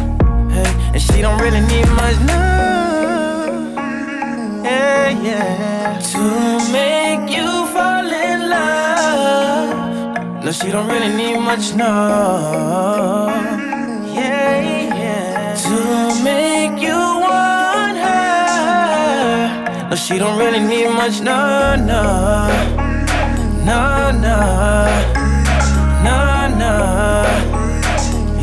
hey, 0.51 0.71
and 0.93 1.01
she 1.01 1.21
don't 1.21 1.39
really 1.39 1.61
need 1.61 1.87
much 2.01 2.17
now. 2.27 2.75
Yeah, 4.65 5.09
yeah. 5.27 5.99
To 6.11 6.23
make 6.77 7.25
you 7.37 7.47
fall 7.73 8.05
in 8.05 8.49
love 8.49 10.43
No, 10.43 10.51
she 10.51 10.71
don't 10.71 10.89
really 10.89 11.13
need 11.15 11.39
much, 11.39 11.73
no. 11.73 13.56
Yeah, 15.97 16.13
yeah. 16.13 16.23
Make 16.23 16.81
you 16.81 16.99
want 17.25 17.97
her. 17.97 19.89
No, 19.89 19.95
she 19.95 20.17
don't 20.19 20.37
really 20.37 20.59
need 20.59 20.89
much, 20.89 21.21
no, 21.21 21.75
no. 21.75 22.03
No, 23.65 24.11
no. 24.11 24.37
No, 26.07 26.47
no. 26.61 26.73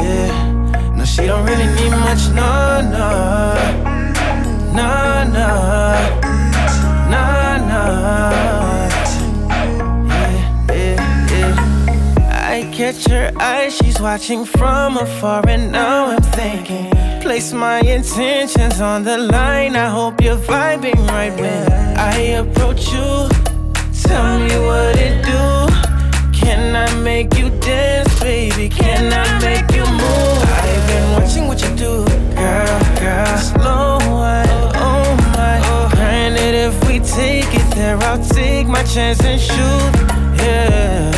Yeah. 0.03 0.95
No, 0.97 1.05
she 1.05 1.27
don't 1.27 1.47
really 1.47 1.67
need 1.79 1.91
much, 1.91 2.29
no, 2.35 2.81
no. 2.97 3.09
No, 4.75 5.25
no. 5.39 5.49
No, 7.11 7.25
no. 7.69 7.85
catch 12.73 13.07
her 13.07 13.31
eyes, 13.39 13.77
she's 13.77 14.01
watching 14.01 14.45
from 14.45 14.97
afar, 14.97 15.49
and 15.49 15.71
now 15.71 16.07
I'm 16.07 16.21
thinking. 16.21 17.14
Place 17.25 17.55
my 17.55 17.81
intentions 17.81 18.83
on 18.83 19.03
the 19.03 19.17
line. 19.17 19.77
I 19.77 19.89
hope 19.89 20.21
you're 20.21 20.37
vibing 20.37 21.09
right 21.09 21.33
when 21.41 21.99
I 21.99 22.17
approach 22.43 22.93
you. 22.93 23.31
Tell 24.03 24.39
me 24.41 24.55
what 24.69 24.95
it 24.99 25.25
do. 25.25 26.39
Can 26.39 26.77
I 26.77 26.95
make 27.01 27.35
you 27.39 27.49
dance, 27.61 28.21
baby? 28.21 28.69
Can 28.69 29.11
I 29.11 29.25
make 29.41 29.75
you 29.75 29.87
move? 29.87 30.39
I've 30.61 30.87
been 30.87 31.13
watching 31.15 31.49
what 31.49 31.63
you 31.63 31.75
do, 31.75 32.05
girl, 32.37 32.81
girl. 33.01 33.39
Slow 33.39 33.99
wine, 34.13 34.47
oh 34.77 35.17
my. 35.33 35.89
Granted, 35.95 36.55
if 36.55 36.77
we 36.87 36.99
take 37.01 37.49
it 37.55 37.75
there, 37.75 37.97
I'll 38.03 38.23
take 38.23 38.67
my 38.67 38.83
chance 38.83 39.25
and 39.25 39.41
shoot, 39.41 39.93
yeah. 40.45 41.11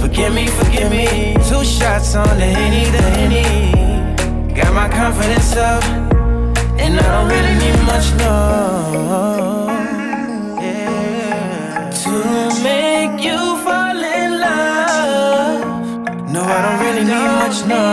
Forgive 0.00 0.34
me, 0.34 0.48
forgive 0.48 0.90
me. 0.90 1.34
Two 1.48 1.64
shots 1.64 2.16
on 2.16 2.26
the 2.38 2.44
Henny, 2.44 2.90
the 2.90 3.02
Henny. 3.02 3.93
Got 4.54 4.72
my 4.72 4.88
confidence 4.88 5.52
up, 5.56 5.82
and 6.78 7.00
I 7.00 7.06
don't 7.14 7.28
really 7.28 7.54
need 7.62 7.78
much, 7.90 8.06
no. 8.22 8.34
Yeah. 10.60 11.90
To 12.02 12.12
make 12.62 13.24
you 13.24 13.38
fall 13.64 13.98
in 14.20 14.30
love. 14.40 15.60
No, 16.30 16.40
I 16.44 16.58
don't 16.64 16.80
really 16.86 17.04
need 17.12 17.30
much, 17.42 17.58
no. 17.66 17.84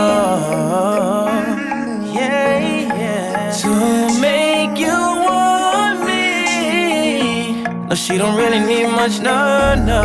Yeah, 2.14 2.58
yeah. 3.02 3.50
To 3.62 3.72
make 4.20 4.78
you 4.78 4.98
want 5.26 5.98
me. 6.06 7.64
No, 7.88 7.94
she 7.96 8.18
don't 8.18 8.36
really 8.36 8.60
need 8.60 8.86
much, 8.86 9.18
no 9.20 9.74
no, 9.74 10.02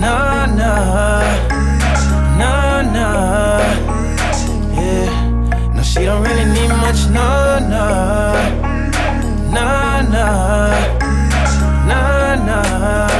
no, 0.00 0.46
no, 0.60 1.57
don't 6.08 6.22
really 6.22 6.46
need 6.46 6.70
much, 6.84 7.00
nah, 7.10 7.58
nah. 7.58 8.32
Nah, 9.52 10.00
nah. 10.00 10.72
Nah, 11.86 12.34
nah. 12.46 13.17